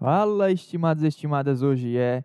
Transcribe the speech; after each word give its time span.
Fala, 0.00 0.50
estimados 0.50 1.04
e 1.04 1.08
estimadas, 1.08 1.60
hoje 1.60 1.98
é 1.98 2.24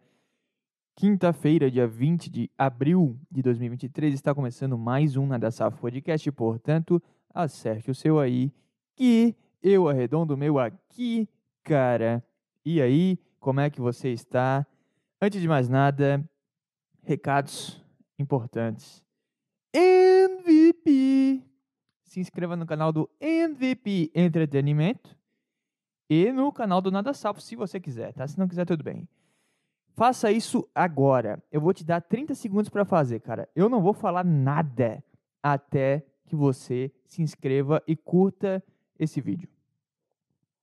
quinta-feira, 0.95 1.69
dia 1.69 1.85
20 1.85 2.29
de 2.29 2.49
abril 2.57 3.19
de 3.29 3.41
2023, 3.41 4.13
está 4.13 4.33
começando 4.33 4.77
mais 4.77 5.17
um 5.17 5.27
Nada 5.27 5.51
Safo 5.51 5.79
Podcast, 5.79 6.31
portanto, 6.31 7.03
acerte 7.33 7.91
o 7.91 7.93
seu 7.93 8.17
aí, 8.17 8.49
que 8.95 9.35
eu 9.61 9.89
arredondo 9.89 10.35
o 10.35 10.37
meu 10.37 10.57
aqui, 10.57 11.27
cara. 11.65 12.23
E 12.63 12.81
aí, 12.81 13.19
como 13.41 13.59
é 13.59 13.69
que 13.69 13.81
você 13.81 14.07
está? 14.07 14.65
Antes 15.21 15.41
de 15.41 15.47
mais 15.49 15.67
nada, 15.67 16.23
recados 17.03 17.83
importantes. 18.17 19.03
MVP! 19.73 21.43
Se 22.05 22.21
inscreva 22.21 22.55
no 22.55 22.65
canal 22.65 22.93
do 22.93 23.09
MVP 23.19 24.13
Entretenimento 24.15 25.13
e 26.09 26.31
no 26.31 26.51
canal 26.51 26.81
do 26.81 26.91
Nada 26.91 27.13
Salvo, 27.13 27.41
se 27.41 27.55
você 27.55 27.79
quiser, 27.79 28.13
tá? 28.13 28.27
Se 28.27 28.37
não 28.37 28.47
quiser, 28.47 28.65
tudo 28.65 28.83
bem. 28.83 29.07
Faça 29.95 30.31
isso 30.31 30.69
agora. 30.75 31.41
Eu 31.51 31.61
vou 31.61 31.73
te 31.73 31.83
dar 31.83 32.01
30 32.01 32.35
segundos 32.35 32.69
para 32.69 32.85
fazer, 32.85 33.21
cara. 33.21 33.49
Eu 33.55 33.69
não 33.69 33.81
vou 33.81 33.93
falar 33.93 34.25
nada 34.25 35.03
até 35.41 36.05
que 36.25 36.35
você 36.35 36.91
se 37.05 37.21
inscreva 37.21 37.81
e 37.87 37.95
curta 37.95 38.63
esse 38.99 39.21
vídeo. 39.21 39.49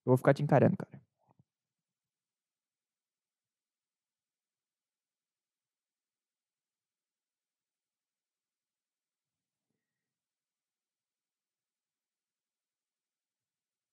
Eu 0.05 0.11
vou 0.11 0.17
ficar 0.17 0.35
te 0.35 0.43
encarando, 0.43 0.77
cara. 0.77 1.01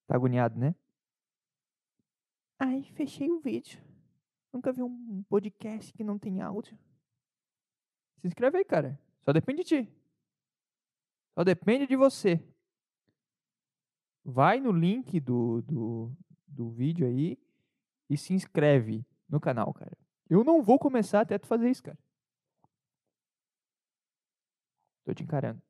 Tá 0.08 0.16
agoniado, 0.16 0.60
né? 0.60 0.74
Ai, 2.60 2.84
fechei 2.84 3.32
o 3.32 3.40
vídeo. 3.40 3.82
Nunca 4.52 4.74
vi 4.74 4.84
um 4.84 5.24
podcast 5.24 5.94
que 5.94 6.04
não 6.04 6.20
tem 6.20 6.42
áudio. 6.42 6.78
Se 8.20 8.28
inscreve 8.28 8.58
aí, 8.58 8.66
cara. 8.66 9.00
Só 9.24 9.32
depende 9.32 9.64
de 9.64 9.70
ti. 9.86 9.94
Só 11.34 11.44
depende 11.44 11.88
de 11.88 11.96
você. 11.96 12.44
Vai 14.26 14.60
no 14.60 14.74
link 14.74 15.22
do, 15.22 15.62
do, 15.62 16.12
do 16.46 16.70
vídeo 16.70 17.08
aí 17.08 17.38
e 18.10 18.18
se 18.18 18.34
inscreve 18.34 19.06
no 19.30 19.40
canal, 19.40 19.74
cara. 19.74 19.98
Eu 20.30 20.44
não 20.44 20.62
vou 20.62 20.78
começar 20.78 21.22
até 21.22 21.38
tu 21.40 21.48
fazer 21.48 21.70
isso, 21.70 21.84
cara. 21.84 21.98
Tô 25.06 25.14
te 25.14 25.24
encarando. 25.24 25.69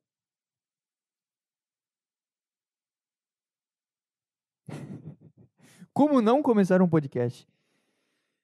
Como 5.92 6.22
não 6.22 6.40
começar 6.42 6.80
um 6.80 6.88
podcast? 6.88 7.48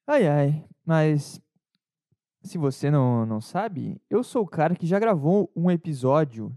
Ai, 0.07 0.27
ai, 0.27 0.65
mas 0.85 1.41
se 2.43 2.59
você 2.59 2.91
não, 2.91 3.25
não 3.25 3.41
sabe, 3.41 4.01
eu 4.11 4.25
sou 4.25 4.43
o 4.43 4.49
cara 4.49 4.75
que 4.75 4.87
já 4.87 4.99
gravou 4.99 5.51
um 5.55 5.71
episódio 5.71 6.57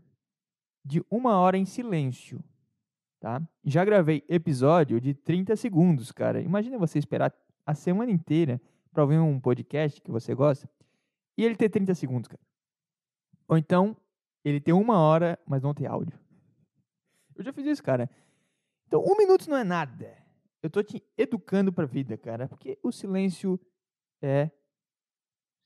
de 0.84 1.04
uma 1.10 1.38
hora 1.38 1.58
em 1.58 1.66
silêncio, 1.66 2.44
tá? 3.20 3.42
Já 3.64 3.86
gravei 3.86 4.24
episódio 4.28 5.00
de 5.00 5.14
30 5.14 5.56
segundos, 5.56 6.12
cara. 6.12 6.42
Imagina 6.42 6.78
você 6.78 6.98
esperar 6.98 7.34
a 7.66 7.76
semana 7.76 8.12
inteira 8.12 8.60
para 8.92 9.04
ouvir 9.04 9.20
um 9.20 9.40
podcast 9.40 10.02
que 10.02 10.12
você 10.12 10.34
gosta 10.34 10.68
e 11.38 11.46
ele 11.46 11.56
ter 11.56 11.70
30 11.70 11.94
segundos, 11.94 12.28
cara. 12.28 12.42
Ou 13.48 13.58
então, 13.58 13.96
ele 14.44 14.60
ter 14.60 14.74
uma 14.74 14.98
hora, 14.98 15.38
mas 15.46 15.62
não 15.62 15.74
ter 15.74 15.86
áudio. 15.86 16.20
Eu 17.36 17.44
já 17.44 17.54
fiz 17.54 17.66
isso, 17.66 17.84
cara. 17.84 18.10
Então, 18.88 19.04
um 19.04 19.16
minuto 19.16 19.48
não 19.48 19.58
é 19.58 19.64
nada 19.64 20.29
eu 20.62 20.70
tô 20.70 20.84
te 20.84 21.04
educando 21.18 21.72
para 21.72 21.86
a 21.86 21.88
vida, 21.88 22.18
cara, 22.18 22.48
porque 22.48 22.78
o 22.84 22.92
silêncio 22.92 23.60
é, 24.22 24.52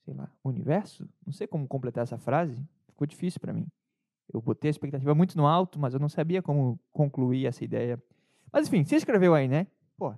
sei 0.04 0.14
lá, 0.14 0.30
universo? 0.44 1.08
Não 1.24 1.32
sei 1.32 1.46
como 1.46 1.66
completar 1.66 2.02
essa 2.04 2.18
frase, 2.18 2.62
ficou 2.88 3.06
difícil 3.06 3.40
para 3.40 3.52
mim. 3.52 3.66
Eu 4.32 4.40
botei 4.42 4.68
a 4.68 4.72
expectativa 4.72 5.14
muito 5.14 5.36
no 5.36 5.46
alto, 5.46 5.78
mas 5.78 5.94
eu 5.94 6.00
não 6.00 6.08
sabia 6.08 6.42
como 6.42 6.80
concluir 6.92 7.46
essa 7.46 7.64
ideia. 7.64 8.02
Mas 8.52 8.68
enfim, 8.68 8.84
você 8.84 8.96
escreveu 8.96 9.34
aí, 9.34 9.48
né? 9.48 9.66
Pô, 9.96 10.14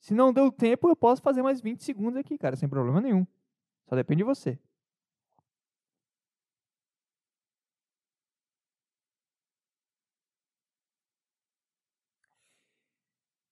se 0.00 0.14
não 0.14 0.32
deu 0.32 0.52
tempo, 0.52 0.88
eu 0.88 0.96
posso 0.96 1.22
fazer 1.22 1.42
mais 1.42 1.60
20 1.60 1.84
segundos 1.84 2.18
aqui, 2.18 2.38
cara, 2.38 2.56
sem 2.56 2.68
problema 2.68 3.00
nenhum. 3.00 3.26
Só 3.88 3.96
depende 3.96 4.18
de 4.18 4.24
você. 4.24 4.58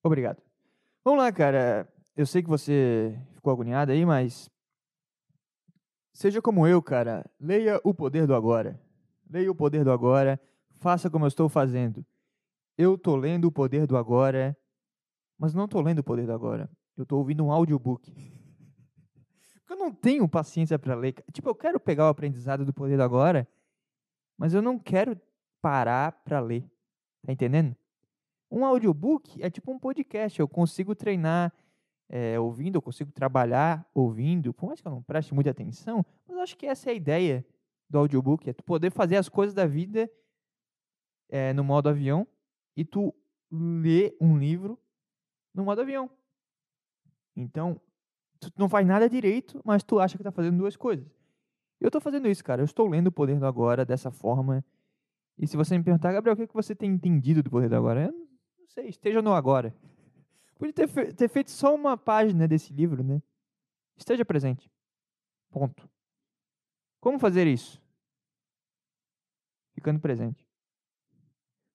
Obrigado. 0.02 0.42
Vamos 1.06 1.22
lá, 1.22 1.30
cara. 1.30 1.88
Eu 2.16 2.26
sei 2.26 2.42
que 2.42 2.48
você 2.48 3.16
ficou 3.30 3.52
agoniado 3.52 3.92
aí, 3.92 4.04
mas. 4.04 4.50
Seja 6.12 6.42
como 6.42 6.66
eu, 6.66 6.82
cara. 6.82 7.24
Leia 7.38 7.80
o 7.84 7.94
poder 7.94 8.26
do 8.26 8.34
agora. 8.34 8.76
Leia 9.30 9.48
o 9.48 9.54
poder 9.54 9.84
do 9.84 9.92
agora. 9.92 10.40
Faça 10.80 11.08
como 11.08 11.24
eu 11.24 11.28
estou 11.28 11.48
fazendo. 11.48 12.04
Eu 12.76 12.96
estou 12.96 13.14
lendo 13.14 13.44
o 13.44 13.52
poder 13.52 13.86
do 13.86 13.96
agora, 13.96 14.58
mas 15.38 15.54
não 15.54 15.66
estou 15.66 15.80
lendo 15.80 16.00
o 16.00 16.02
poder 16.02 16.26
do 16.26 16.32
agora. 16.32 16.68
Eu 16.96 17.04
estou 17.04 17.20
ouvindo 17.20 17.44
um 17.44 17.52
audiobook. 17.52 18.10
Porque 19.60 19.74
eu 19.74 19.76
não 19.76 19.94
tenho 19.94 20.28
paciência 20.28 20.76
para 20.76 20.96
ler. 20.96 21.14
Tipo, 21.32 21.50
eu 21.50 21.54
quero 21.54 21.78
pegar 21.78 22.06
o 22.06 22.08
aprendizado 22.08 22.64
do 22.64 22.74
poder 22.74 22.96
do 22.96 23.04
agora, 23.04 23.46
mas 24.36 24.54
eu 24.54 24.60
não 24.60 24.76
quero 24.76 25.16
parar 25.62 26.10
para 26.24 26.40
ler. 26.40 26.68
Tá 27.24 27.32
entendendo? 27.32 27.76
Um 28.50 28.64
audiobook 28.64 29.42
é 29.42 29.50
tipo 29.50 29.72
um 29.72 29.78
podcast. 29.78 30.38
Eu 30.38 30.48
consigo 30.48 30.94
treinar 30.94 31.52
é, 32.08 32.38
ouvindo, 32.38 32.76
eu 32.76 32.82
consigo 32.82 33.10
trabalhar 33.10 33.88
ouvindo. 33.94 34.52
Por 34.54 34.66
mais 34.66 34.80
que 34.80 34.86
eu 34.86 34.92
não 34.92 35.02
preste 35.02 35.34
muita 35.34 35.50
atenção, 35.50 36.04
mas 36.26 36.38
acho 36.38 36.56
que 36.56 36.66
essa 36.66 36.90
é 36.90 36.92
a 36.92 36.96
ideia 36.96 37.46
do 37.88 37.98
audiobook. 37.98 38.48
É 38.48 38.52
tu 38.52 38.62
poder 38.62 38.90
fazer 38.90 39.16
as 39.16 39.28
coisas 39.28 39.54
da 39.54 39.66
vida 39.66 40.10
é, 41.28 41.52
no 41.52 41.64
modo 41.64 41.88
avião 41.88 42.26
e 42.76 42.84
tu 42.84 43.14
ler 43.50 44.16
um 44.20 44.38
livro 44.38 44.78
no 45.54 45.64
modo 45.64 45.80
avião. 45.80 46.10
Então, 47.34 47.80
tu 48.40 48.50
não 48.56 48.68
faz 48.68 48.86
nada 48.86 49.08
direito, 49.08 49.60
mas 49.64 49.82
tu 49.82 49.98
acha 49.98 50.16
que 50.16 50.22
está 50.22 50.30
fazendo 50.30 50.58
duas 50.58 50.76
coisas. 50.76 51.06
Eu 51.80 51.88
estou 51.88 52.00
fazendo 52.00 52.28
isso, 52.28 52.42
cara. 52.42 52.62
Eu 52.62 52.64
estou 52.64 52.88
lendo 52.88 53.08
o 53.08 53.12
Poder 53.12 53.38
do 53.38 53.46
Agora 53.46 53.84
dessa 53.84 54.10
forma. 54.10 54.64
E 55.38 55.46
se 55.46 55.56
você 55.56 55.76
me 55.76 55.84
perguntar, 55.84 56.12
Gabriel, 56.12 56.32
o 56.32 56.36
que, 56.36 56.42
é 56.44 56.46
que 56.46 56.54
você 56.54 56.74
tem 56.74 56.90
entendido 56.90 57.42
do 57.42 57.50
Poder 57.50 57.68
do 57.68 57.76
Agora? 57.76 58.04
Eu 58.04 58.25
sei, 58.76 58.88
esteja 58.88 59.22
no 59.22 59.32
agora. 59.32 59.74
Podia 60.58 60.72
ter, 60.72 60.88
fe 60.88 61.12
ter 61.12 61.28
feito 61.28 61.50
só 61.50 61.74
uma 61.74 61.96
página 61.96 62.46
desse 62.46 62.72
livro, 62.72 63.02
né? 63.02 63.22
Esteja 63.96 64.24
presente. 64.24 64.70
Ponto. 65.50 65.88
Como 67.00 67.18
fazer 67.18 67.46
isso? 67.46 67.82
Ficando 69.74 69.98
presente. 69.98 70.46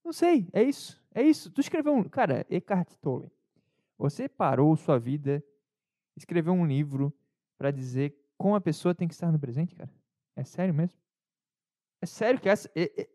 Não 0.03 0.13
sei, 0.13 0.47
é 0.53 0.63
isso. 0.63 1.01
É 1.13 1.23
isso. 1.23 1.51
Tu 1.51 1.61
escreveu 1.61 1.93
um. 1.93 2.03
Cara, 2.03 2.45
Eckhart 2.49 2.93
Tolle. 3.01 3.31
Você 3.97 4.27
parou 4.27 4.75
sua 4.75 4.99
vida, 4.99 5.43
escreveu 6.15 6.53
um 6.53 6.65
livro 6.65 7.13
para 7.57 7.71
dizer 7.71 8.15
como 8.37 8.55
a 8.55 8.61
pessoa 8.61 8.95
tem 8.95 9.07
que 9.07 9.13
estar 9.13 9.31
no 9.31 9.39
presente, 9.39 9.75
cara? 9.75 9.91
É 10.35 10.43
sério 10.43 10.73
mesmo? 10.73 10.99
É 12.01 12.07
sério 12.07 12.39
que 12.39 12.49
essa, 12.49 12.67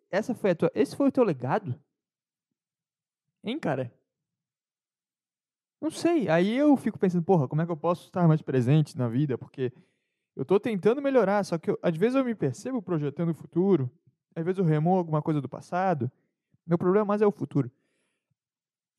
essa 0.09 0.33
foi 0.33 0.51
a 0.51 0.55
tua, 0.55 0.71
esse 0.75 0.95
foi 0.95 1.09
o 1.09 1.13
teu 1.13 1.25
legado? 1.25 1.81
Hein, 3.47 3.61
cara? 3.61 3.93
Não 5.81 5.89
sei. 5.89 6.29
Aí 6.29 6.57
eu 6.57 6.77
fico 6.77 6.99
pensando, 6.99 7.23
porra, 7.23 7.47
como 7.47 7.63
é 7.63 7.67
que 7.67 7.71
eu 7.71 7.77
posso 7.77 8.07
estar 8.07 8.27
mais 8.27 8.43
presente 8.43 8.99
na 8.99 9.09
vida? 9.09 9.39
Porque 9.39 9.73
eu 10.35 10.43
estou 10.43 10.59
tentando 10.59 11.01
melhorar, 11.01 11.45
só 11.45 11.57
que 11.57 11.71
eu, 11.71 11.79
às 11.81 11.97
vezes 11.97 12.17
eu 12.17 12.25
me 12.25 12.35
percebo 12.35 12.83
projetando 12.83 13.31
o 13.31 13.35
futuro, 13.35 13.89
às 14.35 14.45
vezes 14.45 14.59
eu 14.59 14.65
remo 14.65 14.97
alguma 14.97 15.23
coisa 15.23 15.41
do 15.41 15.49
passado. 15.49 16.11
Meu 16.67 16.77
problema 16.77 17.07
mais 17.07 17.23
é 17.23 17.27
o 17.27 17.31
futuro. 17.31 17.71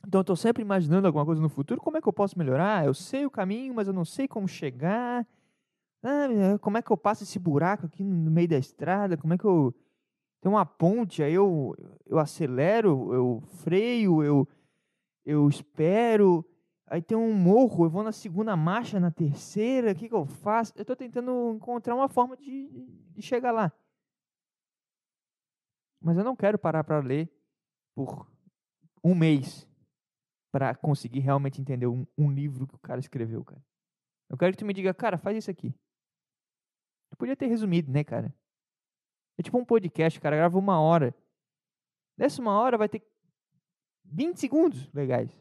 Então 0.07 0.19
eu 0.19 0.23
estou 0.23 0.35
sempre 0.37 0.61
imaginando 0.61 1.07
alguma 1.07 1.25
coisa 1.25 1.41
no 1.41 1.49
futuro, 1.49 1.81
como 1.81 1.97
é 1.97 2.01
que 2.01 2.07
eu 2.07 2.13
posso 2.13 2.39
melhorar? 2.39 2.85
Eu 2.85 2.93
sei 2.93 3.25
o 3.25 3.31
caminho, 3.31 3.73
mas 3.73 3.87
eu 3.87 3.93
não 3.93 4.05
sei 4.05 4.29
como 4.29 4.47
chegar. 4.47 5.27
Ah, 6.01 6.57
como 6.61 6.77
é 6.77 6.81
que 6.81 6.91
eu 6.91 6.95
passo 6.95 7.23
esse 7.23 7.37
buraco 7.37 7.87
aqui 7.87 8.01
no 8.01 8.31
meio 8.31 8.47
da 8.47 8.57
estrada? 8.57 9.17
Como 9.17 9.33
é 9.33 9.37
que 9.37 9.43
eu 9.43 9.75
uma 10.47 10.65
ponte, 10.65 11.23
aí 11.23 11.33
eu, 11.33 11.75
eu 12.05 12.19
acelero, 12.19 13.13
eu 13.13 13.41
freio, 13.63 14.23
eu, 14.23 14.47
eu 15.25 15.47
espero. 15.49 16.45
Aí 16.85 17.01
tem 17.01 17.17
um 17.17 17.33
morro, 17.33 17.85
eu 17.85 17.89
vou 17.89 18.03
na 18.03 18.11
segunda 18.11 18.55
marcha, 18.55 18.99
na 18.99 19.11
terceira, 19.11 19.91
o 19.91 19.95
que, 19.95 20.07
que 20.07 20.15
eu 20.15 20.25
faço? 20.25 20.73
Eu 20.75 20.83
estou 20.83 20.95
tentando 20.95 21.53
encontrar 21.55 21.95
uma 21.95 22.07
forma 22.07 22.37
de, 22.37 22.69
de 23.13 23.21
chegar 23.21 23.51
lá. 23.51 23.71
Mas 26.01 26.17
eu 26.17 26.23
não 26.23 26.35
quero 26.35 26.57
parar 26.57 26.83
para 26.83 26.99
ler 26.99 27.29
por 27.95 28.31
um 29.03 29.15
mês 29.15 29.67
para 30.51 30.73
conseguir 30.75 31.19
realmente 31.19 31.59
entender 31.59 31.87
um, 31.87 32.05
um, 32.17 32.31
livro 32.31 32.65
que 32.65 32.75
o 32.75 32.79
cara 32.79 32.99
escreveu, 32.99 33.43
cara. 33.43 33.61
Eu 34.29 34.37
quero 34.37 34.53
que 34.53 34.57
tu 34.57 34.65
me 34.65 34.73
diga, 34.73 34.93
cara, 34.93 35.17
faz 35.17 35.37
isso 35.37 35.51
aqui. 35.51 35.73
Tu 37.09 37.17
podia 37.17 37.35
ter 37.35 37.47
resumido, 37.47 37.91
né, 37.91 38.03
cara? 38.03 38.33
É 39.37 39.43
tipo 39.43 39.57
um 39.57 39.65
podcast, 39.65 40.19
cara, 40.19 40.35
grava 40.35 40.57
uma 40.57 40.79
hora. 40.79 41.13
Nessa 42.17 42.41
uma 42.41 42.59
hora 42.59 42.77
vai 42.77 42.89
ter 42.89 43.03
20 44.05 44.39
segundos 44.39 44.89
legais. 44.93 45.31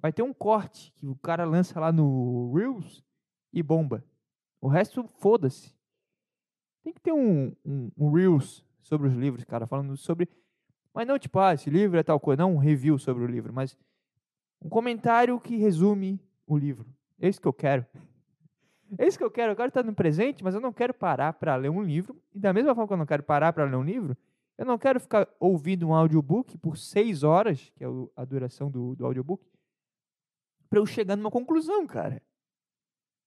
vai 0.00 0.12
ter 0.12 0.22
um 0.22 0.32
corte 0.32 0.92
que 0.92 1.06
o 1.06 1.16
cara 1.16 1.44
lança 1.44 1.78
lá 1.80 1.92
no 1.92 2.52
Reels 2.54 3.04
e 3.52 3.62
bomba. 3.62 4.04
O 4.60 4.68
resto, 4.68 5.08
foda-se. 5.18 5.74
Tem 6.82 6.92
que 6.92 7.00
ter 7.00 7.12
um, 7.12 7.52
um, 7.64 7.90
um, 7.96 8.10
Reels 8.12 8.64
sobre 8.80 9.08
os 9.08 9.14
livros, 9.14 9.44
cara, 9.44 9.66
falando 9.66 9.96
sobre. 9.96 10.28
Mas 10.94 11.06
não 11.06 11.18
tipo, 11.18 11.38
ah, 11.38 11.52
esse 11.52 11.68
livro 11.68 11.98
é 11.98 12.02
tal 12.02 12.20
coisa. 12.20 12.42
Não 12.42 12.54
um 12.54 12.58
review 12.58 12.98
sobre 12.98 13.24
o 13.24 13.26
livro, 13.26 13.52
mas 13.52 13.76
um 14.62 14.68
comentário 14.68 15.38
que 15.40 15.56
resume 15.56 16.20
o 16.46 16.56
livro. 16.56 16.86
É 17.18 17.28
isso 17.28 17.40
que 17.40 17.48
eu 17.48 17.52
quero. 17.52 17.84
É 18.98 19.06
isso 19.06 19.18
que 19.18 19.24
eu 19.24 19.30
quero. 19.30 19.52
Eu 19.52 19.56
quero 19.56 19.68
estar 19.68 19.82
no 19.82 19.94
presente, 19.94 20.42
mas 20.44 20.54
eu 20.54 20.60
não 20.60 20.72
quero 20.72 20.94
parar 20.94 21.32
para 21.32 21.56
ler 21.56 21.70
um 21.70 21.82
livro. 21.82 22.20
E 22.34 22.38
da 22.38 22.52
mesma 22.52 22.74
forma 22.74 22.86
que 22.86 22.92
eu 22.92 22.98
não 22.98 23.06
quero 23.06 23.22
parar 23.22 23.52
para 23.52 23.64
ler 23.64 23.76
um 23.76 23.82
livro, 23.82 24.16
eu 24.56 24.64
não 24.64 24.78
quero 24.78 24.98
ficar 25.00 25.28
ouvindo 25.38 25.86
um 25.88 25.94
audiobook 25.94 26.56
por 26.58 26.78
seis 26.78 27.22
horas, 27.22 27.70
que 27.76 27.84
é 27.84 27.86
a 28.16 28.24
duração 28.24 28.70
do, 28.70 28.94
do 28.94 29.04
audiobook, 29.04 29.44
para 30.68 30.78
eu 30.78 30.86
chegar 30.86 31.16
numa 31.16 31.30
conclusão, 31.30 31.86
cara. 31.86 32.22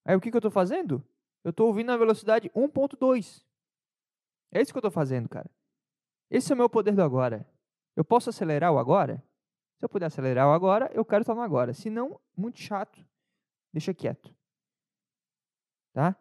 Aí 0.06 0.16
o 0.16 0.22
que, 0.22 0.32
que 0.32 0.36
eu 0.36 0.40
estou 0.40 0.52
fazendo? 0.52 1.04
Eu 1.44 1.52
estou 1.52 1.68
ouvindo 1.68 1.88
na 1.88 1.98
velocidade 1.98 2.50
1.2. 2.50 3.44
É 4.52 4.62
isso 4.62 4.72
que 4.72 4.78
eu 4.78 4.82
estou 4.82 4.92
fazendo, 4.92 5.30
cara. 5.30 5.50
Esse 6.30 6.52
é 6.52 6.56
o 6.56 6.58
meu 6.58 6.70
poder 6.70 6.96
do 6.96 7.04
agora. 7.04 7.48
Eu 7.96 8.04
posso 8.04 8.30
acelerar 8.30 8.72
o 8.72 8.80
agora? 8.80 9.24
Se 9.78 9.86
eu 9.86 9.90
puder 9.90 10.08
acelerar 10.08 10.48
o 10.48 10.52
agora, 10.52 10.92
eu 10.94 11.06
quero 11.06 11.22
estar 11.22 11.36
no 11.36 11.42
agora. 11.42 11.74
Se 11.74 11.90
não, 11.90 12.20
muito 12.36 12.60
chato. 12.60 13.06
Deixa 13.72 13.94
quieto. 13.94 14.34
Tá? 16.00 16.16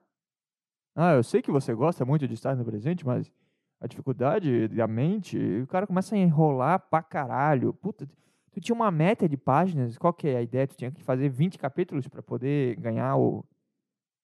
Ah, 0.96 1.12
eu 1.12 1.22
sei 1.22 1.40
que 1.40 1.52
você 1.52 1.72
gosta 1.72 2.04
muito 2.04 2.26
de 2.26 2.34
estar 2.34 2.56
no 2.56 2.64
presente, 2.64 3.06
mas 3.06 3.32
a 3.80 3.86
dificuldade 3.86 4.66
da 4.66 4.88
mente, 4.88 5.38
o 5.62 5.69
cara 5.69 5.86
começa 5.86 6.16
a 6.16 6.19
enrolar 6.19 6.80
pra 6.80 7.00
caralho. 7.00 7.72
Puta, 7.72 8.04
tu 8.50 8.60
tinha 8.60 8.75
uma 8.75 8.90
meta 8.90 9.28
de 9.28 9.36
páginas, 9.36 9.96
qual 9.96 10.12
que 10.12 10.26
é 10.26 10.38
a 10.38 10.42
ideia? 10.42 10.66
Tu 10.66 10.75
tinha 10.76 10.90
que 10.90 11.00
fazer 11.00 11.28
20 11.28 11.58
capítulos 11.58 12.08
para 12.08 12.20
poder 12.20 12.75
ganhar 12.80 13.16
o, 13.16 13.46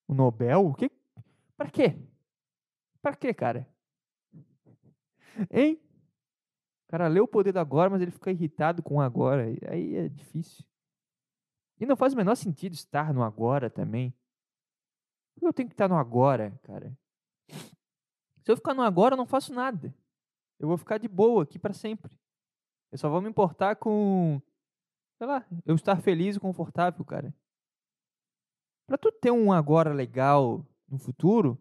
o 0.08 0.12
Nobel? 0.14 0.66
O 0.66 0.74
que? 0.74 0.90
Pra 1.56 1.70
quê? 1.70 1.96
Pra 3.00 3.14
quê, 3.14 3.32
cara? 3.32 3.68
Hein? 5.52 5.80
O 6.88 6.90
cara 6.90 7.06
lê 7.06 7.20
o 7.20 7.28
poder 7.28 7.52
do 7.52 7.60
agora, 7.60 7.88
mas 7.88 8.02
ele 8.02 8.10
fica 8.10 8.32
irritado 8.32 8.82
com 8.82 8.96
o 8.96 9.00
agora. 9.00 9.44
Aí 9.68 9.94
é 9.94 10.08
difícil. 10.08 10.64
E 11.78 11.86
não 11.86 11.94
faz 11.94 12.12
o 12.12 12.16
menor 12.16 12.34
sentido 12.34 12.72
estar 12.72 13.14
no 13.14 13.22
agora 13.22 13.70
também. 13.70 14.12
Eu 15.40 15.52
tenho 15.52 15.68
que 15.68 15.74
estar 15.74 15.88
no 15.88 15.96
agora, 15.96 16.58
cara. 16.62 16.96
Se 17.48 18.50
eu 18.50 18.56
ficar 18.56 18.74
no 18.74 18.82
agora, 18.82 19.14
eu 19.14 19.18
não 19.18 19.26
faço 19.26 19.52
nada. 19.52 19.94
Eu 20.58 20.68
vou 20.68 20.76
ficar 20.76 20.98
de 20.98 21.08
boa 21.08 21.42
aqui 21.42 21.58
para 21.58 21.72
sempre. 21.72 22.18
Eu 22.92 22.98
só 22.98 23.08
vou 23.08 23.20
me 23.20 23.28
importar 23.28 23.76
com, 23.76 24.40
sei 25.18 25.26
lá, 25.26 25.46
eu 25.64 25.74
estar 25.74 26.00
feliz 26.00 26.36
e 26.36 26.40
confortável, 26.40 27.04
cara. 27.04 27.34
Para 28.86 28.98
tu 28.98 29.10
ter 29.10 29.30
um 29.30 29.52
agora 29.52 29.92
legal 29.92 30.64
no 30.88 30.98
futuro, 30.98 31.60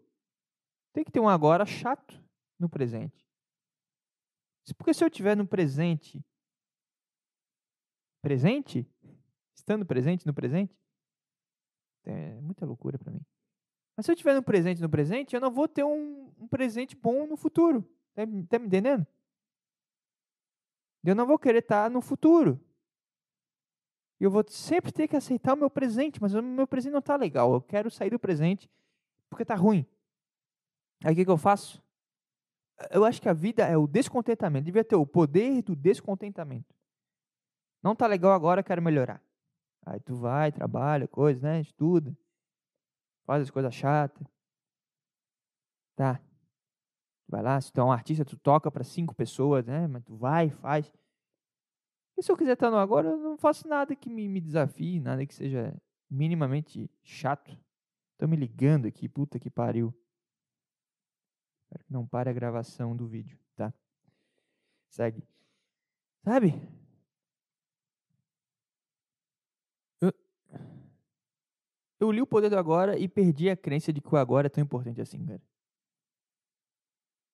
tem 0.92 1.02
que 1.02 1.10
ter 1.10 1.20
um 1.20 1.28
agora 1.28 1.66
chato 1.66 2.22
no 2.58 2.68
presente. 2.68 3.26
Porque 4.76 4.94
se 4.94 5.04
eu 5.04 5.10
tiver 5.10 5.36
no 5.36 5.46
presente, 5.46 6.24
presente, 8.22 8.88
estando 9.54 9.84
presente 9.84 10.26
no 10.26 10.32
presente, 10.32 10.74
é 12.04 12.40
muita 12.40 12.64
loucura 12.64 12.98
para 12.98 13.12
mim. 13.12 13.24
Mas 13.96 14.06
se 14.06 14.12
eu 14.12 14.16
tiver 14.16 14.34
no 14.34 14.42
presente 14.42 14.82
no 14.82 14.88
presente, 14.88 15.34
eu 15.34 15.40
não 15.40 15.50
vou 15.50 15.68
ter 15.68 15.84
um, 15.84 16.32
um 16.38 16.48
presente 16.48 16.96
bom 16.96 17.26
no 17.26 17.36
futuro. 17.36 17.82
Tá, 18.14 18.22
tá 18.48 18.58
me 18.58 18.66
entendendo? 18.66 19.06
Eu 21.04 21.14
não 21.14 21.26
vou 21.26 21.38
querer 21.38 21.58
estar 21.58 21.90
no 21.90 22.00
futuro. 22.00 22.60
Eu 24.18 24.30
vou 24.30 24.44
sempre 24.48 24.90
ter 24.90 25.06
que 25.06 25.16
aceitar 25.16 25.54
o 25.54 25.56
meu 25.56 25.70
presente, 25.70 26.20
mas 26.20 26.34
o 26.34 26.42
meu 26.42 26.66
presente 26.66 26.92
não 26.92 27.00
está 27.00 27.14
legal. 27.14 27.52
Eu 27.52 27.60
quero 27.60 27.90
sair 27.90 28.10
do 28.10 28.18
presente 28.18 28.68
porque 29.28 29.42
está 29.42 29.54
ruim. 29.54 29.86
Aí 31.04 31.12
o 31.12 31.16
que, 31.16 31.24
que 31.24 31.30
eu 31.30 31.36
faço? 31.36 31.82
Eu 32.90 33.04
acho 33.04 33.20
que 33.20 33.28
a 33.28 33.32
vida 33.32 33.64
é 33.64 33.76
o 33.76 33.86
descontentamento. 33.86 34.64
Devia 34.64 34.84
ter 34.84 34.96
o 34.96 35.06
poder 35.06 35.62
do 35.62 35.76
descontentamento. 35.76 36.74
Não 37.82 37.92
está 37.92 38.06
legal 38.06 38.32
agora, 38.32 38.62
quero 38.62 38.82
melhorar. 38.82 39.22
Aí 39.84 40.00
tu 40.00 40.16
vai, 40.16 40.50
trabalha, 40.50 41.06
coisa, 41.06 41.46
né? 41.46 41.60
Estuda 41.60 42.16
faz 43.24 43.42
as 43.42 43.50
coisas 43.50 43.74
chatas. 43.74 44.26
Tá. 45.96 46.20
Vai 47.28 47.42
lá, 47.42 47.60
se 47.60 47.72
tu 47.72 47.80
é 47.80 47.84
um 47.84 47.92
artista, 47.92 48.24
tu 48.24 48.36
toca 48.36 48.70
para 48.70 48.84
cinco 48.84 49.14
pessoas, 49.14 49.64
né? 49.64 49.86
Mas 49.86 50.04
tu 50.04 50.16
vai, 50.16 50.50
faz. 50.50 50.92
E 52.16 52.22
se 52.22 52.30
eu 52.30 52.36
quiser 52.36 52.52
estar 52.52 52.70
no 52.70 52.76
agora, 52.76 53.08
eu 53.08 53.16
não 53.16 53.36
faço 53.36 53.66
nada 53.66 53.96
que 53.96 54.08
me, 54.08 54.28
me 54.28 54.40
desafie, 54.40 55.00
nada 55.00 55.26
que 55.26 55.34
seja 55.34 55.74
minimamente 56.08 56.90
chato. 57.02 57.58
Tô 58.18 58.28
me 58.28 58.36
ligando 58.36 58.86
aqui, 58.86 59.08
puta 59.08 59.38
que 59.38 59.50
pariu. 59.50 59.92
Espero 61.64 61.84
que 61.84 61.92
não 61.92 62.06
pare 62.06 62.30
a 62.30 62.32
gravação 62.32 62.94
do 62.94 63.06
vídeo, 63.06 63.38
tá? 63.56 63.72
Segue. 64.90 65.26
Sabe? 66.22 66.54
Eu 72.04 72.12
li 72.12 72.20
o 72.20 72.26
poder 72.26 72.50
do 72.50 72.58
agora 72.58 72.98
e 72.98 73.08
perdi 73.08 73.48
a 73.48 73.56
crença 73.56 73.90
de 73.90 73.98
que 73.98 74.14
o 74.14 74.18
agora 74.18 74.46
é 74.46 74.50
tão 74.50 74.62
importante 74.62 75.00
assim, 75.00 75.24
cara. 75.24 75.40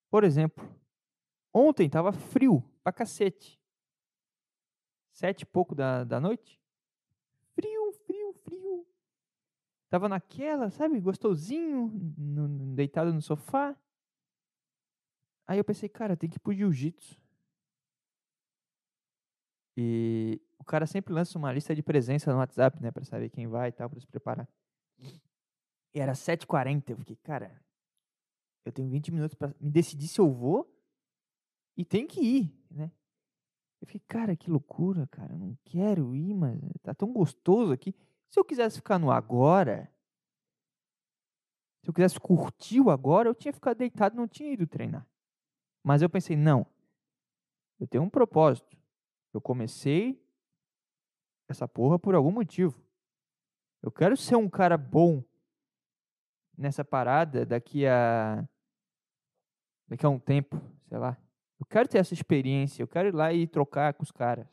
Por 0.08 0.22
exemplo, 0.22 0.64
ontem 1.52 1.90
tava 1.90 2.12
frio 2.12 2.62
pra 2.80 2.92
cacete. 2.92 3.60
Sete 5.10 5.42
e 5.42 5.46
pouco 5.46 5.74
da, 5.74 6.04
da 6.04 6.20
noite. 6.20 6.62
Frio, 7.52 7.92
frio, 8.06 8.32
frio. 8.44 8.86
Tava 9.88 10.08
naquela, 10.08 10.70
sabe, 10.70 11.00
gostosinho, 11.00 11.90
no, 12.16 12.72
deitado 12.76 13.12
no 13.12 13.20
sofá. 13.20 13.76
Aí 15.48 15.58
eu 15.58 15.64
pensei, 15.64 15.88
cara, 15.88 16.16
tem 16.16 16.30
que 16.30 16.36
ir 16.36 16.40
pro 16.40 16.54
jiu-jitsu. 16.54 17.20
E 19.76 20.40
o 20.60 20.64
cara 20.64 20.86
sempre 20.86 21.12
lança 21.12 21.38
uma 21.38 21.50
lista 21.50 21.74
de 21.74 21.82
presença 21.82 22.30
no 22.30 22.38
WhatsApp, 22.38 22.80
né, 22.82 22.90
para 22.90 23.02
saber 23.04 23.30
quem 23.30 23.48
vai 23.48 23.70
e 23.70 23.72
tal, 23.72 23.88
para 23.88 23.98
se 23.98 24.06
preparar. 24.06 24.46
E 25.92 25.98
era 25.98 26.12
7h40, 26.12 26.90
eu 26.90 26.96
fiquei, 26.98 27.16
cara, 27.16 27.60
eu 28.64 28.70
tenho 28.70 28.88
20 28.90 29.10
minutos 29.10 29.34
para 29.34 29.54
me 29.58 29.70
decidir 29.70 30.06
se 30.06 30.20
eu 30.20 30.30
vou 30.30 30.70
e 31.76 31.84
tenho 31.84 32.06
que 32.06 32.20
ir, 32.20 32.54
né? 32.70 32.92
Eu 33.80 33.86
fiquei, 33.86 34.02
cara, 34.06 34.36
que 34.36 34.50
loucura, 34.50 35.06
cara, 35.06 35.32
eu 35.32 35.38
não 35.38 35.58
quero 35.64 36.14
ir, 36.14 36.34
mas 36.34 36.60
tá 36.82 36.94
tão 36.94 37.10
gostoso 37.10 37.72
aqui. 37.72 37.94
Se 38.28 38.38
eu 38.38 38.44
quisesse 38.44 38.76
ficar 38.76 38.98
no 38.98 39.10
agora, 39.10 39.90
se 41.82 41.88
eu 41.88 41.94
quisesse 41.94 42.20
curtir 42.20 42.80
o 42.80 42.90
agora, 42.90 43.30
eu 43.30 43.34
tinha 43.34 43.52
ficado 43.52 43.78
deitado, 43.78 44.14
não 44.14 44.28
tinha 44.28 44.52
ido 44.52 44.66
treinar. 44.66 45.08
Mas 45.82 46.02
eu 46.02 46.10
pensei, 46.10 46.36
não, 46.36 46.66
eu 47.78 47.88
tenho 47.88 48.04
um 48.04 48.10
propósito. 48.10 48.78
Eu 49.32 49.40
comecei 49.40 50.19
essa 51.52 51.68
porra 51.68 51.98
por 51.98 52.14
algum 52.14 52.30
motivo. 52.30 52.82
Eu 53.82 53.90
quero 53.90 54.16
ser 54.16 54.36
um 54.36 54.48
cara 54.48 54.76
bom 54.76 55.24
nessa 56.56 56.84
parada 56.84 57.46
daqui 57.46 57.86
a 57.86 58.46
daqui 59.88 60.06
a 60.06 60.08
um 60.08 60.18
tempo, 60.18 60.60
sei 60.88 60.98
lá. 60.98 61.16
Eu 61.58 61.66
quero 61.66 61.88
ter 61.88 61.98
essa 61.98 62.14
experiência, 62.14 62.82
eu 62.82 62.88
quero 62.88 63.08
ir 63.08 63.14
lá 63.14 63.32
e 63.32 63.46
trocar 63.46 63.94
com 63.94 64.02
os 64.02 64.10
caras. 64.10 64.46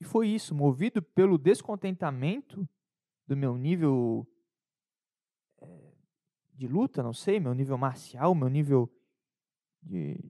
E 0.00 0.04
foi 0.04 0.28
isso, 0.28 0.54
movido 0.54 1.00
pelo 1.00 1.38
descontentamento 1.38 2.68
do 3.26 3.36
meu 3.36 3.56
nível 3.56 4.26
é, 5.62 5.92
de 6.52 6.68
luta, 6.68 7.02
não 7.02 7.14
sei, 7.14 7.40
meu 7.40 7.54
nível 7.54 7.78
marcial, 7.78 8.34
meu 8.34 8.48
nível 8.48 8.92
de, 9.82 10.20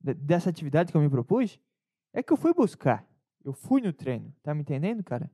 dessa 0.00 0.48
atividade 0.48 0.92
que 0.92 0.96
eu 0.96 1.00
me 1.00 1.10
propus, 1.10 1.58
é 2.12 2.22
que 2.22 2.32
eu 2.32 2.36
fui 2.36 2.52
buscar. 2.52 3.06
Eu 3.44 3.52
fui 3.52 3.80
no 3.80 3.92
treino. 3.92 4.34
Tá 4.42 4.54
me 4.54 4.62
entendendo, 4.62 5.02
cara? 5.02 5.30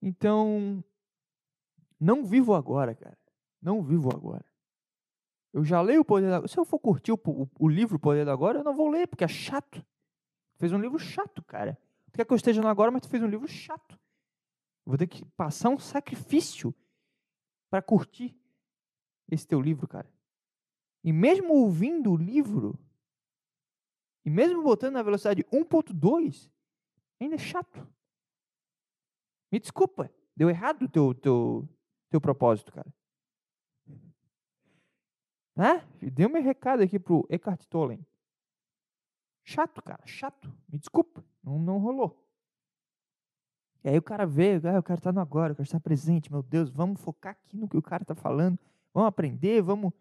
Então, 0.00 0.82
não 1.98 2.24
vivo 2.24 2.54
agora, 2.54 2.94
cara. 2.94 3.18
Não 3.60 3.82
vivo 3.82 4.10
agora. 4.14 4.44
Eu 5.52 5.64
já 5.64 5.80
leio 5.80 6.02
o 6.02 6.04
Poder 6.04 6.28
da 6.28 6.36
Agora. 6.36 6.48
Se 6.48 6.58
eu 6.58 6.64
for 6.64 6.78
curtir 6.78 7.12
o, 7.12 7.20
o, 7.24 7.48
o 7.58 7.68
livro 7.68 7.98
Poder 7.98 8.24
da 8.24 8.32
Agora, 8.32 8.58
eu 8.58 8.64
não 8.64 8.74
vou 8.74 8.88
ler, 8.88 9.06
porque 9.08 9.24
é 9.24 9.28
chato. 9.28 9.84
Fez 10.56 10.72
um 10.72 10.78
livro 10.78 10.98
chato, 10.98 11.42
cara. 11.42 11.78
Tu 12.12 12.16
quer 12.16 12.24
que 12.24 12.32
eu 12.32 12.36
esteja 12.36 12.60
no 12.60 12.68
agora, 12.68 12.90
mas 12.90 13.02
tu 13.02 13.08
fez 13.08 13.22
um 13.22 13.28
livro 13.28 13.48
chato. 13.48 13.98
Eu 14.84 14.90
vou 14.90 14.98
ter 14.98 15.06
que 15.06 15.24
passar 15.36 15.70
um 15.70 15.78
sacrifício 15.78 16.74
para 17.68 17.82
curtir 17.82 18.38
esse 19.30 19.46
teu 19.46 19.60
livro, 19.60 19.88
cara. 19.88 20.08
E 21.02 21.12
mesmo 21.12 21.54
ouvindo 21.54 22.12
o 22.12 22.16
livro, 22.16 22.78
e 24.26 24.30
mesmo 24.30 24.60
botando 24.60 24.94
na 24.94 25.04
velocidade 25.04 25.44
1.2, 25.44 26.50
ainda 27.20 27.36
é 27.36 27.38
chato. 27.38 27.86
Me 29.52 29.60
desculpa, 29.60 30.10
deu 30.34 30.50
errado 30.50 30.82
o 30.82 30.88
teu, 30.88 31.14
teu, 31.14 31.68
teu 32.10 32.20
propósito, 32.20 32.72
cara. 32.72 32.92
Né? 35.54 35.86
Deu 36.12 36.28
meu 36.28 36.42
recado 36.42 36.82
aqui 36.82 36.98
pro 36.98 37.24
Eckhart 37.30 37.64
Tolle. 37.66 38.04
Chato, 39.44 39.80
cara, 39.80 40.04
chato. 40.04 40.52
Me 40.68 40.76
desculpa, 40.76 41.24
Não, 41.40 41.56
não 41.56 41.78
rolou. 41.78 42.28
E 43.84 43.88
aí 43.88 43.96
o 43.96 44.02
cara 44.02 44.26
vê, 44.26 44.60
ah, 44.64 44.74
eu 44.74 44.82
quero 44.82 44.98
estar 44.98 45.12
no 45.12 45.20
agora, 45.20 45.52
eu 45.52 45.56
quero 45.56 45.66
estar 45.66 45.78
presente, 45.78 46.32
meu 46.32 46.42
Deus, 46.42 46.68
vamos 46.68 47.00
focar 47.00 47.34
aqui 47.34 47.56
no 47.56 47.68
que 47.68 47.76
o 47.76 47.82
cara 47.82 48.02
está 48.02 48.16
falando, 48.16 48.58
vamos 48.92 49.06
aprender, 49.06 49.62
vamos. 49.62 49.92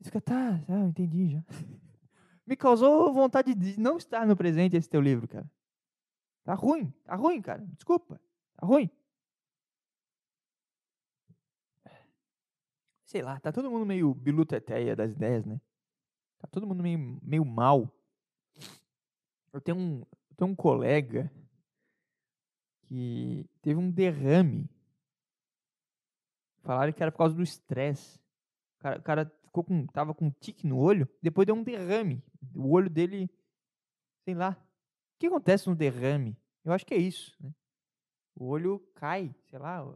Você 0.00 0.04
fica, 0.04 0.22
tá, 0.22 0.58
tá, 0.66 0.72
eu 0.72 0.88
entendi 0.88 1.28
já. 1.28 1.44
Me 2.46 2.56
causou 2.56 3.12
vontade 3.12 3.54
de 3.54 3.78
não 3.80 3.96
estar 3.96 4.26
no 4.26 4.36
presente 4.36 4.76
esse 4.76 4.88
teu 4.88 5.00
livro, 5.00 5.26
cara. 5.26 5.50
Tá 6.44 6.54
ruim, 6.54 6.90
tá 7.04 7.14
ruim, 7.14 7.40
cara. 7.40 7.64
Desculpa, 7.74 8.20
tá 8.56 8.66
ruim. 8.66 8.90
Sei 13.06 13.22
lá, 13.22 13.38
tá 13.40 13.52
todo 13.52 13.70
mundo 13.70 13.86
meio 13.86 14.12
biluteteia 14.12 14.94
das 14.94 15.12
ideias, 15.12 15.44
né? 15.46 15.60
Tá 16.38 16.48
todo 16.48 16.66
mundo 16.66 16.82
meio, 16.82 17.18
meio 17.22 17.44
mal. 17.44 17.90
Eu 19.52 19.60
tenho 19.60 19.78
um, 19.78 19.98
eu 20.00 20.36
tenho 20.36 20.50
um 20.50 20.54
colega 20.54 21.32
que 22.82 23.48
teve 23.62 23.78
um 23.78 23.90
derrame. 23.90 24.68
Falaram 26.62 26.92
que 26.92 27.02
era 27.02 27.12
por 27.12 27.18
causa 27.18 27.34
do 27.34 27.42
estresse. 27.42 28.18
O 28.78 28.82
cara, 28.82 28.98
o 28.98 29.02
cara 29.02 29.32
ficou 29.44 29.64
com, 29.64 29.86
tava 29.86 30.12
com 30.12 30.26
um 30.26 30.30
tique 30.30 30.66
no 30.66 30.78
olho, 30.78 31.08
depois 31.22 31.46
deu 31.46 31.54
um 31.54 31.62
derrame. 31.62 32.22
O 32.54 32.70
olho 32.72 32.90
dele, 32.90 33.30
sei 34.24 34.34
lá. 34.34 34.50
O 34.50 35.18
que 35.18 35.26
acontece 35.26 35.68
no 35.68 35.76
derrame? 35.76 36.36
Eu 36.64 36.72
acho 36.72 36.84
que 36.84 36.94
é 36.94 36.98
isso, 36.98 37.36
né? 37.40 37.54
O 38.34 38.46
olho 38.46 38.80
cai, 38.94 39.34
sei 39.48 39.58
lá. 39.58 39.86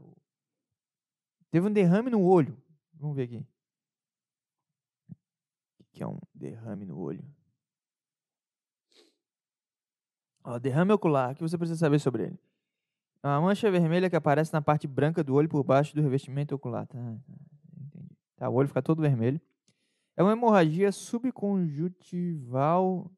Teve 1.51 1.67
um 1.67 1.73
derrame 1.73 2.11
no 2.11 2.23
olho. 2.23 2.57
Vamos 2.95 3.17
ver 3.17 3.25
aqui. 3.25 3.47
O 5.81 5.85
que 5.93 6.03
é 6.03 6.07
um 6.07 6.19
derrame 6.35 6.87
no 6.87 6.99
olho? 6.99 7.25
Ó, 10.45 10.59
derrame 10.59 10.93
ocular. 10.93 11.33
O 11.33 11.35
que 11.35 11.43
você 11.43 11.59
precisa 11.59 11.79
saber 11.79 11.99
sobre 11.99 12.25
ele? 12.25 12.39
É 13.23 13.27
uma 13.27 13.41
mancha 13.41 13.71
vermelha 13.71 14.09
que 14.09 14.17
aparece 14.17 14.53
na 14.53 14.63
parte 14.63 14.87
branca 14.87 15.25
do 15.25 15.35
olho 15.35 15.49
por 15.49 15.65
baixo 15.65 15.95
do 15.95 16.03
revestimento 16.03 16.55
ocular. 16.55 16.87
Tá, 16.87 16.99
tá, 16.99 17.33
entendi. 17.77 18.17
Tá, 18.37 18.49
o 18.49 18.55
olho 18.55 18.69
fica 18.69 18.81
todo 18.81 19.03
vermelho. 19.03 19.41
É 20.19 20.23
uma 20.23 20.33
hemorragia 20.33 20.91
subconjuntival 20.91 23.09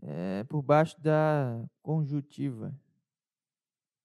é, 0.00 0.42
por 0.44 0.62
baixo 0.62 0.98
da 0.98 1.62
conjuntiva. 1.82 2.74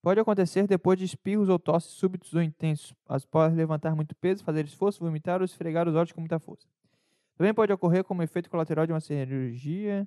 Pode 0.01 0.19
acontecer 0.19 0.67
depois 0.67 1.00
de 1.00 1.05
espirros 1.05 1.47
ou 1.47 1.57
tosses 1.57 1.91
súbitos 1.91 2.33
ou 2.33 2.41
intensos, 2.41 2.93
após 3.07 3.53
levantar 3.53 3.95
muito 3.95 4.13
peso, 4.13 4.43
fazer 4.43 4.65
esforço, 4.65 5.00
vomitar 5.00 5.39
ou 5.39 5.45
esfregar 5.45 5.88
os 5.88 5.95
olhos 5.95 6.11
com 6.11 6.19
muita 6.19 6.38
força. 6.38 6.67
Também 7.38 7.53
pode 7.53 7.71
ocorrer 7.71 8.03
como 8.03 8.21
efeito 8.21 8.50
colateral 8.50 8.85
de 8.85 8.91
uma 8.91 9.00
cirurgia. 9.00 10.05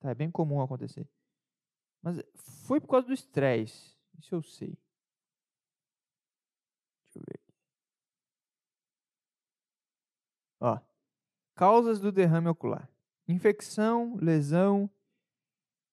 Tá, 0.00 0.10
é 0.10 0.14
bem 0.16 0.32
comum 0.32 0.60
acontecer. 0.60 1.06
Mas 2.02 2.20
foi 2.34 2.80
por 2.80 2.88
causa 2.88 3.06
do 3.06 3.14
estresse. 3.14 3.96
Isso 4.18 4.34
eu 4.34 4.42
sei. 4.42 4.76
Deixa 7.06 7.18
eu 7.18 7.22
ver. 7.24 7.40
Ó. 10.60 10.78
Causas 11.54 11.98
do 11.98 12.12
derrame 12.12 12.48
ocular: 12.48 12.88
infecção, 13.26 14.16
lesão, 14.16 14.88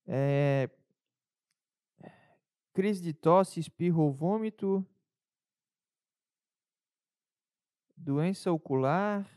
é, 0.06 0.70
crise 2.74 3.02
de 3.02 3.14
tosse, 3.14 3.60
espirro 3.60 4.04
ou 4.04 4.12
vômito, 4.12 4.86
doença 7.96 8.52
ocular, 8.52 9.28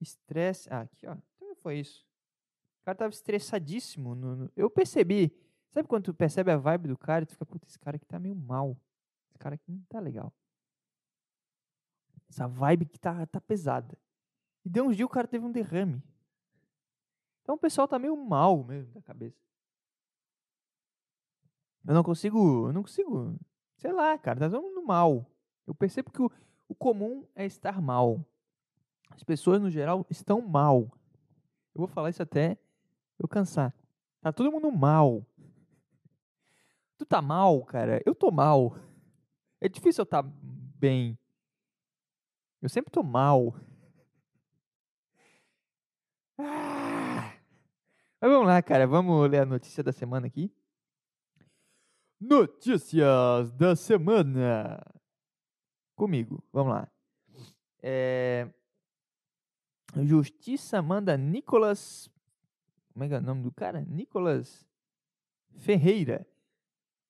estresse. 0.00 0.68
Ah, 0.72 0.80
aqui, 0.80 1.06
ó. 1.06 1.16
Então 1.36 1.54
foi 1.56 1.78
isso. 1.78 2.04
O 2.80 2.84
cara 2.84 2.98
tava 2.98 3.12
estressadíssimo. 3.12 4.14
No, 4.14 4.36
no, 4.36 4.52
eu 4.56 4.68
percebi. 4.68 5.32
Sabe 5.70 5.86
quando 5.88 6.04
tu 6.04 6.14
percebe 6.14 6.50
a 6.50 6.56
vibe 6.56 6.88
do 6.88 6.98
cara 6.98 7.22
e 7.22 7.26
tu 7.26 7.32
fica, 7.32 7.46
puta, 7.46 7.66
esse 7.66 7.78
cara 7.78 7.96
aqui 7.96 8.06
tá 8.06 8.18
meio 8.18 8.34
mal. 8.34 8.76
Esse 9.28 9.38
cara 9.38 9.54
aqui 9.54 9.70
não 9.70 9.82
tá 9.88 10.00
legal. 10.00 10.32
Essa 12.28 12.48
vibe 12.48 12.86
que 12.86 12.98
tá, 12.98 13.26
tá 13.26 13.40
pesada. 13.40 13.96
E 14.66 14.68
deu 14.68 14.84
uns 14.84 14.96
dias 14.96 15.06
o 15.06 15.08
cara 15.08 15.28
teve 15.28 15.44
um 15.44 15.52
derrame. 15.52 16.02
Então 17.40 17.54
o 17.54 17.58
pessoal 17.58 17.86
tá 17.86 18.00
meio 18.00 18.16
mal 18.16 18.64
mesmo 18.64 18.92
da 18.92 19.00
cabeça. 19.00 19.40
Eu 21.86 21.94
não 21.94 22.02
consigo, 22.02 22.66
eu 22.66 22.72
não 22.72 22.82
consigo, 22.82 23.38
sei 23.76 23.92
lá, 23.92 24.18
cara, 24.18 24.40
tá 24.40 24.50
todo 24.50 24.60
mundo 24.60 24.84
mal. 24.84 25.24
Eu 25.68 25.72
percebo 25.72 26.10
que 26.10 26.20
o, 26.20 26.28
o 26.66 26.74
comum 26.74 27.24
é 27.36 27.46
estar 27.46 27.80
mal. 27.80 28.26
As 29.10 29.22
pessoas 29.22 29.62
no 29.62 29.70
geral 29.70 30.04
estão 30.10 30.40
mal. 30.40 30.80
Eu 31.72 31.78
vou 31.78 31.86
falar 31.86 32.10
isso 32.10 32.24
até 32.24 32.58
eu 33.20 33.28
cansar. 33.28 33.72
Tá 34.20 34.32
todo 34.32 34.50
mundo 34.50 34.72
mal. 34.72 35.24
Tu 36.98 37.06
tá 37.06 37.22
mal, 37.22 37.64
cara? 37.66 38.02
Eu 38.04 38.16
tô 38.16 38.32
mal. 38.32 38.76
É 39.60 39.68
difícil 39.68 40.02
eu 40.02 40.06
tá 40.06 40.22
bem. 40.24 41.16
Eu 42.60 42.68
sempre 42.68 42.90
tô 42.90 43.04
mal. 43.04 43.54
Mas 48.26 48.32
vamos 48.32 48.48
lá, 48.48 48.60
cara. 48.60 48.88
Vamos 48.88 49.30
ler 49.30 49.42
a 49.42 49.46
notícia 49.46 49.84
da 49.84 49.92
semana 49.92 50.26
aqui. 50.26 50.52
Notícias 52.20 53.52
da 53.52 53.76
semana. 53.76 54.84
Comigo, 55.94 56.42
vamos 56.52 56.72
lá. 56.72 56.90
É... 57.80 58.52
Justiça 60.02 60.82
manda 60.82 61.16
Nicolas. 61.16 62.10
Como 62.92 63.04
é 63.04 63.08
que 63.08 63.14
é 63.14 63.18
o 63.18 63.22
nome 63.22 63.44
do 63.44 63.52
cara? 63.52 63.80
Nicolas 63.82 64.66
Ferreira. 65.58 66.26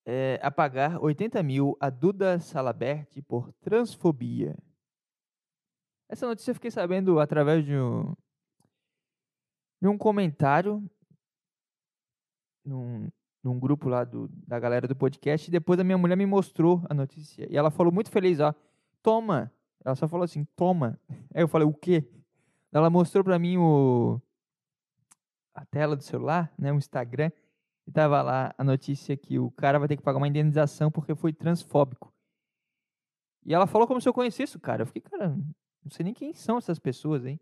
É, 0.04 0.38
a 0.42 0.50
pagar 0.50 1.02
80 1.02 1.42
mil 1.42 1.78
a 1.80 1.88
Duda 1.88 2.38
Salaberti 2.40 3.23
por 3.23 3.50
transfobia. 3.54 4.54
Essa 6.11 6.26
notícia 6.26 6.50
eu 6.50 6.54
fiquei 6.54 6.70
sabendo 6.70 7.18
através 7.18 7.64
de 7.64 7.75
um, 7.75 8.14
de 9.80 9.88
um 9.88 9.96
comentário 9.96 10.87
num, 12.66 13.08
num 13.42 13.58
grupo 13.58 13.88
lá 13.88 14.04
do, 14.04 14.28
da 14.46 14.58
galera 14.58 14.88
do 14.88 14.96
podcast. 14.96 15.49
E 15.49 15.52
depois 15.52 15.78
a 15.78 15.85
minha 15.85 15.96
mulher 15.96 16.16
me 16.16 16.26
mostrou 16.26 16.85
a 16.90 16.94
notícia. 16.94 17.46
E 17.50 17.56
ela 17.56 17.70
falou 17.70 17.92
muito 17.92 18.11
feliz, 18.11 18.40
ó. 18.40 18.54
Toma. 19.02 19.52
Ela 19.85 19.94
só 19.94 20.08
falou 20.08 20.25
assim, 20.25 20.44
toma. 20.56 20.99
Aí 21.32 21.42
eu 21.42 21.49
falei, 21.49 21.66
o 21.66 21.73
quê? 21.73 22.04
Ela 22.73 22.90
mostrou 22.90 23.23
pra 23.23 23.38
mim 23.38 23.56
o 23.56 24.20
a 25.54 25.64
tela 25.64 25.96
do 25.96 26.02
celular, 26.02 26.52
né, 26.58 26.70
o 26.70 26.76
Instagram, 26.76 27.30
e 27.87 27.90
tava 27.90 28.20
lá 28.20 28.54
a 28.58 28.62
notícia 28.62 29.16
que 29.16 29.38
o 29.38 29.50
cara 29.50 29.78
vai 29.78 29.88
ter 29.88 29.96
que 29.96 30.02
pagar 30.02 30.18
uma 30.18 30.28
indenização 30.28 30.90
porque 30.90 31.14
foi 31.14 31.32
transfóbico. 31.32 32.12
E 33.42 33.54
ela 33.54 33.66
falou 33.66 33.87
como 33.87 34.00
se 34.00 34.08
eu 34.08 34.12
conhecesse 34.12 34.56
o 34.56 34.61
cara. 34.61 34.82
Eu 34.82 34.87
fiquei, 34.87 35.00
cara, 35.00 35.28
não 35.28 35.90
sei 35.90 36.04
nem 36.04 36.12
quem 36.12 36.35
são 36.35 36.58
essas 36.58 36.78
pessoas, 36.78 37.25
hein? 37.25 37.40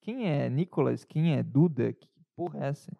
Quem 0.00 0.28
é 0.30 0.48
Nicolas? 0.48 1.04
Quem 1.04 1.36
é 1.36 1.42
Duda? 1.42 1.92
Que 1.92 2.08
porra 2.34 2.64
é 2.64 2.68
essa? 2.68 2.90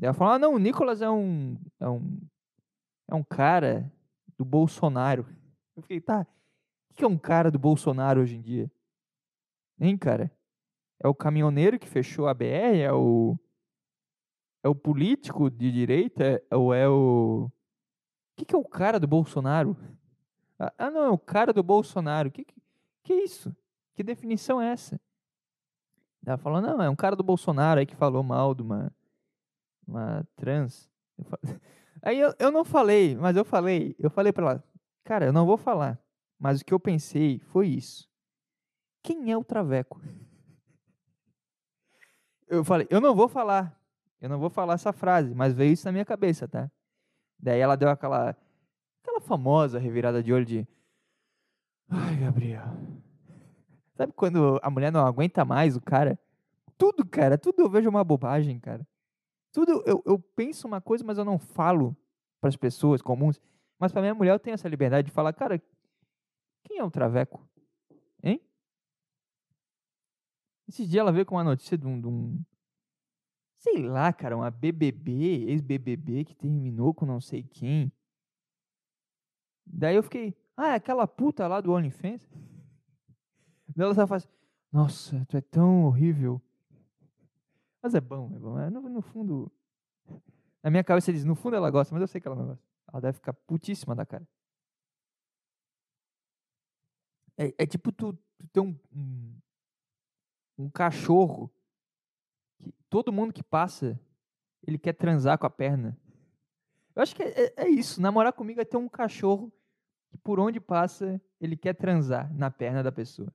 Ela 0.00 0.14
falou, 0.14 0.34
ah, 0.34 0.38
não, 0.38 0.54
o 0.54 0.58
Nicolas 0.58 1.02
é 1.02 1.10
um, 1.10 1.58
é 1.78 1.88
um, 1.88 2.20
é 3.08 3.14
um 3.14 3.22
cara 3.22 3.92
do 4.38 4.44
Bolsonaro. 4.44 5.26
Eu 5.76 5.82
fiquei, 5.82 6.00
tá, 6.00 6.26
o 6.90 6.94
que 6.94 7.04
é 7.04 7.08
um 7.08 7.18
cara 7.18 7.50
do 7.50 7.58
Bolsonaro 7.58 8.22
hoje 8.22 8.36
em 8.36 8.40
dia? 8.40 8.70
Hein, 9.78 9.98
cara? 9.98 10.32
É 11.02 11.08
o 11.08 11.14
caminhoneiro 11.14 11.78
que 11.78 11.88
fechou 11.88 12.28
a 12.28 12.34
BR? 12.34 12.80
É 12.82 12.92
o, 12.92 13.38
é 14.62 14.68
o 14.68 14.74
político 14.74 15.50
de 15.50 15.70
direita? 15.70 16.42
Ou 16.50 16.72
é 16.72 16.88
o... 16.88 17.46
O 17.46 17.52
que, 18.36 18.44
que 18.46 18.54
é 18.54 18.58
o 18.58 18.64
cara 18.64 18.98
do 18.98 19.06
Bolsonaro? 19.06 19.76
Ah, 20.58 20.72
ah 20.78 20.90
não, 20.90 21.02
é 21.02 21.10
o 21.10 21.18
cara 21.18 21.52
do 21.52 21.62
Bolsonaro. 21.62 22.30
Que, 22.30 22.44
que, 22.44 22.54
que 23.04 23.12
é 23.12 23.24
isso? 23.24 23.54
Que 23.94 24.02
definição 24.02 24.60
é 24.60 24.72
essa? 24.72 24.98
Ela 26.24 26.38
falou, 26.38 26.60
não, 26.60 26.82
é 26.82 26.88
um 26.88 26.96
cara 26.96 27.16
do 27.16 27.22
Bolsonaro 27.22 27.80
aí 27.80 27.86
que 27.86 27.96
falou 27.96 28.22
mal 28.22 28.54
de 28.54 28.62
uma 28.62 28.92
uma 29.90 30.26
trans. 30.36 30.88
Aí 32.02 32.18
eu, 32.18 32.32
eu 32.38 32.50
não 32.50 32.64
falei, 32.64 33.14
mas 33.16 33.36
eu 33.36 33.44
falei, 33.44 33.94
eu 33.98 34.08
falei 34.08 34.32
para 34.32 34.46
ela, 34.46 34.64
cara, 35.04 35.26
eu 35.26 35.32
não 35.32 35.44
vou 35.44 35.58
falar, 35.58 36.00
mas 36.38 36.60
o 36.60 36.64
que 36.64 36.72
eu 36.72 36.80
pensei 36.80 37.38
foi 37.38 37.68
isso. 37.68 38.08
Quem 39.02 39.30
é 39.30 39.36
o 39.36 39.44
Traveco? 39.44 40.00
Eu 42.48 42.64
falei, 42.64 42.84
eu 42.90 43.00
não 43.00 43.14
vou 43.14 43.28
falar, 43.28 43.80
eu 44.20 44.28
não 44.28 44.36
vou 44.36 44.50
falar 44.50 44.74
essa 44.74 44.92
frase, 44.92 45.32
mas 45.32 45.54
veio 45.54 45.72
isso 45.72 45.86
na 45.86 45.92
minha 45.92 46.04
cabeça, 46.04 46.48
tá? 46.48 46.68
Daí 47.38 47.60
ela 47.60 47.76
deu 47.76 47.88
aquela, 47.88 48.36
aquela 49.00 49.20
famosa 49.20 49.78
revirada 49.78 50.20
de 50.20 50.32
olho 50.32 50.44
de, 50.44 50.66
ai, 51.88 52.16
Gabriel. 52.16 52.76
Sabe 53.94 54.12
quando 54.14 54.58
a 54.64 54.68
mulher 54.68 54.90
não 54.90 55.06
aguenta 55.06 55.44
mais 55.44 55.76
o 55.76 55.80
cara? 55.80 56.18
Tudo, 56.76 57.06
cara, 57.06 57.38
tudo 57.38 57.62
eu 57.62 57.70
vejo 57.70 57.88
uma 57.88 58.02
bobagem, 58.02 58.58
cara. 58.58 58.84
Tudo 59.52 59.82
eu, 59.86 60.02
eu 60.06 60.18
penso 60.18 60.66
uma 60.66 60.80
coisa, 60.80 61.04
mas 61.04 61.18
eu 61.18 61.24
não 61.24 61.38
falo 61.38 61.96
para 62.40 62.48
as 62.48 62.56
pessoas 62.56 63.02
comuns. 63.02 63.40
Mas 63.78 63.92
para 63.92 64.02
minha 64.02 64.14
mulher 64.14 64.32
eu 64.32 64.38
tenho 64.38 64.54
essa 64.54 64.68
liberdade 64.68 65.08
de 65.08 65.12
falar, 65.12 65.32
cara, 65.32 65.60
quem 66.64 66.78
é 66.78 66.84
o 66.84 66.90
Traveco? 66.90 67.48
Hein? 68.22 68.40
Esse 70.68 70.86
dia 70.86 71.00
ela 71.00 71.12
veio 71.12 71.26
com 71.26 71.34
uma 71.34 71.44
notícia 71.44 71.76
de 71.76 71.86
um, 71.86 72.00
de 72.00 72.06
um 72.06 72.44
sei 73.60 73.82
lá, 73.82 74.12
cara, 74.12 74.36
uma 74.36 74.50
BBB, 74.50 75.44
ex-BBB 75.48 76.24
que 76.24 76.34
terminou 76.34 76.94
com 76.94 77.04
não 77.04 77.20
sei 77.20 77.42
quem. 77.42 77.92
Daí 79.66 79.96
eu 79.96 80.02
fiquei, 80.02 80.34
ah, 80.56 80.68
é 80.68 80.74
aquela 80.74 81.06
puta 81.06 81.46
lá 81.46 81.60
do 81.60 81.72
OnlyFans? 81.72 82.26
Daí 83.68 83.84
ela 83.84 83.94
só 83.94 84.06
faz, 84.06 84.28
nossa, 84.72 85.24
tu 85.26 85.36
é 85.36 85.40
tão 85.40 85.84
horrível. 85.84 86.40
Mas 87.82 87.94
é 87.94 88.00
bom, 88.00 88.30
é 88.34 88.38
bom. 88.38 88.58
É, 88.58 88.70
no, 88.70 88.80
no 88.88 89.02
fundo, 89.02 89.50
na 90.62 90.70
minha 90.70 90.84
cabeça 90.84 91.12
diz, 91.12 91.24
no 91.24 91.34
fundo 91.34 91.56
ela 91.56 91.70
gosta, 91.70 91.94
mas 91.94 92.02
eu 92.02 92.08
sei 92.08 92.20
que 92.20 92.28
ela 92.28 92.36
não 92.36 92.46
gosta. 92.46 92.64
Ela 92.92 93.00
deve 93.00 93.14
ficar 93.14 93.32
putíssima 93.32 93.94
da 93.94 94.04
cara. 94.04 94.26
É, 97.36 97.54
é 97.62 97.66
tipo 97.66 97.90
tu, 97.90 98.12
tu 98.12 98.46
ter 98.52 98.60
um, 98.60 98.78
um, 98.94 99.40
um 100.58 100.70
cachorro 100.70 101.50
que 102.58 102.72
todo 102.90 103.12
mundo 103.12 103.32
que 103.32 103.42
passa, 103.42 103.98
ele 104.66 104.78
quer 104.78 104.92
transar 104.92 105.38
com 105.38 105.46
a 105.46 105.50
perna. 105.50 105.98
Eu 106.94 107.02
acho 107.02 107.16
que 107.16 107.22
é, 107.22 107.44
é, 107.44 107.54
é 107.64 107.68
isso. 107.68 108.00
Namorar 108.00 108.32
comigo 108.32 108.60
é 108.60 108.64
ter 108.64 108.76
um 108.76 108.88
cachorro 108.88 109.50
que 110.10 110.18
por 110.18 110.38
onde 110.38 110.60
passa, 110.60 111.20
ele 111.40 111.56
quer 111.56 111.74
transar 111.74 112.32
na 112.34 112.50
perna 112.50 112.82
da 112.82 112.92
pessoa. 112.92 113.32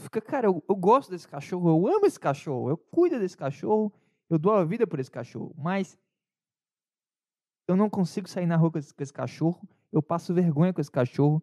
Fica, 0.00 0.20
cara, 0.20 0.46
eu, 0.46 0.64
eu 0.68 0.74
gosto 0.74 1.10
desse 1.10 1.28
cachorro, 1.28 1.68
eu 1.68 1.86
amo 1.86 2.06
esse 2.06 2.18
cachorro, 2.18 2.70
eu 2.70 2.76
cuido 2.76 3.18
desse 3.18 3.36
cachorro, 3.36 3.92
eu 4.30 4.38
dou 4.38 4.52
a 4.54 4.64
vida 4.64 4.86
por 4.86 4.98
esse 4.98 5.10
cachorro, 5.10 5.54
mas 5.58 5.98
eu 7.68 7.76
não 7.76 7.90
consigo 7.90 8.28
sair 8.28 8.46
na 8.46 8.56
rua 8.56 8.72
com 8.72 8.78
esse, 8.78 8.94
com 8.94 9.02
esse 9.02 9.12
cachorro, 9.12 9.60
eu 9.92 10.02
passo 10.02 10.32
vergonha 10.32 10.72
com 10.72 10.80
esse 10.80 10.90
cachorro, 10.90 11.42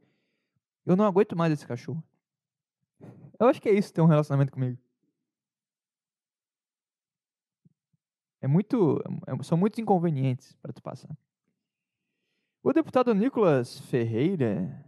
eu 0.86 0.96
não 0.96 1.06
aguento 1.06 1.38
mais 1.38 1.54
esse 1.54 1.68
cachorro. 1.68 2.04
Eu 3.40 3.48
acho 3.48 3.62
que 3.62 3.70
é 3.70 3.74
isso 3.74 3.94
ter 3.94 4.02
um 4.02 4.08
relacionamento 4.08 4.52
comigo. 4.52 4.78
É 8.42 8.48
muito, 8.48 9.02
é, 9.28 9.44
são 9.44 9.58
muitos 9.58 9.78
inconvenientes 9.80 10.56
para 10.62 10.74
tu 10.74 10.82
passar. 10.82 11.16
O 12.64 12.74
deputado 12.74 13.14
Nicolas 13.14 13.80
Ferreira, 13.82 14.86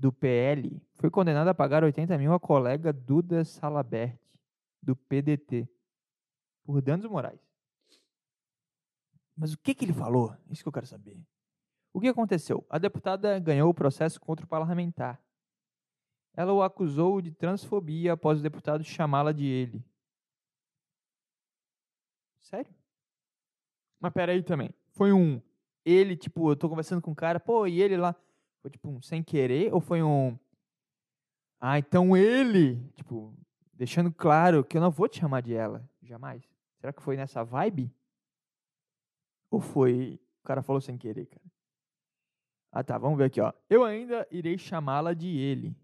do 0.00 0.10
PL, 0.10 0.82
foi 0.94 1.10
condenado 1.10 1.48
a 1.48 1.54
pagar 1.54 1.84
80 1.84 2.16
mil 2.16 2.32
à 2.32 2.40
colega 2.40 2.90
Duda 2.90 3.44
Salabert, 3.44 4.18
do 4.82 4.96
PDT, 4.96 5.68
por 6.64 6.80
danos 6.80 7.04
morais. 7.04 7.38
Mas 9.36 9.52
o 9.52 9.58
que, 9.58 9.74
que 9.74 9.84
ele 9.84 9.92
falou? 9.92 10.34
Isso 10.48 10.62
que 10.62 10.68
eu 10.68 10.72
quero 10.72 10.86
saber. 10.86 11.20
O 11.92 12.00
que 12.00 12.08
aconteceu? 12.08 12.64
A 12.70 12.78
deputada 12.78 13.38
ganhou 13.38 13.68
o 13.68 13.74
processo 13.74 14.18
contra 14.18 14.46
o 14.46 14.48
parlamentar. 14.48 15.20
Ela 16.34 16.52
o 16.54 16.62
acusou 16.62 17.20
de 17.20 17.30
transfobia 17.30 18.14
após 18.14 18.40
o 18.40 18.42
deputado 18.42 18.82
chamá-la 18.82 19.32
de 19.32 19.44
ele. 19.44 19.84
Sério? 22.38 22.74
Mas 24.00 24.12
peraí 24.14 24.42
também. 24.42 24.70
Foi 24.92 25.12
um. 25.12 25.42
Ele, 25.84 26.16
tipo, 26.16 26.50
eu 26.50 26.56
tô 26.56 26.70
conversando 26.70 27.02
com 27.02 27.10
um 27.10 27.14
cara, 27.14 27.38
pô, 27.38 27.66
e 27.66 27.82
ele 27.82 27.98
lá? 27.98 28.16
Foi 28.60 28.70
tipo 28.70 28.88
um 28.88 29.00
sem 29.00 29.22
querer? 29.22 29.72
Ou 29.72 29.80
foi 29.80 30.02
um. 30.02 30.38
Ah, 31.60 31.78
então 31.78 32.16
ele, 32.16 32.80
tipo, 32.94 33.34
deixando 33.72 34.12
claro 34.12 34.64
que 34.64 34.76
eu 34.76 34.80
não 34.80 34.90
vou 34.90 35.08
te 35.08 35.20
chamar 35.20 35.42
de 35.42 35.54
ela, 35.54 35.88
jamais. 36.02 36.42
Será 36.78 36.92
que 36.92 37.02
foi 37.02 37.16
nessa 37.16 37.44
vibe? 37.44 37.92
Ou 39.50 39.60
foi. 39.60 40.20
O 40.42 40.46
cara 40.46 40.62
falou 40.62 40.80
sem 40.80 40.96
querer, 40.96 41.26
cara? 41.26 41.50
Ah, 42.72 42.84
tá, 42.84 42.96
vamos 42.96 43.18
ver 43.18 43.24
aqui, 43.24 43.40
ó. 43.40 43.52
Eu 43.68 43.84
ainda 43.84 44.26
irei 44.30 44.56
chamá-la 44.56 45.12
de 45.12 45.28
ele. 45.28 45.76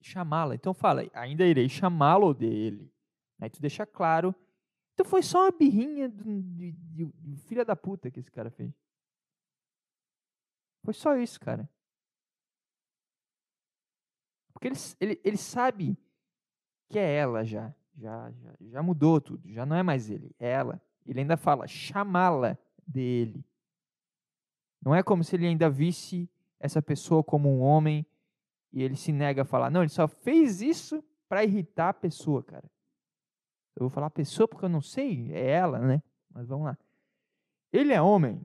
Chamá-la. 0.00 0.54
Então 0.54 0.74
fala, 0.74 1.02
ainda 1.12 1.44
irei 1.46 1.68
chamá-lo 1.68 2.34
de 2.34 2.46
ele. 2.46 2.92
Aí 3.40 3.50
tu 3.50 3.60
deixa 3.60 3.86
claro 3.86 4.34
então 4.94 5.06
foi 5.06 5.22
só 5.22 5.44
uma 5.44 5.50
birrinha 5.50 6.08
de, 6.08 6.42
de, 6.42 6.72
de, 7.04 7.36
filha 7.38 7.64
da 7.64 7.74
puta 7.74 8.10
que 8.10 8.20
esse 8.20 8.30
cara 8.30 8.50
fez. 8.50 8.72
Foi 10.84 10.92
só 10.92 11.16
isso, 11.16 11.40
cara. 11.40 11.68
Porque 14.62 14.68
ele, 14.68 14.78
ele, 15.00 15.20
ele 15.24 15.36
sabe 15.36 15.98
que 16.88 16.96
é 16.96 17.16
ela 17.16 17.44
já. 17.44 17.74
Já, 17.98 18.30
já. 18.30 18.54
já 18.60 18.82
mudou 18.82 19.20
tudo. 19.20 19.50
Já 19.50 19.66
não 19.66 19.74
é 19.74 19.82
mais 19.82 20.08
ele. 20.08 20.30
É 20.38 20.50
ela. 20.50 20.80
Ele 21.04 21.18
ainda 21.18 21.36
fala 21.36 21.66
chamá-la 21.66 22.56
dele. 22.86 23.44
Não 24.80 24.94
é 24.94 25.02
como 25.02 25.24
se 25.24 25.34
ele 25.34 25.48
ainda 25.48 25.68
visse 25.68 26.30
essa 26.60 26.80
pessoa 26.80 27.24
como 27.24 27.48
um 27.48 27.60
homem 27.60 28.06
e 28.72 28.84
ele 28.84 28.94
se 28.94 29.10
nega 29.10 29.42
a 29.42 29.44
falar. 29.44 29.68
Não, 29.68 29.82
ele 29.82 29.88
só 29.88 30.06
fez 30.06 30.62
isso 30.62 31.02
para 31.28 31.42
irritar 31.42 31.88
a 31.88 31.94
pessoa, 31.94 32.40
cara. 32.44 32.70
Eu 33.74 33.80
vou 33.80 33.90
falar 33.90 34.10
pessoa 34.10 34.46
porque 34.46 34.64
eu 34.64 34.68
não 34.68 34.80
sei, 34.80 35.32
é 35.32 35.50
ela, 35.50 35.80
né? 35.80 36.02
Mas 36.30 36.46
vamos 36.46 36.66
lá. 36.66 36.78
Ele 37.72 37.92
é 37.92 38.00
homem. 38.00 38.40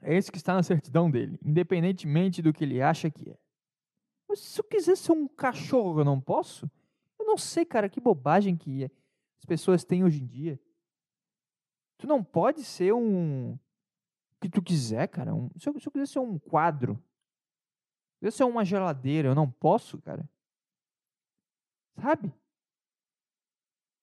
É 0.00 0.14
esse 0.14 0.30
que 0.30 0.36
está 0.36 0.54
na 0.54 0.62
certidão 0.62 1.10
dele, 1.10 1.36
independentemente 1.42 2.40
do 2.40 2.52
que 2.52 2.62
ele 2.62 2.80
acha 2.80 3.10
que 3.10 3.30
é. 3.30 3.38
Se 4.36 4.60
eu 4.60 4.64
quiser 4.64 4.96
ser 4.96 5.12
um 5.12 5.26
cachorro, 5.26 6.00
eu 6.00 6.04
não 6.04 6.20
posso? 6.20 6.70
Eu 7.18 7.24
não 7.24 7.36
sei, 7.36 7.64
cara, 7.64 7.88
que 7.88 8.00
bobagem 8.00 8.56
que 8.56 8.84
as 8.84 9.44
pessoas 9.46 9.84
têm 9.84 10.04
hoje 10.04 10.22
em 10.22 10.26
dia. 10.26 10.60
Tu 11.98 12.06
não 12.06 12.22
pode 12.22 12.62
ser 12.62 12.92
um. 12.92 13.54
O 13.54 13.58
que 14.40 14.48
tu 14.48 14.62
quiser, 14.62 15.08
cara. 15.08 15.34
Um... 15.34 15.48
Se, 15.56 15.68
eu, 15.68 15.80
se 15.80 15.88
eu 15.88 15.92
quiser 15.92 16.06
ser 16.06 16.18
um 16.18 16.38
quadro, 16.38 17.02
se 18.20 18.26
eu 18.26 18.32
ser 18.32 18.44
uma 18.44 18.64
geladeira, 18.64 19.28
eu 19.28 19.34
não 19.34 19.50
posso, 19.50 20.00
cara. 20.02 20.28
Sabe? 22.00 22.32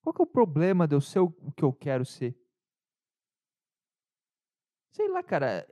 Qual 0.01 0.13
que 0.13 0.21
é 0.21 0.23
o 0.23 0.27
problema 0.27 0.87
de 0.87 0.95
eu 0.95 1.01
ser 1.01 1.19
o 1.19 1.31
que 1.55 1.63
eu 1.63 1.71
quero 1.71 2.03
ser? 2.03 2.35
Sei 4.91 5.07
lá, 5.07 5.23
cara. 5.23 5.67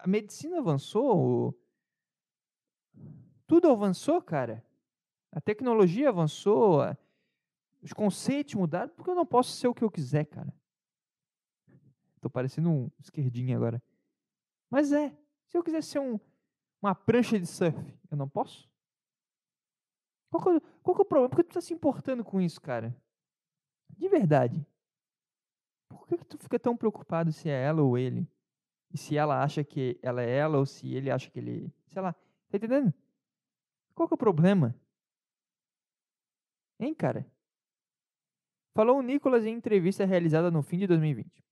A 0.00 0.08
medicina 0.08 0.58
avançou. 0.58 1.58
Tudo 3.46 3.70
avançou, 3.70 4.20
cara. 4.20 4.64
A 5.32 5.40
tecnologia 5.40 6.08
avançou. 6.08 6.80
Os 7.82 7.92
conceitos 7.92 8.54
mudaram. 8.54 8.88
Por 8.90 9.04
que 9.04 9.10
eu 9.10 9.14
não 9.14 9.26
posso 9.26 9.52
ser 9.52 9.68
o 9.68 9.74
que 9.74 9.84
eu 9.84 9.90
quiser, 9.90 10.24
cara? 10.26 10.52
Tô 12.20 12.28
parecendo 12.28 12.70
um 12.70 12.90
esquerdinho 12.98 13.56
agora. 13.56 13.82
Mas 14.70 14.92
é. 14.92 15.16
Se 15.46 15.56
eu 15.56 15.62
quiser 15.62 15.82
ser 15.82 16.00
um, 16.00 16.18
uma 16.82 16.94
prancha 16.94 17.38
de 17.38 17.46
surf, 17.46 17.78
eu 18.10 18.16
não 18.16 18.28
posso? 18.28 18.68
Qual 20.28 20.42
que, 20.42 20.50
é, 20.50 20.60
qual 20.82 20.94
que 20.94 21.02
é 21.02 21.04
o 21.04 21.06
problema? 21.06 21.28
Por 21.28 21.36
que 21.36 21.44
tu 21.44 21.54
tá 21.54 21.60
se 21.60 21.72
importando 21.72 22.24
com 22.24 22.40
isso, 22.40 22.60
cara? 22.60 22.96
De 23.88 24.08
verdade. 24.08 24.66
Por 25.88 26.06
que, 26.08 26.18
que 26.18 26.24
tu 26.24 26.38
fica 26.38 26.58
tão 26.58 26.76
preocupado 26.76 27.32
se 27.32 27.48
é 27.48 27.62
ela 27.64 27.82
ou 27.82 27.96
ele? 27.96 28.28
E 28.92 28.98
se 28.98 29.16
ela 29.16 29.42
acha 29.42 29.62
que 29.62 29.98
ela 30.02 30.22
é 30.22 30.30
ela 30.30 30.58
ou 30.58 30.66
se 30.66 30.94
ele 30.94 31.10
acha 31.10 31.30
que 31.30 31.38
ele. 31.38 31.72
Sei 31.88 32.02
lá. 32.02 32.12
Tá 32.12 32.56
entendendo? 32.56 32.92
Qual 33.96 34.06
que 34.06 34.12
é 34.12 34.16
o 34.16 34.18
problema? 34.18 34.78
Hein, 36.78 36.94
cara? 36.94 37.26
Falou 38.74 38.98
o 38.98 39.02
Nicolas 39.02 39.46
em 39.46 39.54
entrevista 39.54 40.04
realizada 40.04 40.50
no 40.50 40.62
fim 40.62 40.76
de 40.76 40.86
2020. 40.86 41.42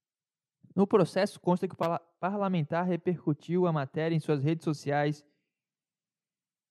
No 0.75 0.85
processo, 0.85 1.39
consta 1.39 1.67
que 1.67 1.73
o 1.73 1.99
parlamentar 2.19 2.85
repercutiu 2.85 3.65
a 3.65 3.73
matéria 3.73 4.15
em 4.15 4.19
suas 4.19 4.43
redes 4.43 4.63
sociais, 4.63 5.25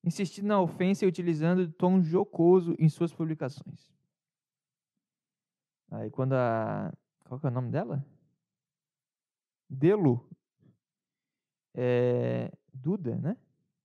insistindo 0.05 0.47
na 0.47 0.61
ofensa 0.61 1.05
e 1.05 1.09
utilizando 1.09 1.73
tom 1.73 2.01
jocoso 2.01 2.77
em 2.79 2.89
suas 2.89 3.13
publicações. 3.13 3.93
Aí 5.91 6.09
quando 6.09 6.35
a. 6.35 6.93
Qual 7.25 7.41
que 7.41 7.47
é 7.47 7.51
o 7.51 7.53
nome 7.53 7.73
dela? 7.73 8.07
Delu. 9.69 10.25
É, 11.75 12.53
Duda, 12.73 13.17
né? 13.17 13.37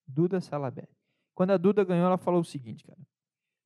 Duda 0.05 0.39
Salabé. 0.39 0.87
Quando 1.39 1.51
a 1.51 1.57
Duda 1.57 1.85
ganhou, 1.85 2.05
ela 2.05 2.17
falou 2.17 2.41
o 2.41 2.43
seguinte, 2.43 2.83
cara. 2.83 2.99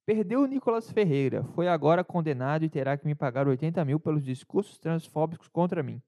Perdeu 0.06 0.42
o 0.42 0.46
Nicolas 0.46 0.92
Ferreira, 0.92 1.44
foi 1.56 1.68
agora 1.68 2.04
condenado 2.04 2.64
e 2.64 2.70
terá 2.70 2.96
que 2.96 3.04
me 3.04 3.16
pagar 3.16 3.48
80 3.48 3.84
mil 3.84 4.00
pelos 4.00 4.24
discursos 4.24 4.78
transfóbicos 4.78 5.48
contra 5.48 5.82
mim. 5.82 6.00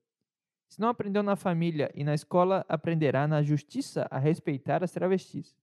Se 0.70 0.80
não 0.80 0.90
aprendeu 0.90 1.24
na 1.24 1.36
família 1.36 1.92
e 1.96 2.04
na 2.04 2.14
escola, 2.14 2.64
aprenderá 2.70 3.28
na 3.28 3.42
justiça 3.42 4.08
a 4.12 4.20
respeitar 4.20 4.84
as 4.84 4.92
travestis. 4.92 5.58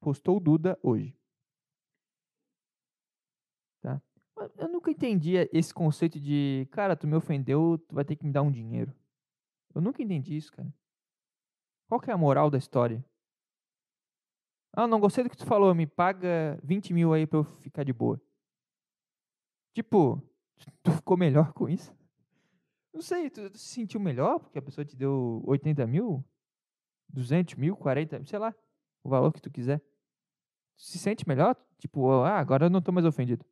Postou 0.00 0.40
Duda 0.40 0.76
hoje. 0.82 1.16
Tá? 3.80 4.02
Eu 4.56 4.66
nunca 4.66 4.90
entendi 4.90 5.34
esse 5.52 5.72
conceito 5.72 6.18
de, 6.18 6.66
cara, 6.72 6.96
tu 6.96 7.06
me 7.06 7.14
ofendeu, 7.14 7.78
tu 7.86 7.94
vai 7.94 8.04
ter 8.04 8.16
que 8.16 8.26
me 8.26 8.32
dar 8.32 8.42
um 8.42 8.50
dinheiro. 8.50 8.92
Eu 9.72 9.80
nunca 9.80 10.02
entendi 10.02 10.36
isso, 10.36 10.50
cara. 10.50 10.74
Qual 11.88 12.00
que 12.00 12.10
é 12.10 12.12
a 12.12 12.18
moral 12.18 12.50
da 12.50 12.58
história? 12.58 13.07
Ah, 14.72 14.86
não 14.86 15.00
gostei 15.00 15.24
do 15.24 15.30
que 15.30 15.36
tu 15.36 15.46
falou, 15.46 15.74
me 15.74 15.86
paga 15.86 16.58
20 16.62 16.92
mil 16.92 17.12
aí 17.12 17.26
pra 17.26 17.40
eu 17.40 17.44
ficar 17.44 17.84
de 17.84 17.92
boa. 17.92 18.20
Tipo, 19.74 20.22
tu 20.82 20.92
ficou 20.92 21.16
melhor 21.16 21.52
com 21.52 21.68
isso? 21.68 21.96
Não 22.92 23.02
sei, 23.02 23.30
tu, 23.30 23.48
tu 23.50 23.58
se 23.58 23.68
sentiu 23.68 24.00
melhor 24.00 24.38
porque 24.40 24.58
a 24.58 24.62
pessoa 24.62 24.84
te 24.84 24.96
deu 24.96 25.42
80 25.46 25.86
mil? 25.86 26.24
200 27.08 27.54
mil, 27.54 27.76
40, 27.76 28.24
sei 28.26 28.38
lá, 28.38 28.54
o 29.02 29.08
valor 29.08 29.32
que 29.32 29.40
tu 29.40 29.50
quiser. 29.50 29.78
Tu 30.76 30.82
se 30.82 30.98
sente 30.98 31.26
melhor? 31.26 31.56
Tipo, 31.78 32.10
ah, 32.22 32.38
agora 32.38 32.66
eu 32.66 32.70
não 32.70 32.82
tô 32.82 32.92
mais 32.92 33.06
ofendido. 33.06 33.44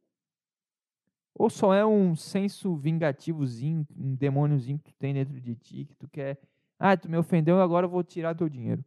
Ou 1.35 1.51
só 1.51 1.75
é 1.75 1.85
um 1.85 2.17
senso 2.17 2.77
vingativozinho, 2.77 3.87
um 3.97 4.15
demôniozinho 4.15 4.79
que 4.79 4.85
tu 4.85 4.95
tem 4.95 5.13
dentro 5.13 5.39
de 5.41 5.55
ti, 5.55 5.85
que 5.85 5.95
tu 5.95 6.09
quer. 6.09 6.41
Ah, 6.79 6.97
tu 6.97 7.11
me 7.11 7.17
ofendeu, 7.17 7.61
agora 7.61 7.87
eu 7.87 7.91
vou 7.91 8.03
tirar 8.03 8.35
teu 8.35 8.49
dinheiro. 8.49 8.85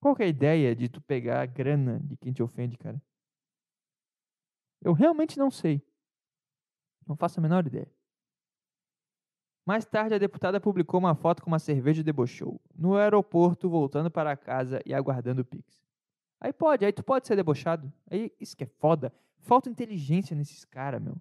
Qual 0.00 0.16
que 0.16 0.22
é 0.22 0.26
a 0.26 0.28
ideia 0.28 0.74
de 0.74 0.88
tu 0.88 1.00
pegar 1.00 1.42
a 1.42 1.46
grana 1.46 2.00
de 2.00 2.16
quem 2.16 2.32
te 2.32 2.42
ofende, 2.42 2.78
cara? 2.78 3.00
Eu 4.80 4.94
realmente 4.94 5.38
não 5.38 5.50
sei. 5.50 5.82
Não 7.06 7.14
faço 7.14 7.38
a 7.38 7.42
menor 7.42 7.66
ideia. 7.66 7.90
Mais 9.66 9.84
tarde, 9.84 10.14
a 10.14 10.18
deputada 10.18 10.58
publicou 10.58 10.98
uma 10.98 11.14
foto 11.14 11.42
com 11.42 11.50
uma 11.50 11.58
cerveja 11.58 12.00
e 12.00 12.04
debochou. 12.04 12.58
No 12.74 12.96
aeroporto, 12.96 13.68
voltando 13.68 14.10
para 14.10 14.36
casa 14.36 14.80
e 14.86 14.94
aguardando 14.94 15.42
o 15.42 15.44
Pix. 15.44 15.84
Aí 16.40 16.52
pode, 16.52 16.84
aí 16.86 16.92
tu 16.92 17.04
pode 17.04 17.26
ser 17.26 17.36
debochado. 17.36 17.92
Aí 18.10 18.34
isso 18.40 18.56
que 18.56 18.64
é 18.64 18.66
foda. 18.66 19.12
Falta 19.40 19.68
inteligência 19.68 20.34
nesses 20.34 20.64
caras, 20.64 21.02
meu. 21.02 21.20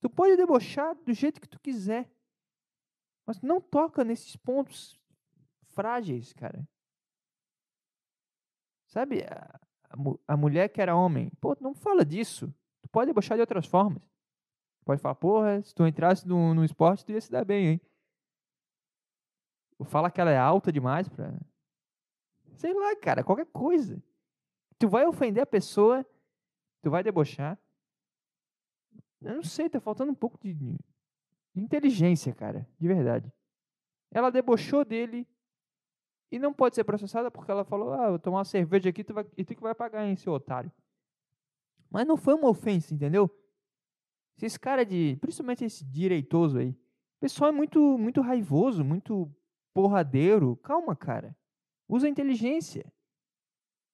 Tu 0.00 0.10
pode 0.10 0.36
debochar 0.36 0.96
do 0.96 1.14
jeito 1.14 1.40
que 1.40 1.48
tu 1.48 1.60
quiser. 1.60 2.10
Mas 3.24 3.40
não 3.40 3.60
toca 3.60 4.04
nesses 4.04 4.36
pontos 4.36 4.98
frágeis, 5.68 6.32
cara. 6.32 6.66
Sabe, 8.96 9.24
a, 9.24 9.60
a, 10.26 10.36
mulher 10.38 10.70
que 10.70 10.80
era 10.80 10.96
homem, 10.96 11.30
pô, 11.38 11.54
não 11.60 11.74
fala 11.74 12.02
disso. 12.02 12.50
Tu 12.80 12.88
pode 12.88 13.08
debochar 13.08 13.36
de 13.36 13.42
outras 13.42 13.66
formas. 13.66 14.02
Pode 14.86 15.02
falar, 15.02 15.16
porra, 15.16 15.60
se 15.60 15.74
tu 15.74 15.86
entrasse 15.86 16.26
no, 16.26 16.54
no 16.54 16.64
esporte, 16.64 17.04
tu 17.04 17.12
ia 17.12 17.20
se 17.20 17.30
dar 17.30 17.44
bem, 17.44 17.66
hein? 17.66 17.80
Fala 19.84 20.10
que 20.10 20.18
ela 20.18 20.30
é 20.30 20.38
alta 20.38 20.72
demais 20.72 21.10
pra. 21.10 21.30
Sei 22.56 22.72
lá, 22.72 22.96
cara, 22.96 23.22
qualquer 23.22 23.44
coisa. 23.52 24.02
Tu 24.78 24.88
vai 24.88 25.06
ofender 25.06 25.42
a 25.42 25.46
pessoa 25.46 26.02
Tu 26.80 26.90
vai 26.90 27.02
debochar. 27.02 27.58
Eu 29.20 29.34
não 29.34 29.42
sei, 29.42 29.68
tá 29.68 29.78
faltando 29.78 30.12
um 30.12 30.14
pouco 30.14 30.38
de, 30.38 30.54
de 30.54 30.78
inteligência, 31.54 32.32
cara, 32.32 32.66
de 32.78 32.88
verdade. 32.88 33.30
Ela 34.10 34.30
debochou 34.30 34.86
dele 34.86 35.28
e 36.30 36.38
não 36.38 36.52
pode 36.52 36.74
ser 36.74 36.84
processada 36.84 37.30
porque 37.30 37.50
ela 37.50 37.64
falou: 37.64 37.92
Ah, 37.92 38.10
vou 38.10 38.18
tomar 38.18 38.38
uma 38.38 38.44
cerveja 38.44 38.90
aqui 38.90 39.04
tu 39.04 39.14
vai, 39.14 39.26
e 39.36 39.44
tu 39.44 39.54
que 39.54 39.62
vai 39.62 39.74
pagar, 39.74 40.06
hein, 40.06 40.16
seu 40.16 40.32
otário. 40.32 40.70
Mas 41.90 42.06
não 42.06 42.16
foi 42.16 42.34
uma 42.34 42.48
ofensa, 42.48 42.94
entendeu? 42.94 43.30
Esse 44.40 44.58
cara 44.58 44.84
de. 44.84 45.16
Principalmente 45.20 45.64
esse 45.64 45.84
direitoso 45.84 46.58
aí. 46.58 46.70
O 46.70 47.20
pessoal 47.20 47.50
é 47.50 47.52
muito, 47.52 47.96
muito 47.96 48.20
raivoso, 48.20 48.84
muito 48.84 49.32
porradeiro. 49.72 50.56
Calma, 50.56 50.94
cara. 50.94 51.36
Usa 51.88 52.08
inteligência. 52.08 52.84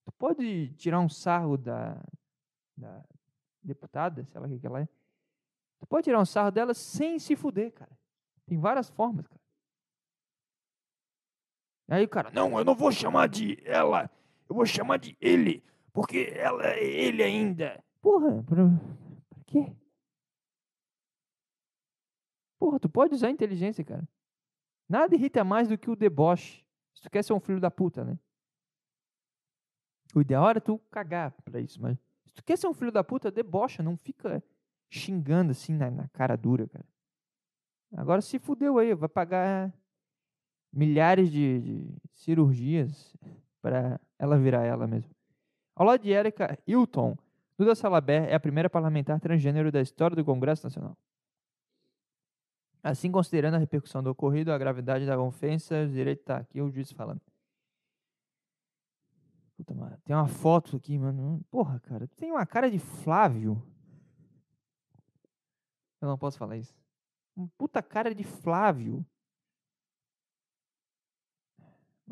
Tu 0.05 0.13
pode 0.13 0.73
tirar 0.75 0.99
um 1.01 1.09
sarro 1.09 1.57
da, 1.57 2.03
da 2.77 3.05
deputada, 3.63 4.25
sei 4.25 4.41
lá 4.41 4.47
o 4.49 4.59
que 4.59 4.67
ela 4.67 4.81
é, 4.81 4.89
tu 5.79 5.87
pode 5.87 6.05
tirar 6.05 6.21
um 6.21 6.25
sarro 6.25 6.51
dela 6.51 6.75
sem 6.75 7.19
se 7.19 7.37
fuder, 7.37 7.73
cara. 7.73 7.97
Tem 8.47 8.59
várias 8.59 8.91
formas, 8.91 9.27
cara. 9.27 9.42
Aí 11.93 12.05
o 12.05 12.09
cara, 12.09 12.31
não, 12.31 12.59
eu 12.59 12.65
não 12.65 12.75
vou 12.75 12.91
chamar 12.91 13.29
de 13.29 13.59
ela, 13.67 14.11
eu 14.49 14.57
vou 14.57 14.65
chamar 14.65 14.97
de 14.97 15.15
ele, 15.21 15.63
porque 15.93 16.33
ela 16.35 16.65
é 16.65 16.83
ele 16.83 17.23
ainda. 17.23 17.85
Porra, 18.01 18.43
pra, 18.45 18.65
pra 18.65 19.45
quê? 19.45 19.77
Porra, 22.59 22.81
tu 22.81 22.89
pode 22.89 23.15
usar 23.15 23.29
inteligência, 23.29 23.85
cara. 23.85 24.09
Nada 24.89 25.15
irrita 25.15 25.45
mais 25.45 25.69
do 25.69 25.77
que 25.77 25.91
o 25.91 25.95
deboche. 25.95 26.65
Se 26.95 27.03
tu 27.03 27.11
quer 27.11 27.23
ser 27.23 27.35
um 27.35 27.41
filho 27.41 27.61
da 27.61 27.71
puta, 27.71 28.03
né? 28.03 28.19
O 30.15 30.23
ideal 30.23 30.49
era 30.49 30.63
tu 30.63 30.79
cagar 30.91 31.33
pra 31.45 31.61
isso, 31.61 31.79
mas 31.79 31.99
se 32.25 32.33
tu 32.33 32.43
quer 32.43 32.57
ser 32.57 32.69
um 32.69 32.75
filho 32.75 32.91
da 32.91 33.05
puta, 33.05 33.31
debocha, 33.31 33.83
não 33.83 33.99
fica 33.99 34.43
xingando 34.89 35.51
assim 35.51 35.75
na, 35.75 35.91
na 35.91 36.09
cara 36.09 36.37
dura, 36.37 36.67
cara. 36.69 36.87
Agora 37.95 38.23
se 38.23 38.39
fudeu 38.39 38.79
aí, 38.79 38.95
vai 38.95 39.11
pagar 39.11 39.71
milhares 40.73 41.31
de, 41.31 41.61
de 41.61 41.95
cirurgias 42.13 43.15
para 43.61 44.01
ela 44.19 44.39
virar 44.39 44.65
ela 44.65 44.87
mesma. 44.87 45.11
Ao 45.75 45.87
lado 45.87 46.03
de 46.03 46.11
Erika 46.11 46.59
Hilton, 46.67 47.17
Duda 47.59 47.75
Salaber 47.75 48.25
é 48.25 48.35
a 48.35 48.41
primeira 48.41 48.71
parlamentar 48.71 49.21
transgênero 49.21 49.71
da 49.71 49.81
história 49.81 50.17
do 50.17 50.25
Congresso 50.25 50.67
Nacional. 50.67 50.97
Assim, 52.83 53.13
considerando 53.13 53.55
a 53.55 53.59
repercussão 53.59 54.03
do 54.03 54.11
ocorrido, 54.11 54.53
a 54.53 54.59
gravidade 54.59 55.07
da 55.07 55.21
ofensa, 55.21 55.85
o 55.85 55.89
direito 55.89 56.21
está 56.21 56.39
aqui, 56.39 56.61
o 56.61 56.71
juiz 56.71 56.91
falando. 56.91 57.21
Puta, 59.57 59.75
mano, 59.75 59.97
tem 60.05 60.17
uma 60.17 60.27
foto 60.27 60.77
aqui, 60.77 60.99
mano. 60.99 61.41
Porra, 61.49 61.79
cara, 61.81 62.09
tu 62.09 62.17
tem 62.17 62.33
uma 62.33 62.45
cara 62.45 62.69
de 62.69 62.81
Flávio. 62.81 63.63
Eu 66.01 66.09
não 66.09 66.19
posso 66.19 66.37
falar 66.37 66.57
isso. 66.57 66.75
Um 67.37 67.47
puta 67.47 67.81
cara 67.81 68.13
de 68.13 68.25
Flávio. 68.25 69.07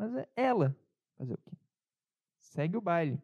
Mas 0.01 0.15
é 0.15 0.27
ela. 0.35 0.75
Fazer 1.15 1.35
o 1.35 1.37
quê? 1.37 1.51
Segue 2.39 2.75
o 2.75 2.81
baile. 2.81 3.21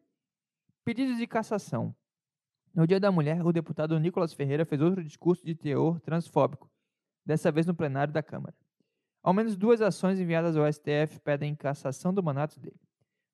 Pedidos 0.84 1.18
de 1.18 1.26
cassação. 1.26 1.92
No 2.72 2.86
Dia 2.86 3.00
da 3.00 3.10
Mulher, 3.10 3.44
o 3.44 3.52
deputado 3.52 3.98
Nicolas 3.98 4.32
Ferreira 4.32 4.64
fez 4.64 4.80
outro 4.80 5.02
discurso 5.02 5.44
de 5.44 5.56
teor 5.56 5.98
transfóbico, 5.98 6.70
dessa 7.26 7.50
vez 7.50 7.66
no 7.66 7.74
plenário 7.74 8.12
da 8.12 8.22
Câmara. 8.22 8.54
Ao 9.20 9.34
menos 9.34 9.56
duas 9.56 9.82
ações 9.82 10.20
enviadas 10.20 10.56
ao 10.56 10.72
STF 10.72 11.18
pedem 11.24 11.56
cassação 11.56 12.14
do 12.14 12.22
mandato 12.22 12.60
dele. 12.60 12.78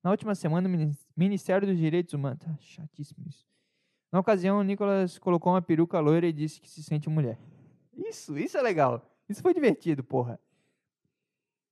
Na 0.02 0.10
última 0.10 0.34
semana, 0.34 0.66
o 0.66 0.94
Ministério 1.14 1.68
dos 1.68 1.76
Direitos 1.76 2.14
Humanos. 2.14 2.38
Tá 2.38 2.56
chatíssimo 2.60 3.26
isso. 3.28 3.46
Na 4.10 4.20
ocasião, 4.20 4.62
Nicolas 4.62 5.18
colocou 5.18 5.52
uma 5.52 5.60
peruca 5.60 6.00
loira 6.00 6.26
e 6.26 6.32
disse 6.32 6.62
que 6.62 6.70
se 6.70 6.82
sente 6.82 7.10
mulher. 7.10 7.38
Isso, 7.92 8.38
isso 8.38 8.56
é 8.56 8.62
legal. 8.62 9.04
Isso 9.28 9.42
foi 9.42 9.52
divertido, 9.52 10.02
porra. 10.02 10.40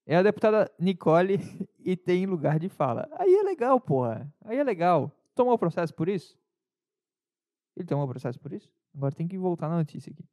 É 0.07 0.17
a 0.17 0.23
deputada 0.23 0.71
Nicole 0.79 1.39
e 1.79 1.97
tem 1.97 2.27
lugar 2.27 2.59
de 2.59 2.69
fala. 2.69 3.09
Aí 3.19 3.35
é 3.35 3.43
legal, 3.43 3.81
porra. 3.81 4.33
Aí 4.45 4.59
é 4.59 4.65
legal. 4.65 5.11
Tomou 5.35 5.57
processo 5.59 5.95
por 5.95 6.09
isso? 6.09 6.37
Ele 7.77 7.87
tomou 7.87 8.07
processo 8.07 8.39
por 8.39 8.53
isso? 8.53 8.71
Agora 8.95 9.15
tem 9.15 9.27
que 9.27 9.39
voltar 9.39 9.69
na 9.69 9.77
notícia 9.77 10.13
aqui. 10.13 10.25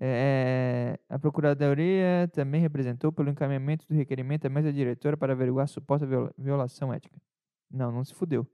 É, 0.00 0.98
a 1.08 1.18
Procuradoria 1.18 2.28
também 2.32 2.60
representou 2.60 3.12
pelo 3.12 3.30
encaminhamento 3.30 3.86
do 3.86 3.94
requerimento 3.94 4.46
à 4.46 4.50
mesa 4.50 4.72
diretora 4.72 5.16
para 5.16 5.32
averiguar 5.32 5.68
suposta 5.68 6.06
violação 6.36 6.92
ética. 6.92 7.20
Não, 7.70 7.92
não 7.92 8.04
se 8.04 8.14
fudeu. 8.14 8.46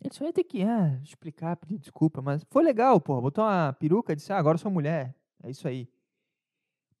Ele 0.00 0.14
só 0.14 0.24
ia 0.24 0.32
ter 0.32 0.44
que 0.44 0.62
ah, 0.62 1.00
explicar, 1.02 1.56
pedir 1.56 1.78
desculpa, 1.78 2.22
mas 2.22 2.44
foi 2.50 2.62
legal, 2.62 3.00
porra. 3.00 3.20
Botou 3.20 3.44
uma 3.44 3.72
peruca 3.72 4.12
e 4.12 4.16
disse, 4.16 4.32
ah, 4.32 4.38
agora 4.38 4.58
sou 4.58 4.70
mulher. 4.70 5.14
É 5.42 5.50
isso 5.50 5.66
aí. 5.66 5.88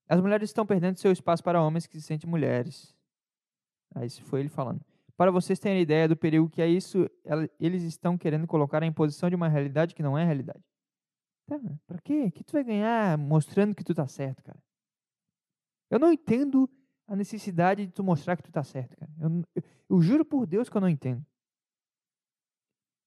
As 0.08 0.20
mulheres 0.20 0.48
estão 0.48 0.64
perdendo 0.64 0.96
seu 0.96 1.12
espaço 1.12 1.44
para 1.44 1.62
homens 1.62 1.86
que 1.86 2.00
se 2.00 2.06
sentem 2.06 2.28
mulheres. 2.28 2.96
Aí 3.94 4.06
isso 4.06 4.22
foi 4.24 4.40
ele 4.40 4.48
falando. 4.48 4.80
Para 5.16 5.30
vocês 5.30 5.58
terem 5.58 5.82
ideia 5.82 6.08
do 6.08 6.16
perigo 6.16 6.48
que 6.48 6.62
é 6.62 6.66
isso, 6.66 7.10
eles 7.58 7.82
estão 7.82 8.16
querendo 8.16 8.46
colocar 8.46 8.82
a 8.82 8.86
imposição 8.86 9.28
de 9.28 9.36
uma 9.36 9.48
realidade 9.48 9.94
que 9.94 10.02
não 10.02 10.16
é 10.16 10.24
realidade. 10.24 10.64
Tá, 11.46 11.58
pra 11.86 11.98
quê? 12.00 12.26
O 12.26 12.32
que 12.32 12.44
tu 12.44 12.52
vai 12.52 12.64
ganhar 12.64 13.18
mostrando 13.18 13.74
que 13.74 13.84
tu 13.84 13.94
tá 13.94 14.06
certo, 14.06 14.42
cara? 14.42 14.62
Eu 15.90 15.98
não 15.98 16.12
entendo 16.12 16.70
a 17.06 17.16
necessidade 17.16 17.86
de 17.86 17.92
tu 17.92 18.04
mostrar 18.04 18.36
que 18.36 18.42
tu 18.42 18.52
tá 18.52 18.62
certo, 18.62 18.96
cara. 18.96 19.10
Eu, 19.20 19.42
eu, 19.54 19.62
eu 19.90 20.00
juro 20.00 20.24
por 20.24 20.46
Deus 20.46 20.68
que 20.68 20.76
eu 20.76 20.80
não 20.80 20.88
entendo. 20.88 21.24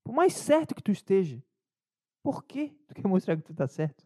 Por 0.03 0.13
mais 0.13 0.33
certo 0.33 0.75
que 0.75 0.81
tu 0.83 0.91
esteja, 0.91 1.41
por 2.23 2.43
que 2.43 2.69
tu 2.87 2.95
quer 2.95 3.07
mostrar 3.07 3.37
que 3.37 3.43
tu 3.43 3.53
tá 3.53 3.67
certo? 3.67 4.05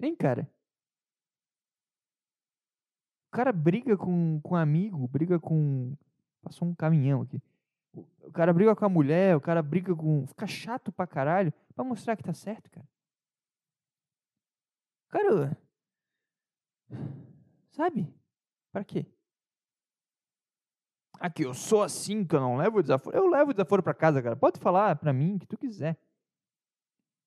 Hein, 0.00 0.14
cara? 0.14 0.50
O 3.28 3.30
cara 3.30 3.52
briga 3.52 3.96
com, 3.96 4.40
com 4.40 4.54
um 4.54 4.58
amigo, 4.58 5.06
briga 5.08 5.38
com. 5.38 5.94
Passou 6.42 6.68
um 6.68 6.74
caminhão 6.74 7.22
aqui. 7.22 7.42
O 7.92 8.32
cara 8.32 8.52
briga 8.52 8.74
com 8.76 8.84
a 8.84 8.88
mulher, 8.88 9.36
o 9.36 9.40
cara 9.40 9.62
briga 9.62 9.94
com. 9.94 10.26
Fica 10.26 10.46
chato 10.46 10.92
pra 10.92 11.06
caralho 11.06 11.52
pra 11.74 11.84
mostrar 11.84 12.16
que 12.16 12.22
tá 12.22 12.32
certo, 12.32 12.70
cara. 12.70 12.86
Cara. 15.08 15.58
Sabe? 17.70 18.12
Pra 18.72 18.84
quê? 18.84 19.06
Aqui, 21.18 21.42
eu 21.42 21.54
sou 21.54 21.82
assim, 21.82 22.24
que 22.24 22.34
eu 22.34 22.40
não 22.40 22.56
levo 22.56 22.78
o 22.78 22.82
desaforo. 22.82 23.16
Eu 23.16 23.26
levo 23.26 23.50
o 23.50 23.54
desaforo 23.54 23.82
pra 23.82 23.94
casa, 23.94 24.22
cara. 24.22 24.36
Pode 24.36 24.60
falar 24.60 24.96
pra 24.96 25.12
mim 25.12 25.36
o 25.36 25.38
que 25.38 25.46
tu 25.46 25.56
quiser. 25.56 25.98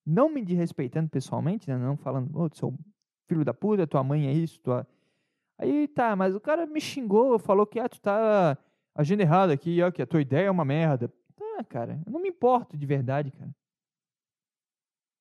Não 0.06 0.28
me 0.28 0.44
desrespeitando 0.44 1.08
pessoalmente, 1.08 1.68
né? 1.68 1.76
Não 1.76 1.96
falando, 1.96 2.34
ô, 2.36 2.44
oh, 2.44 2.54
seu 2.54 2.74
filho 3.28 3.44
da 3.44 3.52
puta, 3.52 3.86
tua 3.86 4.02
mãe 4.02 4.26
é 4.28 4.32
isso, 4.32 4.60
tua. 4.60 4.86
Aí 5.60 5.86
tá, 5.88 6.16
mas 6.16 6.34
o 6.34 6.40
cara 6.40 6.66
me 6.66 6.80
xingou, 6.80 7.38
falou 7.38 7.66
que 7.66 7.78
ah, 7.78 7.86
tu 7.86 8.00
tá 8.00 8.56
agindo 8.94 9.20
errado 9.20 9.50
aqui, 9.50 9.82
ó, 9.82 9.90
que 9.90 10.00
a 10.00 10.06
tua 10.06 10.22
ideia 10.22 10.46
é 10.46 10.50
uma 10.50 10.64
merda. 10.64 11.12
Tá, 11.36 11.62
cara, 11.64 12.00
eu 12.06 12.10
não 12.10 12.18
me 12.18 12.30
importo 12.30 12.78
de 12.78 12.86
verdade, 12.86 13.30
cara. 13.30 13.54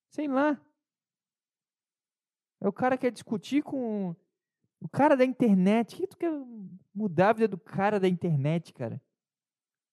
Sei 0.10 0.30
lá. 0.30 0.58
É 2.62 2.70
o 2.70 2.72
cara 2.72 2.98
quer 2.98 3.12
discutir 3.12 3.62
com 3.62 4.16
o 4.80 4.88
cara 4.88 5.18
da 5.18 5.26
internet. 5.26 5.98
Por 5.98 6.02
que 6.02 6.08
tu 6.08 6.18
quer 6.18 6.32
mudar 6.96 7.32
a 7.32 7.34
vida 7.34 7.50
do 7.50 7.58
cara 7.58 8.00
da 8.00 8.08
internet, 8.08 8.74
cara? 8.74 9.02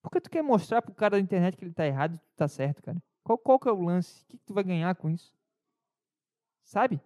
Por 0.01 0.13
que 0.13 0.21
tu 0.21 0.31
quer 0.31 0.43
mostrar 0.43 0.81
pro 0.81 0.95
cara 0.95 1.17
da 1.17 1.21
internet 1.21 1.57
que 1.57 1.65
ele 1.65 1.75
tá 1.75 1.85
errado 1.85 2.15
e 2.15 2.19
tu 2.19 2.37
tá 2.37 2.47
certo, 2.47 2.85
cara? 2.85 3.03
Qual, 3.25 3.37
qual 3.37 3.59
que 3.59 3.69
é 3.69 3.73
o 3.73 3.83
lance? 3.83 4.23
O 4.23 4.27
que, 4.27 4.39
que 4.39 4.45
tu 4.45 4.55
vai 4.55 4.63
ganhar 4.63 4.95
com 4.95 5.11
isso? 5.11 5.35
Sabe? 6.63 7.01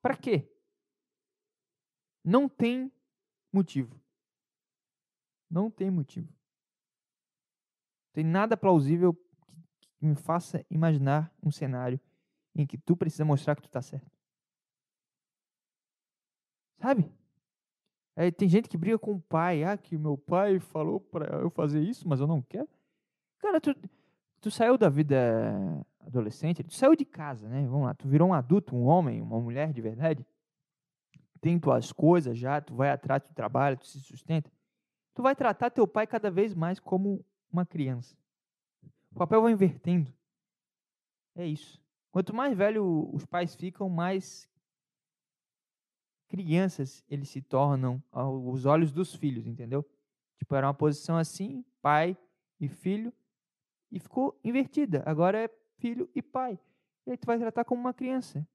Para 0.00 0.16
quê? 0.16 0.50
Não 2.24 2.48
tem 2.48 2.92
motivo. 3.52 4.00
Não 5.50 5.70
tem 5.70 5.90
motivo. 5.90 6.28
Tem 8.12 8.24
nada 8.24 8.56
plausível 8.56 9.14
que 9.80 10.06
me 10.06 10.14
faça 10.14 10.64
imaginar 10.70 11.32
um 11.42 11.50
cenário 11.50 12.00
em 12.54 12.66
que 12.66 12.76
tu 12.78 12.96
precisa 12.96 13.24
mostrar 13.24 13.54
que 13.56 13.62
tu 13.62 13.70
tá 13.70 13.80
certo. 13.80 14.10
Sabe? 16.80 17.10
É, 18.16 18.30
tem 18.30 18.48
gente 18.48 18.68
que 18.68 18.76
briga 18.76 18.98
com 18.98 19.14
o 19.14 19.20
pai. 19.20 19.62
Ah, 19.64 19.76
que 19.76 19.96
meu 19.96 20.16
pai 20.16 20.58
falou 20.58 21.00
para 21.00 21.38
eu 21.38 21.50
fazer 21.50 21.82
isso, 21.82 22.08
mas 22.08 22.20
eu 22.20 22.26
não 22.26 22.42
quero. 22.42 22.68
Cara, 23.38 23.60
tu, 23.60 23.74
tu 24.40 24.50
saiu 24.50 24.76
da 24.76 24.88
vida 24.88 25.86
adolescente, 26.00 26.64
tu 26.64 26.74
saiu 26.74 26.96
de 26.96 27.04
casa, 27.04 27.48
né? 27.48 27.66
Vamos 27.66 27.86
lá, 27.86 27.94
tu 27.94 28.08
virou 28.08 28.28
um 28.28 28.34
adulto, 28.34 28.74
um 28.74 28.84
homem, 28.84 29.20
uma 29.20 29.40
mulher 29.40 29.72
de 29.72 29.80
verdade. 29.80 30.26
Tem 31.40 31.58
tuas 31.58 31.92
coisas 31.92 32.36
já, 32.38 32.60
tu 32.60 32.74
vai 32.74 32.90
atrás 32.90 33.22
do 33.22 33.32
trabalho, 33.32 33.76
tu 33.78 33.86
se 33.86 33.98
sustenta. 34.00 34.50
Tu 35.14 35.22
vai 35.22 35.34
tratar 35.34 35.70
teu 35.70 35.86
pai 35.86 36.06
cada 36.06 36.30
vez 36.30 36.54
mais 36.54 36.78
como 36.78 37.24
uma 37.50 37.64
criança. 37.64 38.16
O 39.10 39.14
papel 39.16 39.42
vai 39.42 39.52
invertendo. 39.52 40.12
É 41.34 41.46
isso. 41.46 41.82
Quanto 42.12 42.34
mais 42.34 42.56
velho 42.56 43.10
os 43.12 43.24
pais 43.24 43.54
ficam, 43.54 43.88
mais 43.88 44.48
crianças 46.28 47.04
eles 47.08 47.28
se 47.28 47.42
tornam 47.42 48.02
aos 48.10 48.64
olhos 48.64 48.92
dos 48.92 49.14
filhos, 49.14 49.46
entendeu? 49.46 49.84
Tipo, 50.38 50.54
era 50.54 50.66
uma 50.66 50.74
posição 50.74 51.16
assim, 51.16 51.64
pai 51.82 52.16
e 52.58 52.68
filho, 52.68 53.12
e 53.90 53.98
ficou 53.98 54.38
invertida. 54.44 55.02
Agora 55.04 55.44
é 55.44 55.50
filho 55.78 56.08
e 56.14 56.22
pai. 56.22 56.58
E 57.06 57.10
aí 57.10 57.16
tu 57.16 57.26
vai 57.26 57.38
tratar 57.38 57.64
como 57.64 57.80
uma 57.80 57.92
criança. 57.92 58.46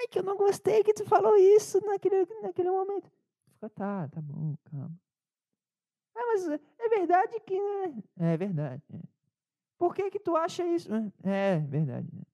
Ai, 0.00 0.08
que 0.08 0.18
eu 0.18 0.22
não 0.22 0.36
gostei 0.36 0.82
que 0.82 0.94
tu 0.94 1.04
falou 1.04 1.36
isso 1.36 1.78
naquele, 1.84 2.24
naquele 2.40 2.70
momento. 2.70 3.10
Fica, 3.52 3.68
tá, 3.68 4.08
tá 4.08 4.20
bom, 4.22 4.56
calma. 4.64 4.98
Ah, 6.16 6.26
mas 6.26 6.48
é 6.48 6.88
verdade 6.88 7.38
que. 7.40 7.60
Né? 7.60 8.02
É 8.32 8.36
verdade. 8.36 8.82
É. 8.94 8.98
Por 9.76 9.94
que 9.94 10.10
que 10.10 10.18
tu 10.18 10.36
acha 10.36 10.64
isso? 10.64 10.90
É, 11.22 11.56
é 11.56 11.58
verdade. 11.58 12.08
É. 12.18 12.24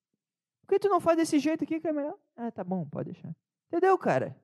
Por 0.61 0.69
que 0.69 0.79
tu 0.79 0.89
não 0.89 1.01
faz 1.01 1.17
desse 1.17 1.41
jeito 1.41 1.65
aqui 1.65 1.81
que 1.81 1.89
é 1.89 1.93
melhor? 1.93 2.17
Ah, 2.37 2.53
tá 2.53 2.63
bom, 2.63 2.89
pode 2.89 3.13
deixar. 3.13 3.35
Entendeu, 3.67 3.99
cara? 3.99 4.41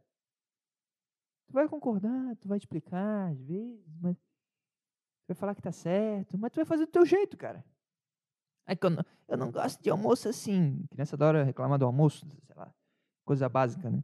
Tu 1.47 1.53
vai 1.53 1.69
concordar, 1.69 2.35
tu 2.41 2.49
vai 2.49 2.59
explicar 2.59 3.31
às 3.31 3.41
vezes, 3.41 3.97
mas 4.01 4.17
tu 4.17 5.29
vai 5.29 5.37
falar 5.37 5.55
que 5.55 5.63
tá 5.63 5.71
certo, 5.71 6.37
mas 6.37 6.51
tu 6.51 6.57
vai 6.57 6.65
fazer 6.65 6.87
do 6.87 6.93
teu 6.93 7.07
jeito, 7.07 7.37
cara. 7.37 7.65
É 8.67 8.75
que 8.75 8.85
eu 8.85 8.91
não, 8.91 9.05
eu 9.29 9.37
não 9.37 9.53
gosto 9.53 9.81
de 9.81 9.91
almoço 9.91 10.29
assim. 10.29 10.85
Criança 10.91 11.15
adora 11.15 11.45
reclamar 11.45 11.79
do 11.79 11.85
almoço, 11.85 12.27
sei 12.47 12.57
lá, 12.57 12.73
coisa 13.25 13.49
básica, 13.49 13.91
né? 13.91 14.03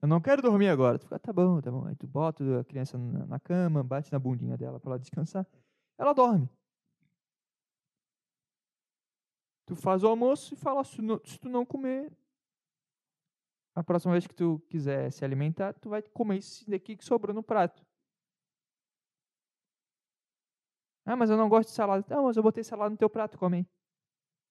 Eu 0.00 0.08
não 0.08 0.20
quero 0.20 0.40
dormir 0.42 0.68
agora. 0.68 0.98
Tu 0.98 1.04
fica, 1.04 1.18
tá 1.18 1.32
bom, 1.32 1.60
tá 1.60 1.70
bom. 1.70 1.86
Aí 1.86 1.96
tu 1.96 2.06
bota 2.06 2.60
a 2.60 2.64
criança 2.64 2.96
na, 2.96 3.40
cama, 3.40 3.82
bate 3.82 4.12
na 4.12 4.18
bundinha 4.18 4.56
dela 4.56 4.78
para 4.78 4.92
ela 4.92 4.98
descansar. 4.98 5.46
Ela 5.98 6.12
dorme. 6.12 6.48
Tu 9.66 9.76
faz 9.76 10.02
o 10.02 10.08
almoço 10.08 10.54
e 10.54 10.56
fala, 10.56 10.82
se, 10.84 10.96
se 11.24 11.38
tu 11.38 11.48
não 11.48 11.66
comer, 11.66 12.10
a 13.74 13.82
próxima 13.82 14.12
vez 14.12 14.26
que 14.26 14.34
tu 14.34 14.60
quiser 14.68 15.10
se 15.12 15.24
alimentar, 15.24 15.74
tu 15.74 15.88
vai 15.90 16.02
comer 16.02 16.38
isso 16.38 16.68
daqui 16.70 16.96
que 16.96 17.04
sobrou 17.04 17.34
no 17.34 17.42
prato. 17.42 17.84
Ah, 21.04 21.16
mas 21.16 21.30
eu 21.30 21.36
não 21.36 21.48
gosto 21.48 21.70
de 21.70 21.74
salada. 21.74 22.04
Não, 22.08 22.24
mas 22.24 22.36
eu 22.36 22.42
botei 22.42 22.62
salada 22.62 22.90
no 22.90 22.96
teu 22.96 23.10
prato, 23.10 23.38
come 23.38 23.58
aí. 23.58 23.66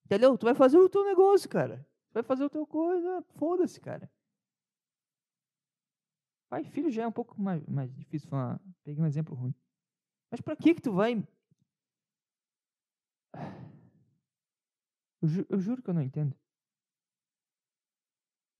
Entendeu? 0.04 0.36
Tu 0.36 0.44
vai 0.44 0.54
fazer 0.54 0.78
o 0.78 0.88
teu 0.88 1.04
negócio, 1.04 1.48
cara. 1.48 1.86
Vai 2.18 2.24
fazer 2.24 2.44
o 2.44 2.50
teu 2.50 2.66
coisa. 2.66 3.22
Foda-se, 3.36 3.80
cara. 3.80 4.10
Pai 6.48 6.62
e 6.62 6.64
filho 6.64 6.90
já 6.90 7.04
é 7.04 7.06
um 7.06 7.12
pouco 7.12 7.40
mais, 7.40 7.64
mais 7.66 7.94
difícil 7.94 8.28
falar. 8.28 8.60
Peguei 8.82 9.00
um 9.00 9.06
exemplo 9.06 9.36
ruim. 9.36 9.54
Mas 10.28 10.40
pra 10.40 10.56
que 10.56 10.74
que 10.74 10.82
tu 10.82 10.92
vai... 10.92 11.14
Eu, 15.22 15.28
ju 15.28 15.46
eu 15.48 15.60
juro 15.60 15.80
que 15.80 15.90
eu 15.90 15.94
não 15.94 16.02
entendo. 16.02 16.36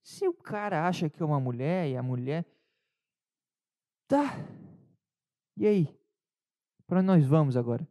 Se 0.04 0.28
o 0.28 0.34
cara 0.34 0.86
acha 0.86 1.10
que 1.10 1.20
é 1.20 1.26
uma 1.26 1.40
mulher 1.40 1.88
e 1.88 1.96
a 1.96 2.02
mulher. 2.02 2.44
Tá. 4.06 4.36
E 5.56 5.66
aí? 5.66 6.00
Para 6.86 7.02
nós 7.02 7.26
vamos 7.26 7.56
agora? 7.56 7.84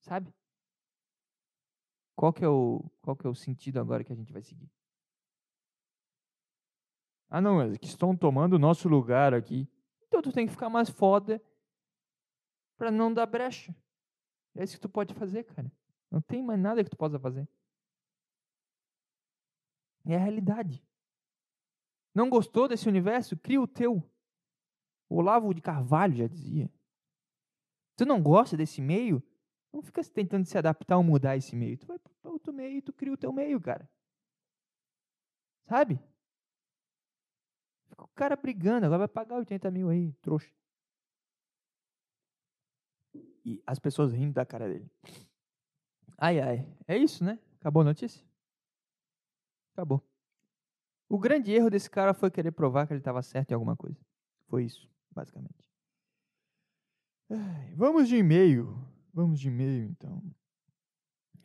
Sabe? 0.00 0.32
Qual 2.14 2.32
que 2.32 2.42
é 2.42 2.48
o 2.48 2.82
qual 3.02 3.14
que 3.14 3.26
é 3.26 3.30
o 3.30 3.34
sentido 3.34 3.78
agora 3.78 4.02
que 4.02 4.12
a 4.12 4.16
gente 4.16 4.32
vai 4.32 4.42
seguir? 4.42 4.70
Ah, 7.28 7.40
não, 7.40 7.72
que 7.74 7.86
estão 7.86 8.16
tomando 8.16 8.54
o 8.54 8.58
nosso 8.58 8.88
lugar 8.88 9.34
aqui. 9.34 9.68
Então 10.06 10.22
tu 10.22 10.32
tem 10.32 10.46
que 10.46 10.52
ficar 10.52 10.68
mais 10.68 10.88
foda 10.88 11.42
para 12.76 12.90
não 12.90 13.12
dar 13.12 13.26
brecha. 13.26 13.74
É 14.54 14.64
isso 14.64 14.76
que 14.76 14.80
tu 14.80 14.88
pode 14.88 15.12
fazer, 15.14 15.44
cara. 15.44 15.70
Não 16.10 16.20
tem 16.20 16.42
mais 16.42 16.58
nada 16.58 16.82
que 16.84 16.90
tu 16.90 16.96
possa 16.96 17.18
fazer. 17.18 17.48
É 20.04 20.14
a 20.14 20.20
realidade. 20.20 20.82
Não 22.14 22.30
gostou 22.30 22.68
desse 22.68 22.88
universo? 22.88 23.36
Cria 23.36 23.60
o 23.60 23.66
teu. 23.66 24.02
O 25.08 25.16
Olavo 25.16 25.52
de 25.52 25.60
Carvalho 25.60 26.14
já 26.14 26.26
dizia. 26.26 26.70
Tu 27.96 28.06
não 28.06 28.22
gosta 28.22 28.56
desse 28.56 28.80
meio? 28.80 29.22
Não 29.72 29.82
fica 29.82 30.02
tentando 30.04 30.46
se 30.46 30.56
adaptar 30.56 30.96
ou 30.96 31.02
mudar 31.02 31.36
esse 31.36 31.54
meio. 31.54 31.76
Tu 31.76 31.86
vai 31.86 31.98
para 31.98 32.30
outro 32.30 32.52
meio 32.52 32.78
e 32.78 32.82
tu 32.82 32.92
cria 32.92 33.12
o 33.12 33.16
teu 33.16 33.32
meio, 33.32 33.60
cara. 33.60 33.90
Sabe? 35.68 36.00
Fica 37.96 38.04
o 38.04 38.08
cara 38.08 38.36
brigando, 38.36 38.84
agora 38.84 38.98
vai 38.98 39.08
pagar 39.08 39.36
80 39.36 39.70
mil 39.70 39.88
aí, 39.88 40.12
trouxa. 40.20 40.52
E 43.42 43.62
as 43.66 43.78
pessoas 43.78 44.12
rindo 44.12 44.34
da 44.34 44.44
cara 44.44 44.68
dele. 44.68 44.90
Ai, 46.18 46.38
ai. 46.40 46.76
É 46.86 46.98
isso, 46.98 47.24
né? 47.24 47.38
Acabou 47.58 47.80
a 47.80 47.86
notícia? 47.86 48.22
Acabou. 49.72 50.06
O 51.08 51.18
grande 51.18 51.52
erro 51.52 51.70
desse 51.70 51.88
cara 51.88 52.12
foi 52.12 52.30
querer 52.30 52.52
provar 52.52 52.86
que 52.86 52.92
ele 52.92 53.00
estava 53.00 53.22
certo 53.22 53.52
em 53.52 53.54
alguma 53.54 53.76
coisa. 53.76 53.98
Foi 54.46 54.64
isso, 54.64 54.90
basicamente. 55.10 55.70
Vamos 57.74 58.08
de 58.08 58.16
e-mail. 58.16 58.76
Vamos 59.14 59.40
de 59.40 59.48
e-mail, 59.48 59.88
então. 59.88 60.22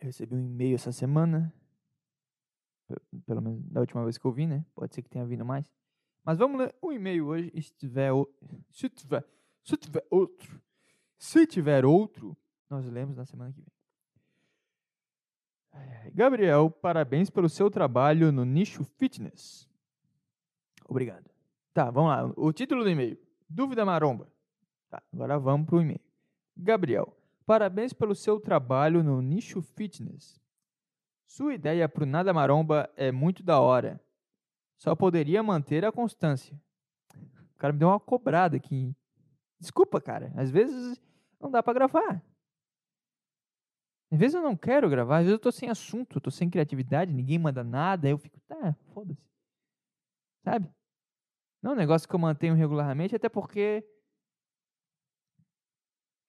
Eu 0.02 0.08
recebi 0.08 0.36
um 0.36 0.40
e-mail 0.40 0.76
essa 0.76 0.92
semana. 0.92 1.54
Pelo 3.26 3.42
menos 3.42 3.64
da 3.70 3.80
última 3.80 4.04
vez 4.04 4.18
que 4.18 4.26
eu 4.26 4.34
vi, 4.34 4.48
né? 4.48 4.66
Pode 4.76 4.94
ser 4.94 5.02
que 5.02 5.10
tenha 5.10 5.26
vindo 5.26 5.46
mais. 5.46 5.72
Mas 6.24 6.38
vamos 6.38 6.60
ler 6.60 6.76
o 6.82 6.92
e-mail 6.92 7.28
hoje. 7.28 7.52
Se 7.62 7.74
tiver, 7.74 8.12
se 8.70 8.90
tiver, 8.90 9.26
se 9.64 9.78
tiver 9.78 10.06
outro, 10.10 10.62
se 11.18 11.48
tiver 11.48 11.86
outro, 11.86 12.38
nós 12.70 12.86
lemos 12.86 13.16
na 13.16 13.26
semana 13.26 13.52
que 13.52 13.62
vem. 13.62 13.72
Gabriel, 16.14 16.70
parabéns 16.70 17.30
pelo 17.30 17.48
seu 17.48 17.70
trabalho 17.70 18.32
no 18.32 18.44
nicho 18.44 18.84
fitness. 18.84 19.70
Obrigado. 20.88 21.30
Tá, 21.74 21.90
vamos 21.90 22.10
lá. 22.10 22.34
O 22.36 22.52
título 22.52 22.84
do 22.84 22.90
e-mail. 22.90 23.18
Dúvida 23.50 23.86
maromba. 23.86 24.28
Tá, 24.90 25.02
agora 25.14 25.40
vamos 25.40 25.66
para 25.66 25.78
o 25.78 25.82
e-mail. 25.82 26.02
Gabriel, 26.56 27.16
parabéns 27.46 27.94
pelo 27.94 28.14
seu 28.14 28.40
trabalho 28.40 29.02
no 29.02 29.22
nicho 29.22 29.62
fitness. 29.62 30.42
Sua 31.26 31.54
ideia 31.54 31.88
para 31.88 32.04
o 32.04 32.06
Nada 32.06 32.34
Maromba 32.34 32.90
é 32.98 33.10
muito 33.10 33.42
da 33.42 33.58
hora. 33.62 34.02
Só 34.82 34.96
poderia 34.96 35.44
manter 35.44 35.86
a 35.86 35.92
constância. 35.92 36.60
O 37.54 37.58
cara 37.60 37.72
me 37.72 37.78
deu 37.78 37.88
uma 37.90 38.00
cobrada 38.00 38.58
aqui. 38.58 38.96
Desculpa, 39.60 40.02
cara. 40.02 40.34
Às 40.36 40.50
vezes 40.50 41.00
não 41.40 41.52
dá 41.52 41.62
para 41.62 41.76
gravar. 41.76 42.26
Às 44.12 44.20
vezes 44.20 44.34
eu 44.34 44.42
não 44.42 44.58
quero 44.58 44.90
gravar, 44.90 45.20
às 45.20 45.26
vezes 45.26 45.34
eu 45.34 45.40
tô 45.40 45.52
sem 45.52 45.70
assunto, 45.70 46.20
tô 46.20 46.32
sem 46.32 46.50
criatividade, 46.50 47.14
ninguém 47.14 47.38
manda 47.38 47.64
nada, 47.64 48.10
eu 48.10 48.18
fico, 48.18 48.42
tá, 48.42 48.74
foda-se. 48.92 49.24
Sabe? 50.44 50.68
Não 51.62 51.72
é 51.72 51.74
um 51.76 51.78
negócio 51.78 52.10
que 52.10 52.16
eu 52.16 52.20
mantenho 52.20 52.56
regularmente, 52.56 53.16
até 53.16 53.30
porque 53.30 53.88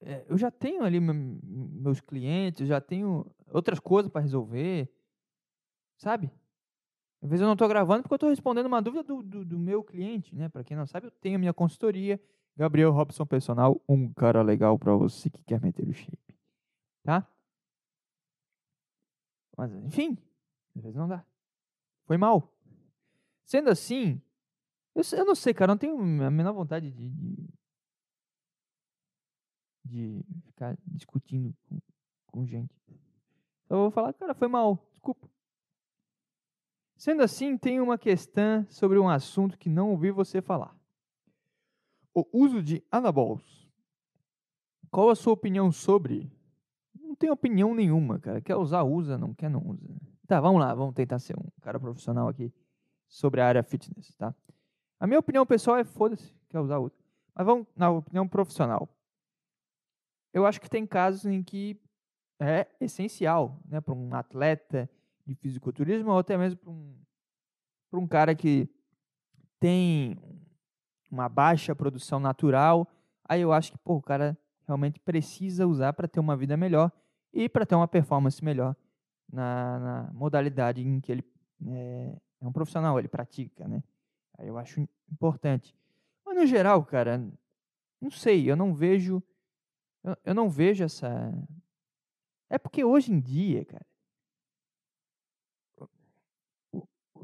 é, 0.02 0.26
eu 0.28 0.36
já 0.36 0.50
tenho 0.50 0.84
ali 0.84 1.00
meus 1.00 2.00
clientes, 2.00 2.68
já 2.68 2.80
tenho 2.80 3.34
outras 3.48 3.80
coisas 3.80 4.12
para 4.12 4.20
resolver, 4.20 4.88
sabe? 5.96 6.30
Às 7.22 7.30
vezes 7.30 7.40
eu 7.40 7.46
não 7.46 7.52
estou 7.52 7.68
gravando 7.68 8.02
porque 8.02 8.14
eu 8.14 8.16
estou 8.16 8.30
respondendo 8.30 8.66
uma 8.66 8.82
dúvida 8.82 9.04
do, 9.04 9.22
do, 9.22 9.44
do 9.44 9.58
meu 9.58 9.85
cliente, 9.85 10.35
né? 10.35 10.48
Para 10.48 10.64
quem 10.64 10.76
não 10.76 10.87
sabe, 10.87 11.06
eu 11.06 11.11
tenho 11.12 11.37
a 11.37 11.38
minha 11.38 11.54
consultoria, 11.54 12.20
Gabriel 12.56 12.90
Robson 12.90 13.24
Personal, 13.24 13.80
um 13.88 14.12
cara 14.12 14.42
legal 14.42 14.76
para 14.76 14.92
você 14.96 15.30
que 15.30 15.42
quer 15.44 15.61
meter 15.61 15.88
o 15.88 15.94
shape, 15.94 16.37
tá? 17.04 17.26
Mas, 19.56 19.72
enfim, 19.85 20.18
às 20.74 20.82
vezes 20.82 20.96
não 20.96 21.06
dá. 21.06 21.24
Foi 22.06 22.16
mal. 22.16 22.52
Sendo 23.44 23.70
assim, 23.70 24.20
eu, 24.92 25.02
eu 25.16 25.24
não 25.24 25.37
sei, 25.37 25.54
cara, 25.54 25.72
não 25.72 25.78
tenho 25.78 25.96
a 26.24 26.30
menor 26.30 26.52
vontade 26.52 26.90
de, 26.90 27.08
de, 27.08 27.46
de 29.85 30.24
ficar 30.46 30.76
discutindo 30.85 31.54
com, 31.68 31.78
com 32.26 32.46
gente. 32.46 32.74
Eu 33.70 33.76
vou 33.76 33.90
falar, 33.92 34.12
cara, 34.12 34.35
foi 34.35 34.48
mal, 34.48 34.85
desculpa. 34.90 35.30
Sendo 37.02 37.20
assim, 37.24 37.58
tem 37.58 37.80
uma 37.80 37.98
questão 37.98 38.64
sobre 38.70 38.96
um 38.96 39.08
assunto 39.08 39.58
que 39.58 39.68
não 39.68 39.90
ouvi 39.90 40.12
você 40.12 40.40
falar. 40.40 40.72
O 42.14 42.24
uso 42.32 42.62
de 42.62 42.80
anabols. 42.92 43.68
Qual 44.88 45.10
a 45.10 45.16
sua 45.16 45.32
opinião 45.32 45.72
sobre? 45.72 46.30
Não 46.94 47.16
tenho 47.16 47.32
opinião 47.32 47.74
nenhuma, 47.74 48.20
cara. 48.20 48.40
Quer 48.40 48.54
usar, 48.54 48.84
usa. 48.84 49.18
Não 49.18 49.34
quer, 49.34 49.50
não 49.50 49.66
usa. 49.66 49.84
Tá, 50.28 50.40
vamos 50.40 50.60
lá. 50.60 50.72
Vamos 50.76 50.94
tentar 50.94 51.18
ser 51.18 51.36
um 51.36 51.44
cara 51.60 51.80
profissional 51.80 52.28
aqui 52.28 52.54
sobre 53.08 53.40
a 53.40 53.48
área 53.48 53.64
fitness, 53.64 54.14
tá? 54.14 54.32
A 55.00 55.04
minha 55.04 55.18
opinião 55.18 55.44
pessoal 55.44 55.78
é 55.78 55.82
foda-se, 55.84 56.32
quer 56.48 56.60
usar, 56.60 56.78
usa. 56.78 56.94
Mas 57.34 57.44
vamos 57.44 57.66
na 57.74 57.90
opinião 57.90 58.28
profissional. 58.28 58.88
Eu 60.32 60.46
acho 60.46 60.60
que 60.60 60.70
tem 60.70 60.86
casos 60.86 61.26
em 61.26 61.42
que 61.42 61.76
é 62.38 62.68
essencial, 62.80 63.58
né, 63.64 63.80
para 63.80 63.92
um 63.92 64.14
atleta 64.14 64.88
de 65.26 65.35
fisiculturismo 65.35 66.11
ou 66.11 66.18
até 66.18 66.37
mesmo 66.37 66.58
para 66.58 66.70
um, 66.70 66.96
um 67.92 68.06
cara 68.06 68.35
que 68.35 68.68
tem 69.61 70.18
uma 71.11 71.28
baixa 71.28 71.74
produção 71.74 72.18
natural. 72.18 72.88
Aí 73.24 73.40
eu 73.40 73.52
acho 73.52 73.72
que 73.72 73.78
pô, 73.78 73.96
o 73.96 74.02
cara 74.02 74.37
realmente 74.66 74.98
precisa 75.00 75.66
usar 75.66 75.92
para 75.92 76.08
ter 76.08 76.20
uma 76.20 76.37
vida 76.37 76.56
melhor 76.56 76.90
e 77.32 77.48
para 77.48 77.66
ter 77.66 77.74
uma 77.74 77.88
performance 77.88 78.42
melhor 78.44 78.76
na, 79.30 79.78
na 79.78 80.12
modalidade 80.12 80.82
em 80.82 81.00
que 81.00 81.12
ele 81.12 81.24
é, 81.66 82.16
é, 82.40 82.46
um 82.46 82.52
profissional, 82.52 82.98
ele 82.98 83.08
pratica, 83.08 83.68
né? 83.68 83.82
Aí 84.38 84.48
eu 84.48 84.58
acho 84.58 84.80
importante. 85.11 85.76
Mas 86.24 86.37
no 86.37 86.46
geral, 86.46 86.85
cara, 86.85 87.24
não 88.00 88.11
sei, 88.11 88.50
eu 88.50 88.56
não 88.56 88.74
vejo 88.74 89.22
eu, 90.02 90.16
eu 90.24 90.35
não 90.35 90.50
vejo 90.50 90.82
essa 90.82 91.32
é 92.50 92.58
porque 92.58 92.85
hoje 92.85 93.12
em 93.12 93.18
dia, 93.18 93.64
cara, 93.64 93.87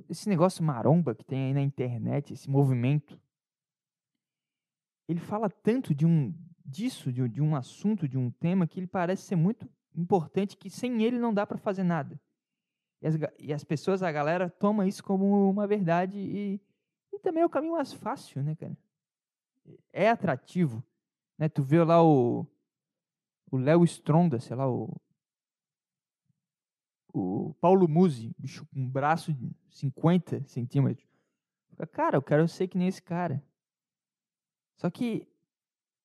esse 0.08 0.28
negócio 0.28 0.64
maromba 0.64 1.14
que 1.14 1.24
tem 1.24 1.46
aí 1.46 1.54
na 1.54 1.60
internet, 1.60 2.32
esse 2.32 2.48
movimento, 2.48 3.20
ele 5.08 5.20
fala 5.20 5.48
tanto 5.48 5.94
de 5.94 6.06
um 6.06 6.34
disso, 6.64 7.12
de, 7.12 7.26
de 7.28 7.40
um 7.40 7.56
assunto, 7.56 8.08
de 8.08 8.18
um 8.18 8.30
tema 8.30 8.66
que 8.66 8.78
ele 8.78 8.86
parece 8.86 9.22
ser 9.22 9.36
muito 9.36 9.68
importante 9.94 10.56
que 10.56 10.68
sem 10.70 11.02
ele 11.02 11.18
não 11.18 11.32
dá 11.32 11.46
para 11.46 11.56
fazer 11.56 11.82
nada. 11.82 12.20
E 13.00 13.06
as, 13.06 13.14
e 13.38 13.52
as, 13.52 13.64
pessoas, 13.64 14.02
a 14.02 14.12
galera 14.12 14.50
toma 14.50 14.86
isso 14.86 15.02
como 15.02 15.48
uma 15.48 15.66
verdade 15.66 16.18
e, 16.18 16.60
e 17.12 17.18
também 17.20 17.42
é 17.42 17.46
o 17.46 17.50
caminho 17.50 17.74
mais 17.74 17.92
fácil, 17.92 18.42
né, 18.42 18.54
cara? 18.54 18.76
É 19.92 20.08
atrativo, 20.08 20.82
né? 21.38 21.48
Tu 21.48 21.62
vê 21.62 21.82
lá 21.82 22.02
o 22.02 22.46
o 23.50 23.56
Léo 23.56 23.84
Stronda, 23.84 24.38
sei 24.38 24.56
lá, 24.56 24.68
o 24.68 24.94
o 27.18 27.54
Paulo 27.54 27.88
Musi, 27.88 28.34
bicho 28.38 28.66
com 28.66 28.80
um 28.80 28.88
braço 28.88 29.32
de 29.32 29.50
50 29.70 30.44
centímetros. 30.46 31.06
Cara, 31.92 32.16
eu 32.16 32.22
quero 32.22 32.46
ser 32.48 32.68
que 32.68 32.78
nem 32.78 32.88
esse 32.88 33.02
cara. 33.02 33.42
Só 34.76 34.90
que 34.90 35.26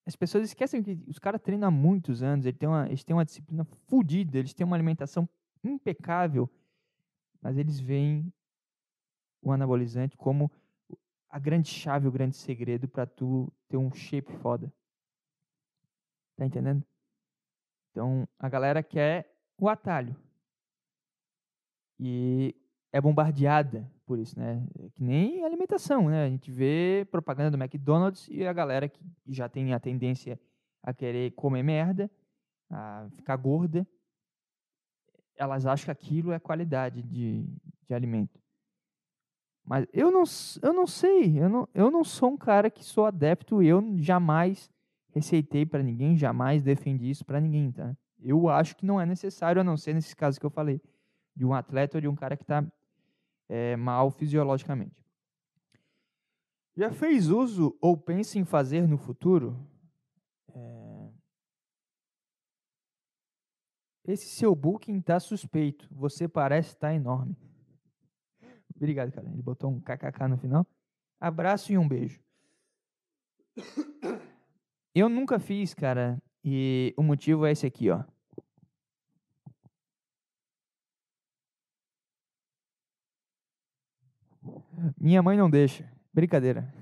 as 0.05 0.15
pessoas 0.15 0.43
esquecem 0.43 0.83
que 0.83 0.99
os 1.07 1.17
caras 1.17 1.41
treinam 1.41 1.67
há 1.67 1.71
muitos 1.71 2.21
anos, 2.21 2.45
eles 2.45 2.57
têm 2.57 2.67
uma, 2.67 2.87
eles 2.87 3.03
têm 3.03 3.15
uma 3.15 3.25
disciplina 3.25 3.63
fodida, 3.87 4.37
eles 4.37 4.53
têm 4.53 4.65
uma 4.65 4.75
alimentação 4.75 5.27
impecável, 5.63 6.49
mas 7.41 7.57
eles 7.57 7.79
veem 7.79 8.31
o 9.41 9.51
anabolizante 9.51 10.17
como 10.17 10.51
a 11.29 11.39
grande 11.39 11.69
chave, 11.69 12.07
o 12.07 12.11
grande 12.11 12.35
segredo 12.35 12.87
para 12.87 13.05
tu 13.05 13.51
ter 13.67 13.77
um 13.77 13.91
shape 13.93 14.31
foda. 14.37 14.71
Tá 16.35 16.45
entendendo? 16.45 16.83
Então, 17.91 18.27
a 18.37 18.49
galera 18.49 18.83
quer 18.83 19.35
o 19.57 19.69
atalho 19.69 20.15
e 22.05 22.53
é 22.91 22.99
bombardeada 22.99 23.89
por 24.05 24.19
isso, 24.19 24.37
né? 24.37 24.61
É 24.77 24.89
que 24.89 25.01
nem 25.01 25.41
alimentação, 25.45 26.09
né? 26.09 26.25
A 26.25 26.29
gente 26.29 26.51
vê 26.51 27.07
propaganda 27.09 27.49
do 27.49 27.63
McDonald's 27.63 28.27
e 28.27 28.45
a 28.45 28.51
galera 28.51 28.89
que 28.89 28.99
já 29.25 29.47
tem 29.47 29.73
a 29.73 29.79
tendência 29.79 30.37
a 30.83 30.93
querer 30.93 31.31
comer 31.31 31.63
merda, 31.63 32.11
a 32.69 33.07
ficar 33.15 33.37
gorda, 33.37 33.87
elas 35.37 35.65
acham 35.65 35.85
que 35.85 35.91
aquilo 35.91 36.33
é 36.33 36.39
qualidade 36.39 37.01
de, 37.01 37.47
de 37.87 37.93
alimento. 37.93 38.37
Mas 39.63 39.87
eu 39.93 40.11
não, 40.11 40.23
eu 40.61 40.73
não 40.73 40.85
sei, 40.85 41.39
eu 41.39 41.47
não, 41.47 41.69
eu 41.73 41.89
não 41.89 42.03
sou 42.03 42.31
um 42.31 42.37
cara 42.37 42.69
que 42.69 42.83
sou 42.83 43.05
adepto, 43.05 43.63
eu 43.63 43.81
jamais 43.95 44.69
receitei 45.13 45.65
para 45.65 45.81
ninguém, 45.81 46.17
jamais 46.17 46.61
defendi 46.61 47.09
isso 47.09 47.23
para 47.23 47.39
ninguém, 47.39 47.71
tá? 47.71 47.95
Eu 48.19 48.49
acho 48.49 48.75
que 48.75 48.85
não 48.85 48.99
é 48.99 49.05
necessário, 49.05 49.61
a 49.61 49.63
não 49.63 49.77
ser 49.77 49.93
nesses 49.93 50.13
casos 50.13 50.37
que 50.37 50.45
eu 50.45 50.49
falei 50.49 50.81
de 51.35 51.45
um 51.45 51.53
atleta 51.53 51.97
ou 51.97 52.01
de 52.01 52.07
um 52.07 52.15
cara 52.15 52.37
que 52.37 52.43
está 52.43 52.65
é, 53.49 53.75
mal 53.75 54.11
fisiologicamente. 54.11 55.03
Já 56.75 56.91
fez 56.91 57.29
uso 57.29 57.77
ou 57.79 57.95
pensa 57.95 58.39
em 58.39 58.45
fazer 58.45 58.87
no 58.87 58.97
futuro? 58.97 59.67
É... 60.49 61.11
Esse 64.05 64.27
seu 64.27 64.55
booking 64.55 64.97
está 64.97 65.19
suspeito. 65.19 65.87
Você 65.91 66.27
parece 66.27 66.69
estar 66.69 66.89
tá 66.89 66.93
enorme. 66.93 67.37
Obrigado, 68.75 69.11
cara. 69.11 69.29
Ele 69.29 69.41
botou 69.41 69.69
um 69.69 69.79
kkk 69.79 70.27
no 70.27 70.37
final. 70.37 70.67
Abraço 71.19 71.71
e 71.71 71.77
um 71.77 71.87
beijo. 71.87 72.19
Eu 74.95 75.07
nunca 75.07 75.39
fiz, 75.39 75.73
cara. 75.73 76.21
E 76.43 76.93
o 76.97 77.03
motivo 77.03 77.45
é 77.45 77.51
esse 77.51 77.65
aqui, 77.65 77.89
ó. 77.89 78.03
Minha 84.97 85.21
mãe 85.21 85.37
não 85.37 85.49
deixa. 85.49 85.89
Brincadeira. 86.13 86.73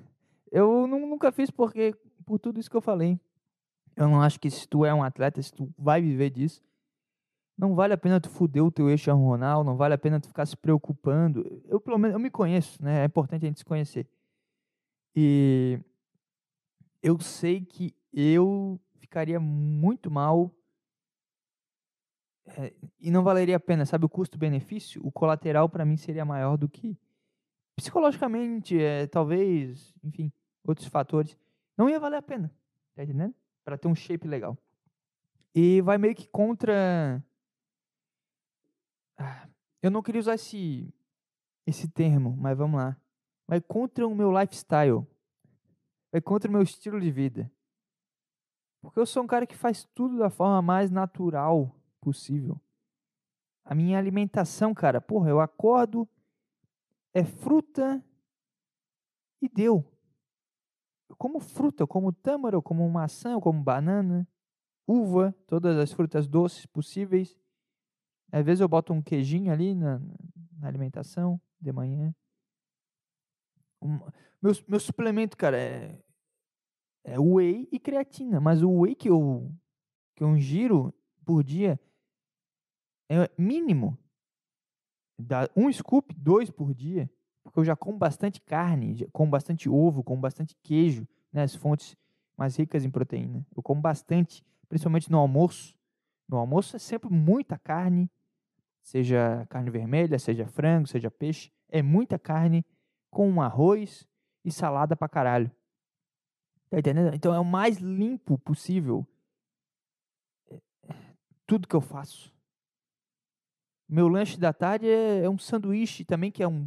Eu 0.51 0.88
nunca 0.88 1.32
fiz 1.32 1.49
porque 1.49 1.95
por 2.25 2.39
tudo 2.39 2.60
isso 2.60 2.69
que 2.69 2.75
eu 2.75 2.82
falei. 2.82 3.19
Eu 3.95 4.08
não 4.08 4.21
acho 4.21 4.39
que 4.39 4.49
se 4.49 4.67
tu 4.67 4.86
é 4.86 4.93
um 4.93 5.04
atleta, 5.04 5.41
se 5.41 5.54
tu 5.54 5.73
vai 5.77 6.01
viver 6.01 6.30
disso, 6.30 6.63
não 7.58 7.75
vale 7.75 7.93
a 7.93 7.97
pena 7.97 8.19
tu 8.19 8.30
fuder 8.30 8.63
o 8.63 8.71
teu 8.71 8.89
eixo 8.89 9.12
hormonal, 9.12 9.63
não 9.63 9.75
vale 9.75 9.93
a 9.93 9.97
pena 9.97 10.19
tu 10.19 10.27
ficar 10.27 10.45
se 10.45 10.58
preocupando. 10.58 11.62
Eu 11.65 11.80
pelo 11.80 11.97
menos 11.97 12.13
eu 12.13 12.19
me 12.19 12.30
conheço, 12.30 12.82
né? 12.84 13.01
É 13.01 13.06
importante 13.06 13.45
a 13.45 13.47
gente 13.47 13.60
se 13.60 13.65
conhecer. 13.65 14.08
E 15.15 15.80
eu 17.04 17.19
sei 17.19 17.62
que 17.62 17.93
eu 18.13 18.80
ficaria 18.99 19.39
muito 19.39 20.10
mal 20.10 20.51
é, 22.45 22.73
e 22.99 23.12
não 23.12 23.23
valeria 23.23 23.58
a 23.58 23.60
pena, 23.60 23.86
sabe 23.86 24.06
o 24.06 24.10
custo-benefício? 24.10 25.01
O 25.06 25.12
colateral 25.12 25.69
para 25.69 25.86
mim 25.86 25.97
seria 25.97 26.25
maior 26.25 26.58
do 26.58 26.67
que 26.67 26.97
psicologicamente, 27.75 28.79
é, 28.79 29.07
talvez, 29.07 29.93
enfim, 30.03 30.31
outros 30.63 30.88
fatores, 30.88 31.38
não 31.77 31.89
ia 31.89 31.99
valer 31.99 32.17
a 32.17 32.21
pena, 32.21 32.53
tá 32.95 33.03
entendendo? 33.03 33.34
Para 33.63 33.77
ter 33.77 33.88
um 33.88 33.95
shape 33.95 34.27
legal. 34.27 34.57
E 35.53 35.81
vai 35.81 35.97
meio 35.97 36.15
que 36.15 36.27
contra. 36.27 37.23
Ah, 39.17 39.47
eu 39.81 39.91
não 39.91 40.01
queria 40.01 40.19
usar 40.19 40.36
esse, 40.36 40.93
esse 41.65 41.89
termo, 41.89 42.36
mas 42.38 42.57
vamos 42.57 42.79
lá. 42.79 42.97
Vai 43.47 43.60
contra 43.60 44.07
o 44.07 44.15
meu 44.15 44.31
lifestyle. 44.31 45.05
Vai 46.12 46.21
contra 46.21 46.49
o 46.49 46.53
meu 46.53 46.62
estilo 46.62 46.99
de 46.99 47.12
vida. 47.12 47.51
Porque 48.81 48.99
eu 48.99 49.05
sou 49.05 49.23
um 49.23 49.27
cara 49.27 49.45
que 49.45 49.55
faz 49.55 49.84
tudo 49.93 50.17
da 50.17 50.29
forma 50.29 50.62
mais 50.62 50.89
natural 50.89 51.75
possível. 51.99 52.60
A 53.63 53.75
minha 53.75 53.97
alimentação, 53.97 54.73
cara, 54.73 54.99
porra, 54.99 55.29
eu 55.29 55.39
acordo, 55.39 56.07
é 57.13 57.24
fruta 57.24 58.04
e 59.41 59.50
deu. 59.50 59.86
Eu 61.10 61.15
como 61.15 61.39
fruta, 61.39 61.84
eu 61.84 61.88
como 61.88 62.12
tâmara, 62.13 62.62
como 62.62 62.89
maçã, 62.89 63.39
como 63.39 63.62
banana, 63.62 64.28
uva, 64.88 65.36
todas 65.47 65.78
as 65.78 65.91
frutas 65.91 66.28
doces 66.28 66.65
possíveis. 66.65 67.38
Às 68.32 68.45
vezes 68.45 68.62
eu 68.62 68.68
boto 68.68 68.93
um 68.93 69.01
queijinho 69.01 69.51
ali 69.51 69.76
na, 69.76 69.99
na 70.57 70.68
alimentação 70.68 71.39
de 71.59 71.72
manhã. 71.72 72.16
Um, 73.82 73.99
meu, 74.41 74.53
meu 74.68 74.80
suplemento, 74.80 75.36
cara, 75.36 75.57
é, 75.57 76.01
é 77.03 77.20
whey 77.20 77.68
e 77.72 77.80
creatina. 77.80 78.39
Mas 78.39 78.64
o 78.64 78.72
whey 78.72 78.95
que 78.95 79.09
eu, 79.09 79.51
que 80.16 80.24
eu 80.24 80.38
giro 80.38 80.93
por 81.26 81.43
dia 81.43 81.80
é 83.09 83.30
mínimo 83.38 83.97
um 85.55 85.72
scoop, 85.72 86.13
dois 86.15 86.49
por 86.49 86.74
dia, 86.74 87.09
porque 87.43 87.59
eu 87.59 87.65
já 87.65 87.76
como 87.76 87.97
bastante 87.97 88.41
carne, 88.41 89.07
como 89.11 89.32
bastante 89.32 89.69
ovo, 89.69 90.03
como 90.03 90.22
bastante 90.22 90.55
queijo, 90.61 91.07
né, 91.32 91.43
as 91.43 91.55
fontes 91.55 91.95
mais 92.38 92.55
ricas 92.55 92.86
em 92.86 92.89
proteína. 92.89 93.45
Eu 93.55 93.63
como 93.63 93.82
bastante, 93.82 94.43
principalmente 94.67 95.11
no 95.11 95.17
almoço. 95.17 95.76
No 96.28 96.38
almoço 96.38 96.76
é 96.76 96.80
sempre 96.80 97.09
muita 97.09 97.57
carne, 97.57 98.09
seja 98.82 99.45
carne 99.49 99.69
vermelha, 99.69 100.17
seja 100.17 100.47
frango, 100.47 100.88
seja 100.88 101.11
peixe, 101.11 101.51
é 101.69 101.82
muita 101.82 102.17
carne 102.17 102.65
com 103.09 103.30
um 103.30 103.41
arroz 103.41 104.07
e 104.45 104.51
salada 104.51 104.95
pra 104.95 105.09
caralho. 105.09 105.51
Tá 106.69 106.80
entendendo? 106.80 107.13
Então 107.13 107.34
é 107.34 107.39
o 107.39 107.45
mais 107.45 107.78
limpo 107.78 108.38
possível 108.38 109.05
é, 110.49 110.61
tudo 111.45 111.67
que 111.67 111.76
eu 111.76 111.82
faço. 111.82 112.34
Meu 113.92 114.08
lanche 114.08 114.39
da 114.39 114.54
tarde 114.54 114.88
é, 114.88 115.26
é 115.26 115.30
um 115.30 115.38
sanduíche 115.38 116.06
também, 116.06 116.32
que 116.32 116.42
é 116.42 116.48
um 116.48 116.66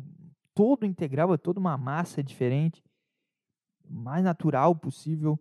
todo 0.53 0.85
integral, 0.85 1.33
é 1.33 1.39
toda 1.39 1.59
uma 1.59 1.75
massa 1.79 2.22
diferente, 2.22 2.85
mais 3.89 4.22
natural 4.22 4.77
possível, 4.77 5.41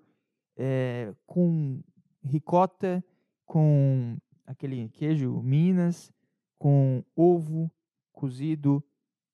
é, 0.55 1.13
com 1.25 1.83
ricota, 2.23 3.03
com 3.45 4.17
aquele 4.45 4.87
queijo 4.91 5.41
Minas, 5.41 6.09
com 6.57 7.03
ovo 7.13 7.69
cozido. 8.13 8.81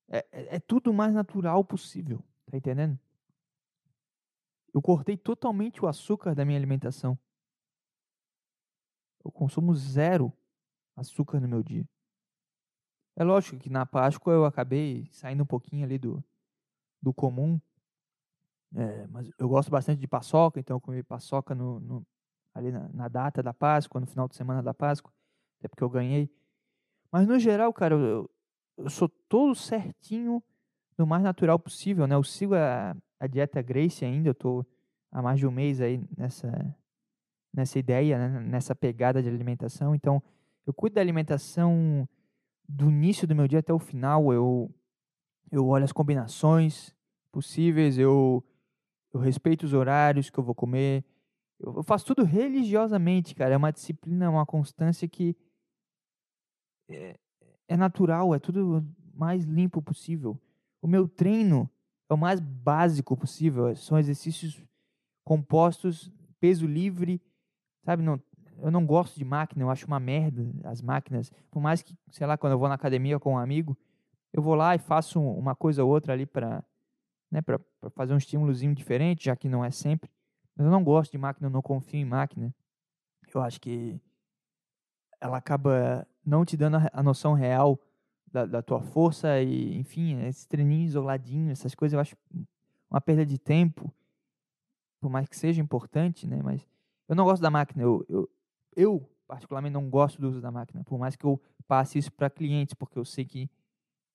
É, 0.08 0.26
é, 0.32 0.56
é 0.56 0.60
tudo 0.60 0.92
mais 0.92 1.14
natural 1.14 1.64
possível, 1.64 2.26
tá 2.50 2.58
entendendo? 2.58 2.98
Eu 4.74 4.82
cortei 4.82 5.16
totalmente 5.16 5.86
o 5.86 5.88
açúcar 5.88 6.34
da 6.34 6.44
minha 6.44 6.58
alimentação. 6.58 7.16
Eu 9.24 9.32
consumo 9.32 9.76
zero 9.76 10.34
açúcar 10.96 11.40
no 11.40 11.48
meu 11.48 11.62
dia. 11.62 11.88
É 13.20 13.24
lógico 13.26 13.58
que 13.58 13.70
na 13.70 13.86
Páscoa 13.86 14.32
eu 14.32 14.46
acabei 14.46 15.10
saindo 15.12 15.44
um 15.44 15.46
pouquinho 15.46 15.84
ali 15.84 15.98
do, 15.98 16.24
do 17.02 17.14
comum. 17.14 17.60
É, 18.74 19.08
mas 19.08 19.30
eu 19.38 19.50
gosto 19.50 19.70
bastante 19.70 20.00
de 20.00 20.08
paçoca, 20.08 20.58
então 20.58 20.78
eu 20.78 20.82
comi 20.82 21.04
paçoca 21.04 21.54
no, 21.54 21.82
no 21.82 22.08
ali 22.54 22.72
na, 22.72 22.88
na, 22.94 23.08
data 23.10 23.44
da 23.44 23.54
Páscoa, 23.54 24.00
no 24.00 24.08
final 24.08 24.26
de 24.30 24.38
semana 24.38 24.64
da 24.64 24.74
Páscoa, 24.74 25.12
até 25.60 25.68
porque 25.68 25.84
eu 25.84 25.90
ganhei. 25.90 26.30
Mas 27.12 27.28
no 27.28 27.38
geral, 27.38 27.74
cara, 27.74 27.96
eu, 27.96 28.30
eu 28.78 28.90
sou 28.90 29.10
todo 29.28 29.54
certinho 29.54 30.42
do 30.98 31.06
mais 31.06 31.22
natural 31.22 31.60
possível, 31.60 32.08
né? 32.08 32.16
Eu 32.16 32.24
sigo 32.24 32.56
a, 32.56 32.96
a 33.20 33.28
dieta 33.28 33.62
Grace 33.62 34.06
ainda, 34.06 34.30
eu 34.30 34.36
tô 34.36 34.66
há 35.12 35.22
mais 35.22 35.40
de 35.40 35.46
um 35.46 35.52
mês 35.52 35.82
aí 35.82 36.02
nessa, 36.18 36.74
nessa 37.54 37.78
ideia, 37.78 38.18
né? 38.18 38.40
nessa 38.40 38.74
pegada 38.74 39.22
de 39.22 39.28
alimentação. 39.28 39.94
Então, 39.94 40.24
eu 40.66 40.74
cuido 40.74 40.96
da 40.96 41.02
alimentação 41.02 42.08
do 42.70 42.90
início 42.90 43.28
do 43.28 43.36
meu 43.36 43.48
dia 43.48 43.60
até 43.60 43.74
o 43.74 43.80
final. 43.80 44.32
Eu, 44.32 44.72
eu 45.52 45.68
olho 45.68 45.84
as 45.84 45.92
combinações 45.92 46.96
possíveis, 47.32 47.98
eu, 47.98 48.44
eu 49.12 49.20
respeito 49.20 49.64
os 49.64 49.74
horários 49.74 50.30
que 50.30 50.38
eu 50.38 50.44
vou 50.44 50.54
comer. 50.54 51.04
Eu, 51.60 51.78
eu 51.78 51.84
faço 51.84 52.06
tudo 52.06 52.24
religiosamente, 52.24 53.34
cara. 53.34 53.56
É 53.56 53.58
uma 53.58 53.72
disciplina, 53.72 54.30
uma 54.30 54.46
constância 54.46 55.08
que 55.08 55.36
é, 56.88 57.18
é 57.68 57.76
natural, 57.76 58.36
é 58.36 58.40
tudo 58.40 58.86
mais 59.14 59.44
limpo 59.46 59.82
possível. 59.82 60.40
O 60.82 60.88
meu 60.88 61.08
treino 61.08 61.68
é 62.08 62.14
o 62.14 62.18
mais 62.18 62.40
básico 62.40 63.18
possível. 63.18 63.76
São 63.76 63.98
exercícios 63.98 64.64
compostos, 65.24 66.12
peso 66.40 66.68
livre, 66.68 67.22
sabe? 67.84 68.04
Não, 68.04 68.22
eu 68.62 68.72
não 68.72 68.86
gosto 68.86 69.18
de 69.18 69.26
máquina, 69.26 69.64
eu 69.64 69.70
acho 69.70 69.86
uma 69.86 70.00
merda 70.00 70.46
as 70.64 70.82
máquinas. 70.82 71.32
Por 71.50 71.62
mais 71.62 71.82
que, 71.82 71.96
sei 72.12 72.26
lá, 72.26 72.38
quando 72.38 72.54
eu 72.54 72.60
vou 72.60 72.68
na 72.68 72.76
academia 72.76 73.20
com 73.20 73.34
um 73.34 73.38
amigo, 73.38 73.78
eu 74.34 74.42
vou 74.42 74.56
lá 74.56 74.76
e 74.76 74.80
faço 74.80 75.22
uma 75.22 75.56
coisa 75.56 75.84
ou 75.84 75.90
outra 75.90 76.14
ali 76.14 76.26
para 76.26 76.64
né, 77.32 77.42
fazer 77.92 78.14
um 78.14 78.18
estímulozinho 78.18 78.74
diferente, 78.76 79.26
já 79.26 79.36
que 79.36 79.50
não 79.50 79.64
é 79.64 79.72
sempre. 79.72 80.10
Mas 80.56 80.66
eu 80.66 80.72
não 80.72 80.84
gosto 80.84 81.12
de 81.12 81.18
máquina, 81.18 81.48
eu 81.48 81.52
não 81.52 81.62
confio 81.62 82.00
em 82.00 82.06
máquina. 82.06 82.54
Eu 83.34 83.42
acho 83.42 83.60
que 83.62 84.00
ela 85.22 85.38
acaba 85.38 86.08
não 86.26 86.46
te 86.46 86.56
dando 86.56 86.78
a 86.92 87.04
noção 87.04 87.34
real 87.34 87.80
da, 88.32 88.46
da 88.46 88.62
tua 88.62 88.82
força 88.82 89.42
e, 89.42 89.78
enfim, 89.78 90.22
esse 90.26 90.48
treininho 90.48 90.86
isoladinho, 90.86 91.52
essas 91.52 91.74
coisas 91.76 91.94
eu 91.94 92.00
acho 92.00 92.16
uma 92.90 93.02
perda 93.02 93.26
de 93.26 93.38
tempo, 93.38 93.94
por 95.00 95.10
mais 95.10 95.28
que 95.28 95.38
seja 95.38 95.62
importante, 95.62 96.28
né? 96.28 96.42
Mas 96.44 96.68
eu 97.08 97.16
não 97.16 97.24
gosto 97.24 97.42
da 97.42 97.50
máquina. 97.50 97.84
Eu, 97.84 98.06
eu, 98.08 98.30
eu 98.76 99.10
particularmente 99.28 99.74
não 99.74 99.90
gosto 99.90 100.20
do 100.20 100.28
uso 100.28 100.42
da 100.42 100.52
máquina, 100.52 100.84
por 100.84 100.98
mais 100.98 101.16
que 101.16 101.24
eu 101.24 101.40
passe 101.68 102.00
isso 102.00 102.12
para 102.12 102.30
clientes, 102.32 102.74
porque 102.74 102.98
eu 102.98 103.06
sei 103.06 103.24
que 103.24 103.50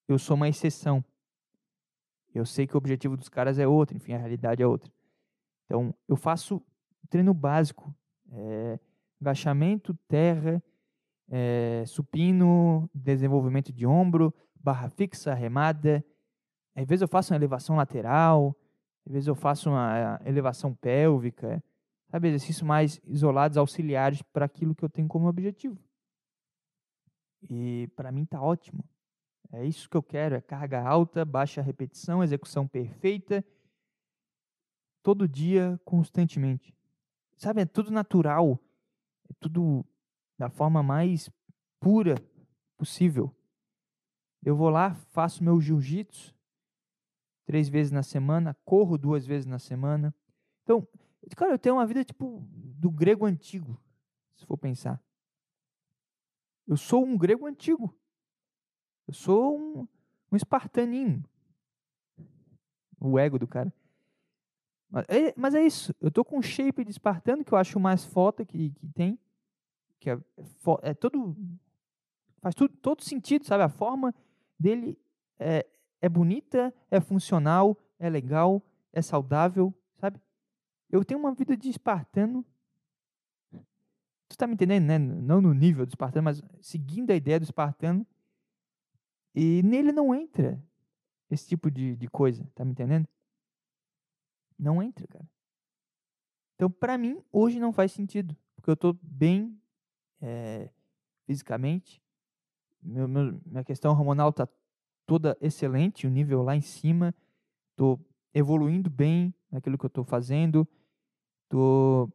eu 0.09 0.19
sou 0.19 0.35
uma 0.35 0.49
exceção. 0.49 1.05
Eu 2.35 2.45
sei 2.45 2.67
que 2.67 2.75
o 2.75 2.79
objetivo 2.79 3.17
dos 3.17 3.29
caras 3.29 3.59
é 3.61 3.67
outro, 3.67 3.97
enfim, 3.97 4.13
a 4.13 4.19
realidade 4.19 4.61
é 4.61 4.67
outra. 4.67 4.93
Então, 5.67 5.95
eu 6.09 6.17
faço 6.17 6.61
treino 7.09 7.33
básico, 7.33 7.95
é, 8.33 8.79
agachamento, 9.21 9.95
terra, 10.09 10.61
é, 11.29 11.85
supino, 11.87 12.91
desenvolvimento 12.93 13.73
de 13.73 13.87
ombro, 13.87 14.35
barra 14.55 14.89
fixa, 14.91 15.33
remada. 15.33 16.05
Às 16.75 16.87
vezes 16.87 17.03
eu 17.03 17.09
faço 17.09 17.33
uma 17.33 17.39
elevação 17.39 17.77
lateral, 17.77 18.57
às 19.07 19.13
vezes 19.13 19.29
eu 19.29 19.35
faço 19.37 19.71
uma 19.71 20.21
elevação 20.25 20.75
pélvica, 20.75 21.63
sabe, 22.15 22.29
exercícios 22.29 22.63
mais 22.63 23.01
isolados, 23.05 23.59
auxiliares 23.59 24.23
para 24.23 24.45
aquilo 24.45 24.73
que 24.73 24.85
eu 24.85 24.89
tenho 24.89 25.09
como 25.09 25.27
objetivo. 25.27 25.77
E 27.51 27.89
para 27.97 28.13
mim 28.13 28.25
tá 28.25 28.41
ótimo. 28.41 28.89
É 29.51 29.65
isso 29.65 29.91
que 29.91 29.97
eu 29.97 30.03
quero, 30.03 30.37
é 30.37 30.41
carga 30.41 30.81
alta, 30.81 31.25
baixa 31.25 31.61
repetição, 31.61 32.23
execução 32.23 32.69
perfeita, 32.69 33.45
todo 35.03 35.27
dia, 35.27 35.81
constantemente. 35.85 36.73
Sabe, 37.37 37.63
é 37.63 37.67
tudo 37.67 37.91
natural, 37.91 38.61
é 39.29 39.35
tudo 39.41 39.85
da 40.39 40.49
forma 40.49 40.85
mais 40.85 41.29
pura 41.81 42.15
possível. 42.77 43.35
Eu 44.41 44.55
vou 44.55 44.69
lá, 44.69 44.95
faço 45.11 45.43
meu 45.43 45.61
jiu-jitsu 45.61 46.33
três 47.45 47.69
vezes 47.69 47.91
na 47.91 48.05
semana, 48.05 48.57
corro 48.65 48.97
duas 48.97 49.27
vezes 49.27 49.47
na 49.47 49.59
semana. 49.59 50.15
Então, 50.63 50.87
cara, 51.37 51.53
eu 51.53 51.59
tenho 51.59 51.77
uma 51.77 51.87
vida 51.87 52.05
tipo 52.05 52.47
do 52.51 52.91
grego 52.91 53.27
antigo, 53.27 53.81
se 54.35 54.45
for 54.47 54.59
pensar. 54.59 55.03
Eu 56.67 56.77
sou 56.77 57.05
um 57.05 57.17
grego 57.17 57.47
antigo. 57.47 57.95
Eu 59.07 59.15
sou 59.15 59.59
um, 59.59 59.89
um 60.33 60.37
espartaninho. 60.37 61.23
O 62.99 63.19
ego 63.19 63.39
do 63.39 63.47
cara. 63.47 63.73
Mas 64.91 65.05
é, 65.09 65.35
mas 65.37 65.55
é 65.55 65.63
isso. 65.65 65.95
Eu 66.01 66.11
tô 66.11 66.25
com 66.25 66.39
um 66.39 66.43
shape 66.43 66.85
de 66.85 66.91
espartano 66.91 67.45
que 67.45 67.53
eu 67.53 67.59
acho 67.59 67.79
mais 67.79 68.05
foda 68.05 68.45
que, 68.45 68.71
que 68.71 68.87
tem 68.89 69.19
que 70.05 70.11
é, 70.11 70.19
é 70.83 70.93
todo 70.93 71.35
faz 72.43 72.55
tudo, 72.55 72.77
todo 72.77 73.03
sentido, 73.03 73.47
sabe? 73.47 73.63
A 73.63 73.71
forma 73.71 74.15
dele 74.59 74.99
é, 75.39 75.67
é 76.01 76.09
bonita, 76.11 76.75
é 76.91 77.01
funcional, 77.01 77.75
é 77.99 78.11
legal, 78.11 78.63
é 78.93 79.01
saudável, 79.01 79.73
sabe? 79.97 80.21
Eu 80.91 81.05
tenho 81.05 81.21
uma 81.21 81.35
vida 81.35 81.57
de 81.57 81.69
espartano. 81.69 82.45
Tu 84.29 84.37
tá 84.37 84.47
me 84.47 84.55
entendendo, 84.55 84.85
né? 84.85 84.99
Não 84.99 85.41
no 85.41 85.53
nível 85.53 85.85
do 85.85 85.91
espartano, 85.91 86.25
mas 86.25 86.43
seguindo 86.61 87.11
a 87.11 87.17
ideia 87.17 87.39
do 87.39 87.45
espartano. 87.45 88.07
E 89.35 89.63
nele 89.63 89.93
não 89.93 90.15
entra 90.15 90.63
esse 91.31 91.49
tipo 91.49 91.71
de, 91.71 91.97
de 91.97 92.09
coisa, 92.09 92.49
tá 92.55 92.65
me 92.65 92.73
entendendo? 92.73 93.09
Não 94.59 94.83
entra, 94.83 95.07
cara. 95.09 95.29
Então, 96.55 96.71
para 96.71 96.97
mim, 96.97 97.21
hoje 97.33 97.59
não 97.59 97.73
faz 97.73 97.91
sentido, 97.93 98.37
porque 98.55 98.71
eu 98.71 98.77
tô 98.77 98.93
bem 99.03 99.61
é, 100.21 100.71
fisicamente. 101.27 102.01
Meu, 102.81 103.09
meu, 103.09 103.41
minha 103.45 103.65
questão 103.65 103.91
hormonal 103.91 104.31
está 104.31 104.49
toda 105.05 105.37
excelente, 105.41 106.07
o 106.07 106.11
nível 106.11 106.43
lá 106.43 106.55
em 106.55 106.61
cima. 106.61 107.15
Estou 107.71 107.99
evoluindo 108.35 108.91
bem 108.91 109.33
naquilo 109.51 109.79
que 109.79 109.85
eu 109.85 109.89
estou 109.89 110.05
fazendo. 110.05 110.69
Tô... 111.49 112.11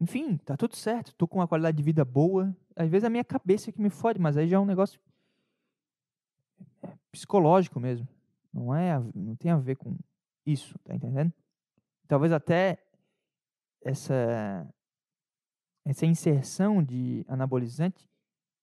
Enfim, 0.00 0.36
tá 0.38 0.56
tudo 0.56 0.76
certo. 0.76 1.08
Estou 1.08 1.28
com 1.28 1.38
uma 1.38 1.48
qualidade 1.48 1.76
de 1.76 1.82
vida 1.82 2.04
boa. 2.04 2.54
Às 2.76 2.90
vezes 2.90 3.04
a 3.04 3.10
minha 3.10 3.24
cabeça 3.24 3.70
é 3.70 3.72
que 3.72 3.80
me 3.80 3.88
fode, 3.88 4.20
mas 4.20 4.36
aí 4.36 4.48
já 4.48 4.56
é 4.56 4.60
um 4.60 4.66
negócio 4.66 5.00
é, 6.82 6.92
psicológico 7.12 7.78
mesmo. 7.78 8.08
Não 8.52 8.74
é, 8.74 8.98
não 9.14 9.36
tem 9.36 9.50
a 9.50 9.56
ver 9.56 9.76
com 9.76 9.96
isso, 10.44 10.78
tá 10.80 10.94
entendendo? 10.94 11.32
Talvez 12.06 12.32
até 12.32 12.78
essa 13.82 14.68
essa 15.84 16.06
inserção 16.06 16.82
de 16.82 17.24
anabolizante 17.28 18.08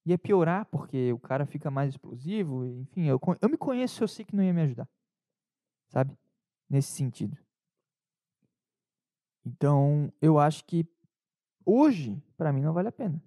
ia 0.06 0.18
piorar, 0.18 0.66
porque 0.66 1.14
o 1.14 1.20
cara 1.20 1.46
fica 1.46 1.70
mais 1.70 1.92
explosivo, 1.92 2.66
enfim, 2.66 3.06
eu, 3.06 3.22
eu 3.40 3.50
me 3.50 3.58
conheço, 3.58 4.04
eu 4.04 4.08
sei 4.08 4.26
que 4.26 4.36
não 4.36 4.44
ia 4.44 4.54
me 4.54 4.62
ajudar, 4.62 4.90
sabe? 5.92 6.18
Nesse 6.70 6.92
sentido. 6.92 7.38
Então, 9.46 10.12
eu 10.22 10.40
acho 10.40 10.64
que 10.66 10.88
hoje, 11.66 12.22
para 12.38 12.54
mim, 12.54 12.62
não 12.62 12.74
vale 12.74 12.88
a 12.88 12.92
pena. 12.92 13.22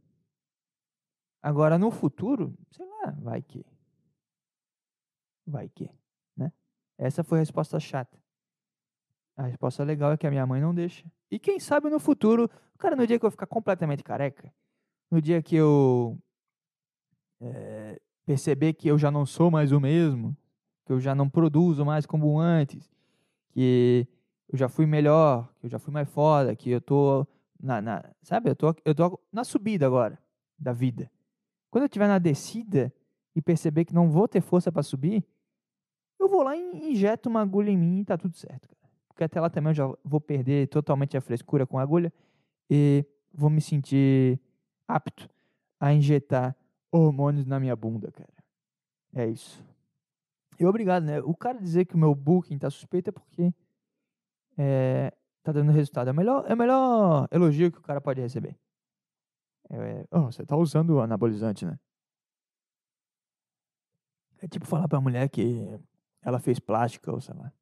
Agora, 1.42 1.78
no 1.78 1.90
futuro, 1.90 2.56
sei 2.70 2.86
lá, 2.86 3.10
vai 3.10 3.42
que. 3.42 3.64
Vai 5.46 5.68
que, 5.68 5.90
né? 6.36 6.50
Essa 6.96 7.22
foi 7.22 7.38
a 7.38 7.42
resposta 7.42 7.78
chata. 7.78 8.18
A 9.36 9.42
resposta 9.42 9.84
legal 9.84 10.12
é 10.12 10.16
que 10.16 10.26
a 10.26 10.30
minha 10.30 10.46
mãe 10.46 10.60
não 10.60 10.74
deixa. 10.74 11.04
E 11.30 11.38
quem 11.38 11.60
sabe 11.60 11.90
no 11.90 11.98
futuro, 11.98 12.48
cara, 12.78 12.96
no 12.96 13.06
dia 13.06 13.18
que 13.18 13.26
eu 13.26 13.30
ficar 13.30 13.46
completamente 13.46 14.02
careca, 14.02 14.54
no 15.10 15.20
dia 15.20 15.42
que 15.42 15.56
eu 15.56 16.18
é, 17.40 18.00
perceber 18.24 18.72
que 18.74 18.88
eu 18.88 18.96
já 18.96 19.10
não 19.10 19.26
sou 19.26 19.50
mais 19.50 19.72
o 19.72 19.80
mesmo, 19.80 20.36
que 20.85 20.93
eu 20.93 21.01
já 21.01 21.14
não 21.14 21.28
produzo 21.28 21.85
mais 21.85 22.07
como 22.07 22.39
antes, 22.39 22.91
que 23.51 24.07
eu 24.49 24.59
já 24.59 24.68
fui 24.68 24.87
melhor, 24.87 25.49
que 25.59 25.66
eu 25.66 25.70
já 25.70 25.78
fui 25.78 25.93
mais 25.93 26.09
foda, 26.09 26.55
que 26.55 26.70
eu 26.70 26.80
tô 26.80 27.26
na, 27.61 27.80
na 27.80 28.05
sabe, 28.22 28.51
eu 28.51 28.57
tô, 28.57 28.74
eu 28.85 28.95
tô 28.95 29.18
na 29.32 29.45
subida 29.45 29.87
agora 29.87 30.18
da 30.59 30.72
vida. 30.72 31.11
Quando 31.70 31.85
eu 31.85 31.87
estiver 31.87 32.09
na 32.09 32.18
descida 32.18 32.93
e 33.35 33.43
perceber 33.43 33.85
que 33.85 33.95
não 33.95 34.11
vou 34.11 34.28
ter 34.28 34.41
força 34.41 34.70
para 34.70 34.82
subir, 34.82 35.24
eu 36.20 36.28
vou 36.28 36.43
lá 36.43 36.57
e 36.57 36.93
injeto 36.93 37.28
uma 37.28 37.41
agulha 37.41 37.70
em 37.70 37.76
mim 37.76 38.01
e 38.01 38.05
tá 38.05 38.16
tudo 38.16 38.37
certo, 38.37 38.68
cara. 38.68 38.85
Porque 39.09 39.24
até 39.24 39.41
lá 39.41 39.49
também 39.49 39.70
eu 39.70 39.74
já 39.74 39.93
vou 40.05 40.20
perder 40.20 40.68
totalmente 40.68 41.16
a 41.16 41.20
frescura 41.20 41.66
com 41.66 41.78
a 41.78 41.82
agulha 41.82 42.12
e 42.68 43.05
vou 43.32 43.51
me 43.51 43.61
sentir 43.61 44.41
apto 44.87 45.28
a 45.80 45.93
injetar 45.93 46.57
hormônios 46.91 47.47
na 47.47 47.59
minha 47.59 47.74
bunda, 47.74 48.11
cara. 48.12 48.32
É 49.14 49.26
isso. 49.26 49.62
E 50.59 50.66
obrigado, 50.66 51.05
né? 51.05 51.20
O 51.20 51.34
cara 51.34 51.59
dizer 51.59 51.84
que 51.84 51.94
o 51.94 51.98
meu 51.98 52.14
booking 52.14 52.59
tá 52.59 52.70
suspeito 52.70 53.11
é 53.11 53.12
porque 53.12 53.52
é, 54.57 55.12
tá 55.42 55.52
dando 55.52 55.72
resultado. 55.72 56.09
É 56.09 56.12
o 56.12 56.14
melhor, 56.14 56.44
é 56.48 56.55
melhor 56.55 57.28
elogio 57.30 57.72
que 57.72 57.78
o 57.78 57.82
cara 57.82 58.00
pode 58.00 58.20
receber. 58.20 58.57
É, 59.70 60.07
oh, 60.11 60.26
você 60.26 60.44
tá 60.44 60.57
usando 60.57 61.00
anabolizante, 61.00 61.64
né? 61.64 61.78
É 64.40 64.46
tipo 64.46 64.66
falar 64.66 64.88
pra 64.88 65.00
mulher 65.00 65.28
que 65.28 65.66
ela 66.22 66.38
fez 66.38 66.59
plástica 66.59 67.11
ou 67.11 67.20
sei 67.20 67.34
lá. 67.34 67.52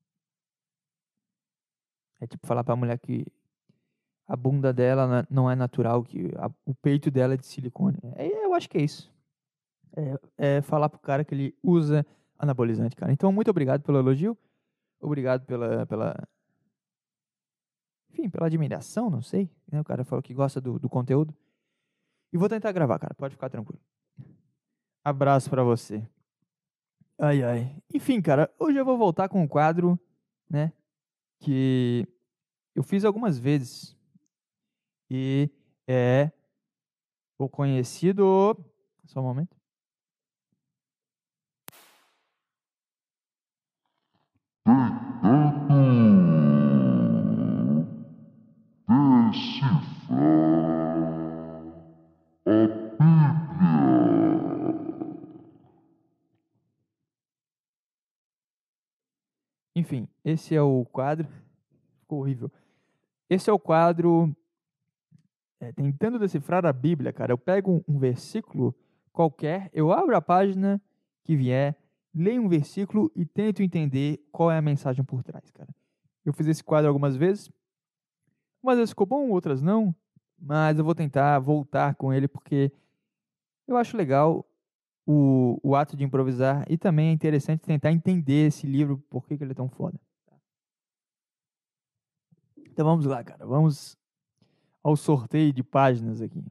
É 2.21 2.27
tipo 2.27 2.47
falar 2.47 2.65
pra 2.65 2.77
mulher 2.77 2.99
que 2.99 3.27
a 4.27 4.37
bunda 4.37 4.73
dela 4.73 5.27
não 5.29 5.51
é 5.51 5.55
natural, 5.55 6.03
que 6.03 6.31
a, 6.37 6.51
o 6.65 6.75
peito 6.75 7.11
dela 7.11 7.35
é 7.35 7.37
de 7.37 7.47
silicone. 7.47 7.99
É, 8.17 8.45
eu 8.45 8.55
acho 8.55 8.69
que 8.69 8.79
é 8.79 8.83
isso. 8.83 9.13
É, 10.39 10.57
é 10.57 10.63
falar 10.63 10.89
pro 10.89 10.99
cara 10.99 11.25
que 11.25 11.35
ele 11.35 11.57
usa 11.63 12.07
anabolizante, 12.39 12.97
cara. 12.97 13.13
Então, 13.13 13.33
muito 13.33 13.51
obrigado 13.51 13.83
pelo 13.83 13.99
elogio. 13.99 14.37
Obrigado 15.01 15.45
pela, 15.45 15.87
pela 15.87 16.15
enfim, 18.13 18.29
pela 18.29 18.47
admiração, 18.47 19.09
não 19.09 19.23
sei. 19.23 19.51
Né? 19.71 19.81
O 19.81 19.85
cara 19.85 20.05
falou 20.05 20.23
que 20.23 20.35
gosta 20.35 20.61
do, 20.61 20.79
do 20.79 20.89
conteúdo. 20.89 21.35
E 22.33 22.37
vou 22.37 22.49
tentar 22.49 22.71
gravar, 22.73 22.99
cara. 22.99 23.15
Pode 23.15 23.35
ficar 23.35 23.49
tranquilo. 23.49 23.81
Abraço 25.03 25.49
para 25.49 25.65
você. 25.65 26.07
Ai, 27.19 27.43
ai. 27.43 27.77
Enfim, 27.93 28.21
cara, 28.21 28.53
hoje 28.59 28.79
eu 28.79 28.85
vou 28.85 28.99
voltar 28.99 29.29
com 29.29 29.43
um 29.43 29.49
quadro, 29.49 29.99
né? 30.49 30.73
Que 31.41 32.07
eu 32.75 32.83
fiz 32.83 33.05
algumas 33.05 33.39
vezes. 33.39 33.97
E 35.11 35.51
é 35.87 36.31
o 37.39 37.49
conhecido. 37.49 38.57
Só 39.07 39.21
um 39.21 39.25
momento. 39.25 39.62
Enfim, 59.83 60.07
esse 60.25 60.55
é 60.55 60.63
o 60.63 60.85
quadro. 60.85 61.27
Ficou 62.03 62.21
horrível. 62.21 62.49
Esse 63.29 63.51
é 63.51 63.53
o 63.53 63.59
quadro 63.59 64.33
é, 65.59 65.73
tentando 65.73 66.21
decifrar 66.21 66.65
a 66.65 66.73
Bíblia, 66.73 67.13
cara. 67.13 67.33
Eu 67.33 67.39
pego 67.39 67.73
um, 67.73 67.83
um 67.89 67.99
versículo 67.99 68.73
qualquer, 69.13 69.69
eu 69.73 69.91
abro 69.91 70.17
a 70.17 70.23
página 70.23 70.81
que 71.25 71.35
vier, 71.35 71.77
leio 72.15 72.43
um 72.43 72.49
versículo 72.49 73.11
e 73.17 73.27
tento 73.27 73.61
entender 73.61 74.25
qual 74.31 74.53
é 74.53 74.57
a 74.57 74.63
mensagem 74.63 75.05
por 75.05 75.25
trás, 75.25 75.51
cara. 75.51 75.75
Eu 76.25 76.33
fiz 76.33 76.47
esse 76.47 76.63
quadro 76.63 76.87
algumas 76.87 77.17
vezes. 77.17 77.51
Umas 78.63 78.77
vezes 78.77 78.91
ficou 78.91 79.07
bom, 79.07 79.31
outras 79.31 79.61
não. 79.61 79.93
Mas 80.39 80.79
eu 80.79 80.85
vou 80.85 80.95
tentar 80.95 81.41
voltar 81.41 81.97
com 81.97 82.13
ele 82.13 82.29
porque 82.29 82.71
eu 83.67 83.77
acho 83.77 83.97
legal 83.97 84.47
o, 85.07 85.59
o 85.63 85.75
ato 85.75 85.97
de 85.97 86.05
improvisar 86.05 86.65
e 86.71 86.79
também 86.79 87.09
é 87.09 87.13
interessante 87.13 87.61
tentar 87.61 87.93
entender 87.93 88.47
esse 88.47 88.67
livro, 88.67 88.99
por 89.11 89.27
que, 89.27 89.37
que 89.37 89.45
ele 89.45 89.53
é 89.53 89.55
tão 89.55 89.69
foda. 89.69 89.99
Então 92.57 92.87
vamos 92.87 93.05
lá, 93.05 93.23
cara. 93.23 93.45
Vamos 93.47 93.99
ao 94.83 94.97
sorteio 94.97 95.53
de 95.53 95.63
páginas 95.63 96.21
aqui. 96.21 96.43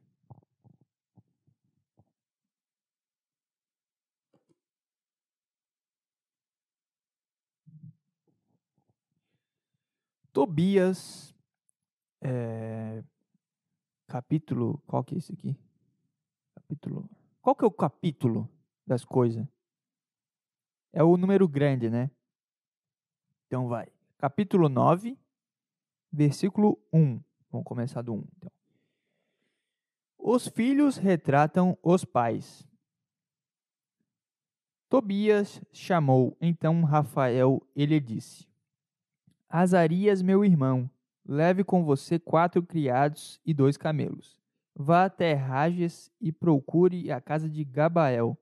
Tobias, 10.32 11.36
é, 12.22 13.04
capítulo, 14.08 14.82
qual 14.88 15.04
que 15.04 15.16
é 15.16 15.18
esse 15.18 15.34
aqui? 15.34 15.58
Capítulo 16.56 17.10
qual 17.42 17.56
que 17.56 17.64
é 17.64 17.68
o 17.68 17.72
capítulo 17.72 18.50
das 18.86 19.04
coisas? 19.04 19.46
É 20.94 21.04
o 21.04 21.18
número 21.18 21.48
grande, 21.48 21.89
né? 21.89 22.12
Então 23.48 23.68
vai. 23.68 23.88
Capítulo 24.18 24.70
9, 24.70 25.18
versículo 26.12 26.80
1. 26.94 27.20
Vamos 27.52 27.66
começar 27.66 28.02
do 28.02 28.14
1. 28.14 28.28
Então. 28.38 28.52
Os 30.18 30.48
filhos 30.48 30.98
retratam 30.98 31.78
os 31.82 32.06
pais. 32.06 32.68
Tobias 34.88 35.62
chamou 35.72 36.38
então 36.39 36.84
Rafael 36.84 37.66
e 37.76 37.86
lhe 37.86 38.00
disse: 38.00 38.46
Azarias, 39.50 40.22
meu 40.22 40.46
irmão, 40.46 40.89
leve 41.26 41.64
com 41.64 41.84
você 41.84 42.20
quatro 42.20 42.62
criados 42.62 43.39
e 43.46 43.54
dois 43.54 43.78
camelos. 43.78 44.41
Vá 44.76 45.06
até 45.06 45.34
Rages 45.34 46.12
e 46.20 46.32
procure 46.32 47.12
a 47.12 47.20
casa 47.20 47.50
de 47.50 47.64
Gabael. 47.64 48.38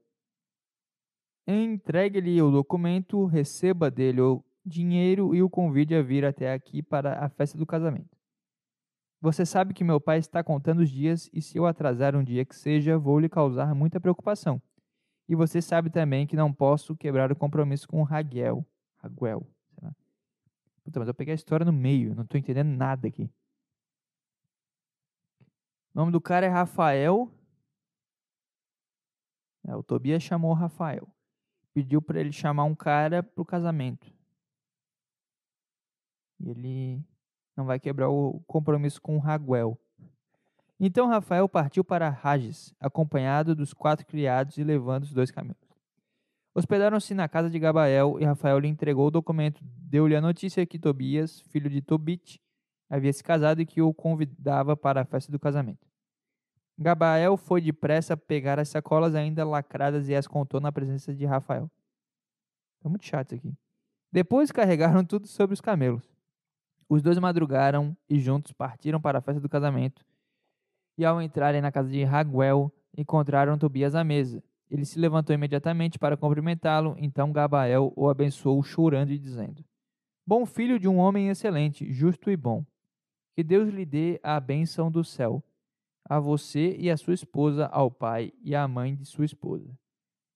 Entregue-lhe 1.47 2.41
o 2.41 2.51
documento, 2.51 3.25
receba 3.25 3.89
dele 3.89 4.21
o 4.21 4.43
dinheiro 4.63 5.33
e 5.33 5.41
o 5.41 5.49
convide 5.49 5.95
a 5.95 6.01
vir 6.01 6.23
até 6.23 6.53
aqui 6.53 6.83
para 6.83 7.25
a 7.25 7.29
festa 7.29 7.57
do 7.57 7.65
casamento. 7.65 8.17
Você 9.21 9.45
sabe 9.45 9.73
que 9.73 9.83
meu 9.83 9.99
pai 9.99 10.19
está 10.19 10.43
contando 10.43 10.79
os 10.79 10.89
dias 10.89 11.29
e 11.33 11.41
se 11.41 11.57
eu 11.57 11.65
atrasar 11.65 12.15
um 12.15 12.23
dia 12.23 12.45
que 12.45 12.55
seja, 12.55 12.97
vou 12.97 13.19
lhe 13.19 13.27
causar 13.27 13.73
muita 13.75 13.99
preocupação. 13.99 14.61
E 15.27 15.35
você 15.35 15.61
sabe 15.61 15.89
também 15.89 16.25
que 16.25 16.35
não 16.35 16.53
posso 16.53 16.95
quebrar 16.95 17.31
o 17.31 17.35
compromisso 17.35 17.87
com 17.87 18.01
Raguel. 18.03 18.65
Raguel. 18.97 19.45
Puta, 20.83 20.99
mas 20.99 21.07
eu 21.07 21.13
peguei 21.13 21.33
a 21.33 21.35
história 21.35 21.65
no 21.65 21.71
meio, 21.73 22.15
não 22.15 22.23
estou 22.23 22.39
entendendo 22.39 22.69
nada 22.69 23.07
aqui. 23.07 23.29
O 25.93 25.99
nome 25.99 26.11
do 26.11 26.21
cara 26.21 26.45
é 26.45 26.49
Rafael. 26.49 27.31
É, 29.67 29.75
o 29.75 29.83
Tobias 29.83 30.23
chamou 30.23 30.53
Rafael. 30.53 31.07
Pediu 31.73 32.01
para 32.01 32.19
ele 32.19 32.31
chamar 32.31 32.63
um 32.63 32.75
cara 32.75 33.23
para 33.23 33.41
o 33.41 33.45
casamento. 33.45 34.11
E 36.39 36.49
ele 36.49 37.03
não 37.55 37.65
vai 37.65 37.79
quebrar 37.79 38.09
o 38.09 38.39
compromisso 38.47 39.01
com 39.01 39.17
Raguel. 39.17 39.77
Então 40.79 41.07
Rafael 41.07 41.49
partiu 41.49 41.83
para 41.83 42.09
Rages, 42.09 42.73
acompanhado 42.79 43.53
dos 43.53 43.73
quatro 43.73 44.05
criados 44.05 44.57
e 44.57 44.63
levando 44.63 45.03
os 45.03 45.11
dois 45.11 45.29
camelos. 45.29 45.69
Hospedaram-se 46.55 47.13
na 47.13 47.27
casa 47.27 47.49
de 47.49 47.59
Gabael 47.59 48.17
e 48.19 48.25
Rafael 48.25 48.59
lhe 48.59 48.67
entregou 48.67 49.07
o 49.07 49.11
documento. 49.11 49.61
Deu-lhe 49.63 50.15
a 50.15 50.21
notícia 50.21 50.65
que 50.65 50.79
Tobias, 50.79 51.41
filho 51.41 51.69
de 51.69 51.81
Tobit, 51.81 52.41
havia 52.89 53.13
se 53.13 53.23
casado 53.23 53.61
e 53.61 53.65
que 53.65 53.81
o 53.81 53.93
convidava 53.93 54.75
para 54.75 55.01
a 55.01 55.05
festa 55.05 55.31
do 55.31 55.39
casamento. 55.39 55.87
Gabael 56.77 57.35
foi 57.35 57.61
depressa 57.61 58.15
pegar 58.15 58.57
as 58.57 58.69
sacolas 58.69 59.13
ainda 59.13 59.45
lacradas 59.45 60.07
e 60.07 60.15
as 60.15 60.25
contou 60.25 60.61
na 60.61 60.71
presença 60.71 61.13
de 61.13 61.25
Rafael. 61.25 61.69
Tá 62.81 62.87
muito 62.87 63.05
chato 63.05 63.35
isso 63.35 63.35
aqui. 63.35 63.57
Depois 64.11 64.51
carregaram 64.51 65.03
tudo 65.03 65.27
sobre 65.27 65.53
os 65.53 65.61
camelos. 65.61 66.09
Os 66.87 67.01
dois 67.03 67.19
madrugaram 67.19 67.95
e 68.09 68.17
juntos 68.19 68.51
partiram 68.53 68.99
para 68.99 69.19
a 69.19 69.21
festa 69.21 69.39
do 69.41 69.49
casamento. 69.49 70.03
E 70.97 71.05
ao 71.05 71.21
entrarem 71.21 71.61
na 71.61 71.71
casa 71.71 71.89
de 71.89 72.03
Raguel, 72.03 72.73
encontraram 72.97 73.57
Tobias 73.57 73.93
à 73.93 74.03
mesa. 74.03 74.41
Ele 74.69 74.85
se 74.85 74.97
levantou 74.97 75.33
imediatamente 75.33 75.99
para 75.99 76.17
cumprimentá-lo, 76.17 76.95
então 76.97 77.31
Gabael 77.31 77.91
o 77.95 78.07
abençoou 78.07 78.61
chorando 78.63 79.11
e 79.11 79.19
dizendo: 79.19 79.63
Bom 80.25 80.45
filho 80.45 80.79
de 80.79 80.87
um 80.87 80.97
homem 80.97 81.29
excelente, 81.29 81.91
justo 81.91 82.31
e 82.31 82.37
bom. 82.37 82.63
Que 83.39 83.43
Deus 83.43 83.69
lhe 83.69 83.85
dê 83.85 84.19
a 84.21 84.37
bênção 84.37 84.91
do 84.91 85.01
céu, 85.01 85.41
a 86.03 86.19
você 86.19 86.75
e 86.75 86.91
a 86.91 86.97
sua 86.97 87.13
esposa, 87.13 87.67
ao 87.67 87.89
pai 87.89 88.33
e 88.41 88.53
à 88.53 88.67
mãe 88.67 88.97
de 88.97 89.05
sua 89.05 89.23
esposa. 89.23 89.79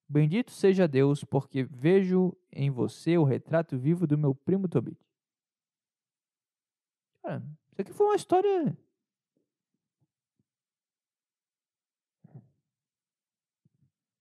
Bendito 0.08 0.52
seja 0.52 0.88
Deus, 0.88 1.22
porque 1.22 1.64
vejo 1.64 2.34
em 2.50 2.72
você 2.72 3.18
o 3.18 3.26
retrato 3.26 3.78
vivo 3.78 4.08
do 4.08 4.18
meu 4.18 4.34
primo 4.34 4.70
Tobit. 4.70 4.98
Cara, 7.22 7.44
isso 7.74 7.82
aqui 7.82 7.92
foi 7.92 8.06
uma 8.06 8.16
história. 8.16 8.78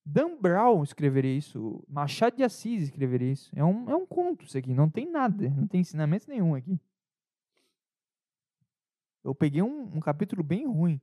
Dan 0.05 0.41
Brown 0.41 0.83
escreveria 0.83 1.39
isso. 1.39 1.85
Machado 1.87 2.37
de 2.37 2.43
Assis 2.43 2.83
escreveria 2.83 3.31
isso. 3.31 3.49
É 3.55 3.65
um, 3.65 3.89
é 3.89 3.95
um 3.95 4.05
conto 4.05 4.45
isso 4.45 4.59
aqui. 4.59 4.75
Não 4.75 4.91
tem 4.91 5.09
nada. 5.09 5.51
Não 5.51 5.69
tem 5.69 5.83
ensinamento 5.83 6.29
nenhum 6.29 6.57
aqui. 6.57 6.81
Eu 9.25 9.35
peguei 9.35 9.63
um, 9.63 9.97
um 9.97 10.01
capítulo 10.01 10.43
bem 10.43 10.67
ruim. 10.67 11.01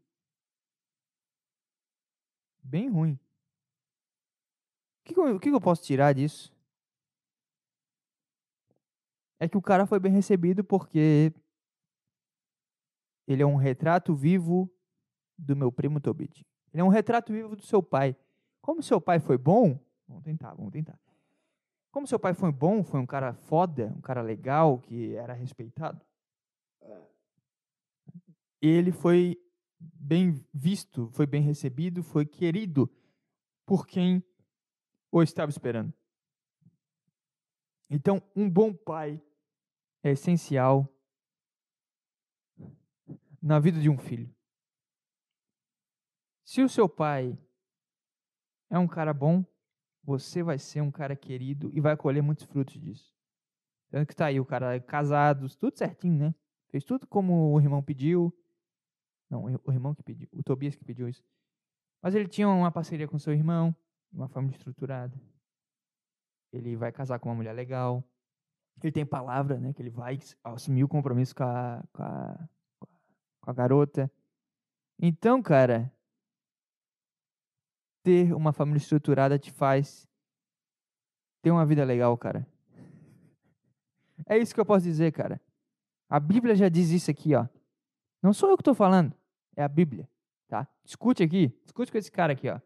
Bem 2.62 2.90
ruim. 2.90 3.18
que, 5.04 5.14
que, 5.14 5.20
eu, 5.20 5.36
o 5.36 5.40
que, 5.40 5.50
que 5.50 5.56
eu 5.56 5.62
posso 5.62 5.82
tirar 5.84 6.14
disso? 6.14 6.54
É 9.40 9.48
que 9.48 9.58
o 9.58 9.62
cara 9.62 9.86
foi 9.86 10.00
bem 10.00 10.12
recebido 10.12 10.64
porque 10.64 11.34
ele 13.26 13.42
é 13.42 13.46
um 13.46 13.56
retrato 13.56 14.14
vivo 14.14 14.70
do 15.38 15.56
meu 15.56 15.72
primo 15.72 16.02
Tobit. 16.02 16.46
Ele 16.74 16.82
é 16.82 16.84
um 16.84 16.90
retrato 16.90 17.32
vivo 17.32 17.56
do 17.56 17.62
seu 17.62 17.82
pai. 17.82 18.16
Como 18.62 18.84
seu 18.84 19.00
pai 19.00 19.20
foi 19.20 19.38
bom, 19.38 19.80
vamos 20.08 20.24
tentar, 20.24 20.54
vamos 20.54 20.72
tentar. 20.74 21.00
Como 21.90 22.06
seu 22.06 22.20
pai 22.20 22.34
foi 22.34 22.52
bom, 22.52 22.84
foi 22.84 23.00
um 23.00 23.06
cara 23.06 23.34
foda, 23.34 23.94
um 23.96 24.02
cara 24.02 24.22
legal, 24.22 24.80
que 24.80 25.16
era 25.16 25.34
respeitado, 25.34 26.06
ele 28.62 28.92
foi 28.92 29.38
bem 29.80 30.46
visto, 30.54 31.10
foi 31.12 31.26
bem 31.26 31.42
recebido, 31.42 32.04
foi 32.04 32.26
querido 32.26 32.92
por 33.66 33.88
quem 33.88 34.24
o 35.12 35.24
estava 35.24 35.50
esperando. 35.50 35.94
Então, 37.90 38.22
um 38.36 38.50
bom 38.50 38.74
pai 38.74 39.22
é 40.04 40.12
essencial 40.12 40.88
na 43.42 43.60
vida 43.60 43.80
de 43.80 43.90
um 43.90 43.98
filho. 43.98 44.34
Se 46.44 46.62
o 46.62 46.70
seu 46.70 46.90
pai 46.90 47.38
é 48.70 48.78
um 48.78 48.88
cara 48.88 49.14
bom, 49.14 49.46
você 50.04 50.44
vai 50.44 50.58
ser 50.60 50.82
um 50.82 50.92
cara 50.92 51.16
querido 51.16 51.72
e 51.74 51.80
vai 51.80 51.96
colher 51.96 52.22
muitos 52.22 52.46
frutos 52.46 52.80
disso. 52.80 53.14
Tanto 53.90 54.08
que 54.08 54.16
tá 54.16 54.28
aí 54.28 54.40
o 54.40 54.46
cara 54.46 54.80
casados, 54.80 55.56
tudo 55.56 55.78
certinho, 55.78 56.18
né? 56.18 56.36
Fez 56.70 56.84
tudo 56.84 57.08
como 57.08 57.54
o 57.54 57.60
irmão 57.60 57.82
pediu. 57.82 58.34
Não, 59.30 59.46
o 59.46 59.72
irmão 59.72 59.94
que 59.94 60.02
pediu, 60.02 60.28
o 60.34 60.44
Tobias 60.44 60.76
que 60.76 60.84
pediu 60.84 61.08
isso. 61.08 61.24
Mas 62.02 62.16
ele 62.16 62.28
tinha 62.28 62.48
uma 62.48 62.72
parceria 62.72 63.08
com 63.08 63.20
seu 63.20 63.34
irmão, 63.34 63.76
uma 64.12 64.28
família 64.28 64.58
estruturada. 64.58 65.20
Ele 66.52 66.76
vai 66.76 66.92
casar 66.92 67.20
com 67.20 67.30
uma 67.30 67.36
mulher 67.36 67.54
legal. 67.54 68.04
Ele 68.82 68.92
tem 68.92 69.06
palavra, 69.06 69.60
né? 69.60 69.74
Que 69.74 69.82
ele 69.82 69.90
vai 69.90 70.18
assumir 70.44 70.84
o 70.84 70.88
compromisso 70.88 71.36
com 71.36 71.44
a, 71.44 71.84
com 71.94 72.02
a, 72.02 72.50
com 73.42 73.52
a 73.52 73.54
garota. 73.54 74.12
Então, 74.98 75.42
cara, 75.42 75.92
ter 78.02 78.34
uma 78.34 78.52
família 78.52 78.78
estruturada 78.80 79.38
te 79.38 79.52
faz 79.52 80.08
ter 81.42 81.52
uma 81.52 81.66
vida 81.66 81.84
legal, 81.84 82.18
cara. 82.18 82.48
É 84.26 84.38
isso 84.38 84.54
que 84.54 84.60
eu 84.60 84.66
posso 84.66 84.84
dizer, 84.84 85.12
cara. 85.12 85.42
A 86.10 86.20
Bíblia 86.20 86.56
já 86.56 86.70
diz 86.70 86.90
isso 86.90 87.10
aqui, 87.10 87.36
ó. 87.36 87.48
Não 88.22 88.34
sou 88.34 88.50
eu 88.50 88.58
que 88.58 88.62
estou 88.62 88.74
falando, 88.74 89.16
é 89.56 89.64
a 89.64 89.68
Bíblia, 89.68 90.10
tá? 90.48 90.68
Escute 90.84 91.24
aqui, 91.24 91.54
escute 91.66 91.92
com 91.92 91.98
esse 91.98 92.12
cara 92.12 92.34
aqui, 92.34 92.50
ó. 92.50 92.60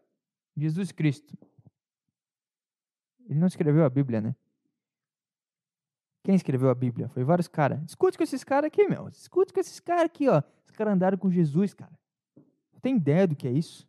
Jesus 0.56 0.92
Cristo. 0.92 1.36
Ele 3.28 3.38
não 3.38 3.46
escreveu 3.46 3.84
a 3.84 3.90
Bíblia, 3.90 4.20
né? 4.20 4.36
Quem 6.22 6.34
escreveu 6.34 6.70
a 6.70 6.74
Bíblia? 6.74 7.08
Foi 7.08 7.24
vários 7.24 7.48
caras. 7.48 7.82
Escute 7.86 8.16
com 8.16 8.24
esses 8.24 8.44
caras 8.44 8.68
aqui, 8.68 8.88
meu. 8.88 9.08
Escute 9.08 9.52
com 9.52 9.60
esses 9.60 9.80
caras 9.80 10.04
aqui, 10.04 10.28
ó. 10.28 10.42
Os 10.64 10.70
caras 10.70 10.94
andaram 10.94 11.18
com 11.18 11.30
Jesus, 11.30 11.74
cara. 11.74 11.92
Tem 12.80 12.96
ideia 12.96 13.26
do 13.26 13.36
que 13.36 13.48
é 13.48 13.52
isso? 13.52 13.88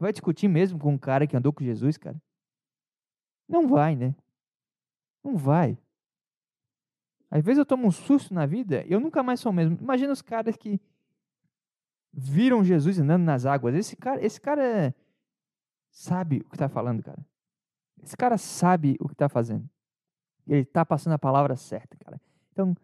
vai 0.00 0.12
discutir 0.12 0.48
mesmo 0.48 0.78
com 0.78 0.94
um 0.94 0.98
cara 0.98 1.26
que 1.26 1.36
andou 1.36 1.52
com 1.52 1.62
Jesus, 1.62 1.98
cara? 1.98 2.20
Não 3.46 3.68
vai, 3.68 3.94
né? 3.94 4.14
Não 5.22 5.36
vai. 5.36 5.78
Às 7.30 7.44
vezes 7.44 7.58
eu 7.58 7.66
tomo 7.66 7.86
um 7.86 7.90
susto 7.90 8.32
na 8.32 8.46
vida 8.46 8.82
e 8.86 8.92
eu 8.92 8.98
nunca 8.98 9.22
mais 9.22 9.40
sou 9.40 9.52
o 9.52 9.54
mesmo. 9.54 9.76
Imagina 9.78 10.10
os 10.10 10.22
caras 10.22 10.56
que 10.56 10.80
viram 12.12 12.64
Jesus 12.64 12.98
andando 12.98 13.22
nas 13.22 13.46
águas. 13.46 13.74
Esse 13.74 13.96
cara, 13.96 14.24
esse 14.24 14.40
cara 14.40 14.94
sabe 15.90 16.38
o 16.38 16.50
que 16.50 16.56
está 16.56 16.68
falando, 16.68 17.02
cara. 17.02 17.24
Esse 18.02 18.16
cara 18.16 18.38
sabe 18.38 18.96
o 19.00 19.06
que 19.06 19.14
está 19.14 19.28
fazendo. 19.28 19.68
Ele 20.46 20.62
está 20.62 20.84
passando 20.84 21.12
a 21.12 21.18
palavra 21.18 21.56
certa, 21.56 21.96
cara. 21.98 22.20
Então, 22.52 22.74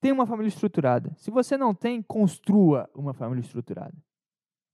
tem 0.00 0.12
uma 0.12 0.26
família 0.26 0.48
estruturada. 0.48 1.12
Se 1.16 1.30
você 1.30 1.56
não 1.56 1.74
tem, 1.74 2.02
construa 2.02 2.88
uma 2.94 3.12
família 3.12 3.40
estruturada. 3.40 3.96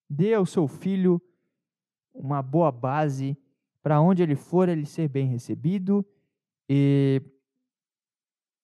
Dê 0.08 0.34
ao 0.34 0.44
seu 0.44 0.68
filho 0.68 1.20
uma 2.12 2.42
boa 2.42 2.70
base 2.70 3.36
para 3.82 4.00
onde 4.00 4.22
ele 4.22 4.36
for, 4.36 4.68
ele 4.68 4.86
ser 4.86 5.08
bem 5.08 5.26
recebido 5.26 6.06
e, 6.68 7.22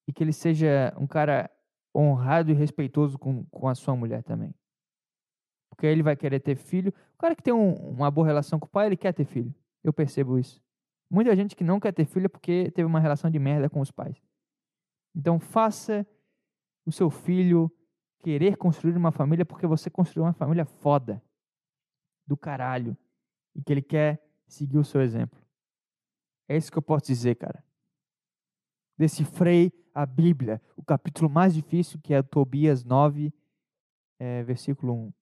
e 0.07 0.13
que 0.13 0.23
ele 0.23 0.33
seja 0.33 0.95
um 0.97 1.07
cara 1.07 1.51
honrado 1.95 2.51
e 2.51 2.55
respeitoso 2.55 3.19
com, 3.19 3.45
com 3.47 3.69
a 3.69 3.75
sua 3.75 3.97
mulher 3.97 4.23
também. 4.23 4.55
Porque 5.69 5.87
ele 5.87 6.03
vai 6.03 6.17
querer 6.17 6.41
ter 6.41 6.57
filho. 6.57 6.93
O 7.15 7.19
cara 7.19 7.35
que 7.35 7.43
tem 7.43 7.53
um, 7.53 7.73
uma 7.73 8.11
boa 8.11 8.27
relação 8.27 8.59
com 8.59 8.67
o 8.67 8.71
pai, 8.71 8.87
ele 8.87 8.97
quer 8.97 9.13
ter 9.13 9.25
filho. 9.25 9.55
Eu 9.83 9.93
percebo 9.93 10.39
isso. 10.39 10.63
Muita 11.11 11.35
gente 11.35 11.57
que 11.57 11.65
não 11.65 11.81
quer 11.81 11.93
ter 11.93 12.05
filho 12.05 12.27
é 12.27 12.29
porque 12.29 12.71
teve 12.73 12.85
uma 12.85 13.01
relação 13.01 13.31
de 13.31 13.39
merda 13.39 13.69
com 13.69 13.81
os 13.81 13.91
pais. 13.91 14.21
Então 15.15 15.39
faça 15.39 16.07
o 16.85 16.93
seu 16.93 17.11
filho 17.11 17.71
querer 18.21 18.57
construir 18.57 18.97
uma 18.97 19.13
família 19.13 19.45
porque 19.45 19.67
você 19.67 19.89
construiu 19.89 20.25
uma 20.25 20.33
família 20.33 20.65
foda. 20.65 21.23
Do 22.27 22.37
caralho 22.37 22.97
e 23.55 23.63
que 23.63 23.73
ele 23.73 23.83
quer 23.83 24.23
seguir 24.47 24.79
o 24.79 24.85
seu 24.85 25.01
exemplo. 25.01 25.41
É 26.47 26.57
isso 26.57 26.71
que 26.71 26.79
eu 26.79 26.83
posso 26.83 27.07
dizer, 27.07 27.37
cara. 27.37 27.65
Decifrei 28.97 29.73
a 29.95 30.07
Bíblia, 30.07 30.61
o 30.77 30.83
capítulo 30.83 31.29
mais 31.31 31.55
difícil, 31.55 32.01
que 32.01 32.15
é 32.15 32.23
Tobias 32.23 32.85
9, 32.85 33.33
é, 34.19 34.43
versículo 34.43 34.93
1. 34.93 35.13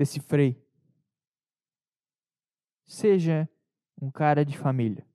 Decifrei. 0.00 0.56
Seja 2.86 3.46
um 4.00 4.10
cara 4.10 4.46
de 4.46 4.56
família. 4.56 5.06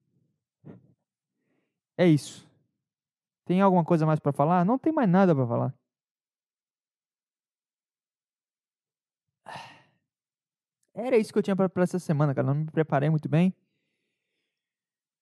É 1.97 2.05
isso. 2.05 2.47
Tem 3.45 3.61
alguma 3.61 3.83
coisa 3.83 4.05
mais 4.05 4.19
para 4.19 4.31
falar? 4.31 4.63
Não 4.63 4.77
tem 4.77 4.93
mais 4.93 5.09
nada 5.09 5.33
para 5.33 5.47
falar. 5.47 5.73
Era 10.93 11.17
isso 11.17 11.33
que 11.33 11.39
eu 11.39 11.43
tinha 11.43 11.55
para 11.55 11.71
essa 11.81 11.97
semana, 11.97 12.35
cara. 12.35 12.45
Não 12.45 12.53
me 12.53 12.71
preparei 12.71 13.09
muito 13.09 13.27
bem. 13.27 13.55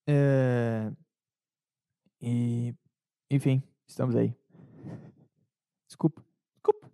É... 0.06 0.92
E, 2.20 2.76
enfim, 3.32 3.64
estamos 3.88 4.14
aí. 4.14 4.36
Desculpa. 5.88 6.22
Desculpa. 6.54 6.92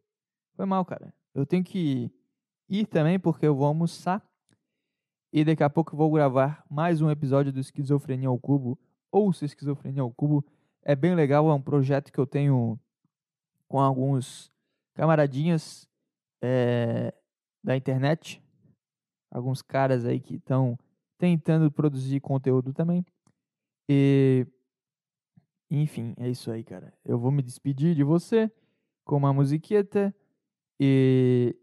Foi 0.56 0.68
mal, 0.68 0.86
cara. 0.86 1.12
Eu 1.34 1.48
tenho 1.48 1.64
que 1.64 2.19
ir 2.70 2.86
também 2.86 3.20
porque 3.20 3.46
eu 3.46 3.56
vou 3.56 3.66
almoçar. 3.66 4.24
E 5.32 5.44
daqui 5.44 5.64
a 5.64 5.70
pouco 5.70 5.94
eu 5.94 5.98
vou 5.98 6.12
gravar 6.12 6.64
mais 6.70 7.02
um 7.02 7.10
episódio 7.10 7.52
do 7.52 7.60
Esquizofrenia 7.60 8.30
ao 8.30 8.40
Cubo. 8.40 8.80
Ouça 9.12 9.46
Esquizofrenia 9.46 10.02
ao 10.02 10.12
Cubo. 10.12 10.46
É 10.84 10.96
bem 10.96 11.16
legal, 11.16 11.50
é 11.50 11.54
um 11.54 11.62
projeto 11.62 12.12
que 12.12 12.20
eu 12.20 12.26
tenho 12.26 12.80
com 13.68 13.80
alguns 13.80 14.52
camaradinhas 14.94 15.88
é, 16.42 17.14
da 17.64 17.76
internet 17.76 18.42
alguns 19.32 19.62
caras 19.62 20.06
aí 20.06 20.20
que 20.20 20.36
estão 20.36 20.78
tentando 21.18 21.72
produzir 21.72 22.20
conteúdo 22.20 22.74
também. 22.74 23.06
E 23.88 24.48
enfim, 25.70 26.14
é 26.18 26.30
isso 26.30 26.52
aí, 26.52 26.64
cara. 26.64 26.94
Eu 27.06 27.20
vou 27.20 27.32
me 27.32 27.44
despedir 27.44 27.96
de 27.96 28.04
você 28.04 28.52
com 29.06 29.18
uma 29.18 29.34
musiqueta 29.34 30.14
e 30.80 31.56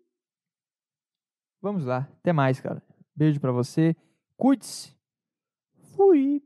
vamos 1.66 1.84
lá. 1.84 2.08
Até 2.20 2.32
mais, 2.32 2.60
cara. 2.60 2.80
Beijo 3.14 3.40
para 3.40 3.50
você. 3.50 3.96
Cuide-se. 4.36 4.94
Fui. 5.96 6.42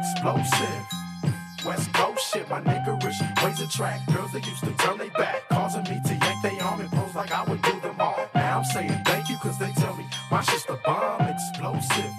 explosive. 0.00 0.86
West 1.64 1.92
Coast 1.92 2.32
shit, 2.32 2.48
my 2.48 2.60
niggerish 2.60 3.20
ways 3.42 3.60
attract 3.60 4.12
girls 4.12 4.32
that 4.32 4.46
used 4.46 4.64
to 4.64 4.72
turn 4.78 4.98
their 4.98 5.10
back, 5.10 5.48
causing 5.50 5.82
me 5.84 6.00
to 6.04 6.14
yank 6.14 6.42
they 6.42 6.58
arm 6.60 6.80
and 6.80 6.90
pose 6.90 7.14
like 7.14 7.30
I 7.30 7.44
would 7.44 7.62
do 7.62 7.78
them 7.80 8.00
all. 8.00 8.28
Now 8.34 8.58
I'm 8.58 8.64
saying 8.64 9.02
thank 9.04 9.28
you, 9.28 9.36
cause 9.36 9.58
they 9.58 9.70
tell 9.72 9.94
me 9.96 10.04
my 10.30 10.42
shit's 10.42 10.64
the 10.64 10.78
bomb 10.84 11.22
explosive. 11.22 12.12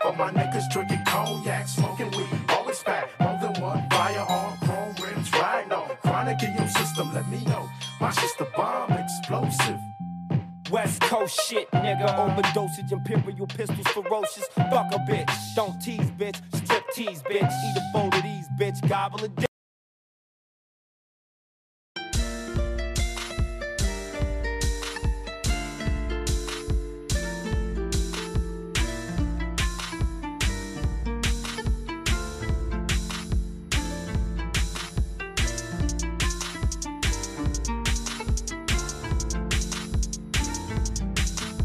For 0.00 0.12
my 0.16 0.30
niggas 0.32 0.70
drinking 0.72 1.02
cognac, 1.06 1.68
smoking 1.68 2.10
weed, 2.12 2.28
always 2.48 2.82
fat, 2.82 3.10
more 3.20 3.38
than 3.40 3.60
one 3.62 3.88
firearm, 3.90 4.58
chrome 4.64 4.94
rims, 5.02 5.32
right? 5.32 5.66
No, 5.68 5.96
chronic 6.02 6.42
in 6.42 6.54
your 6.56 6.68
system, 6.68 7.12
let 7.14 7.28
me 7.28 7.44
know. 7.44 7.68
My 8.00 8.10
shit's 8.10 8.36
the 8.36 8.46
bomb 8.56 8.92
explosive. 8.92 9.78
West 10.70 11.02
Coast 11.02 11.38
shit, 11.48 11.70
nigga. 11.72 12.08
Overdosage, 12.16 12.90
imperial 12.90 13.46
pistols, 13.46 13.86
ferocious. 13.88 14.46
Fuck 14.54 14.94
a 14.94 14.98
bitch. 15.08 15.30
Don't 15.54 15.78
tease, 15.80 16.10
bitch. 16.12 16.40
Strip 16.64 16.84
tease, 16.94 17.22
bitch. 17.22 17.42
Eat 17.42 17.76
a 17.76 17.90
bowl 17.92 18.08
of 18.08 18.22
these, 18.22 18.48
bitch. 18.58 18.88
Gobble 18.88 19.22
a 19.24 19.28
dick. 19.28 19.51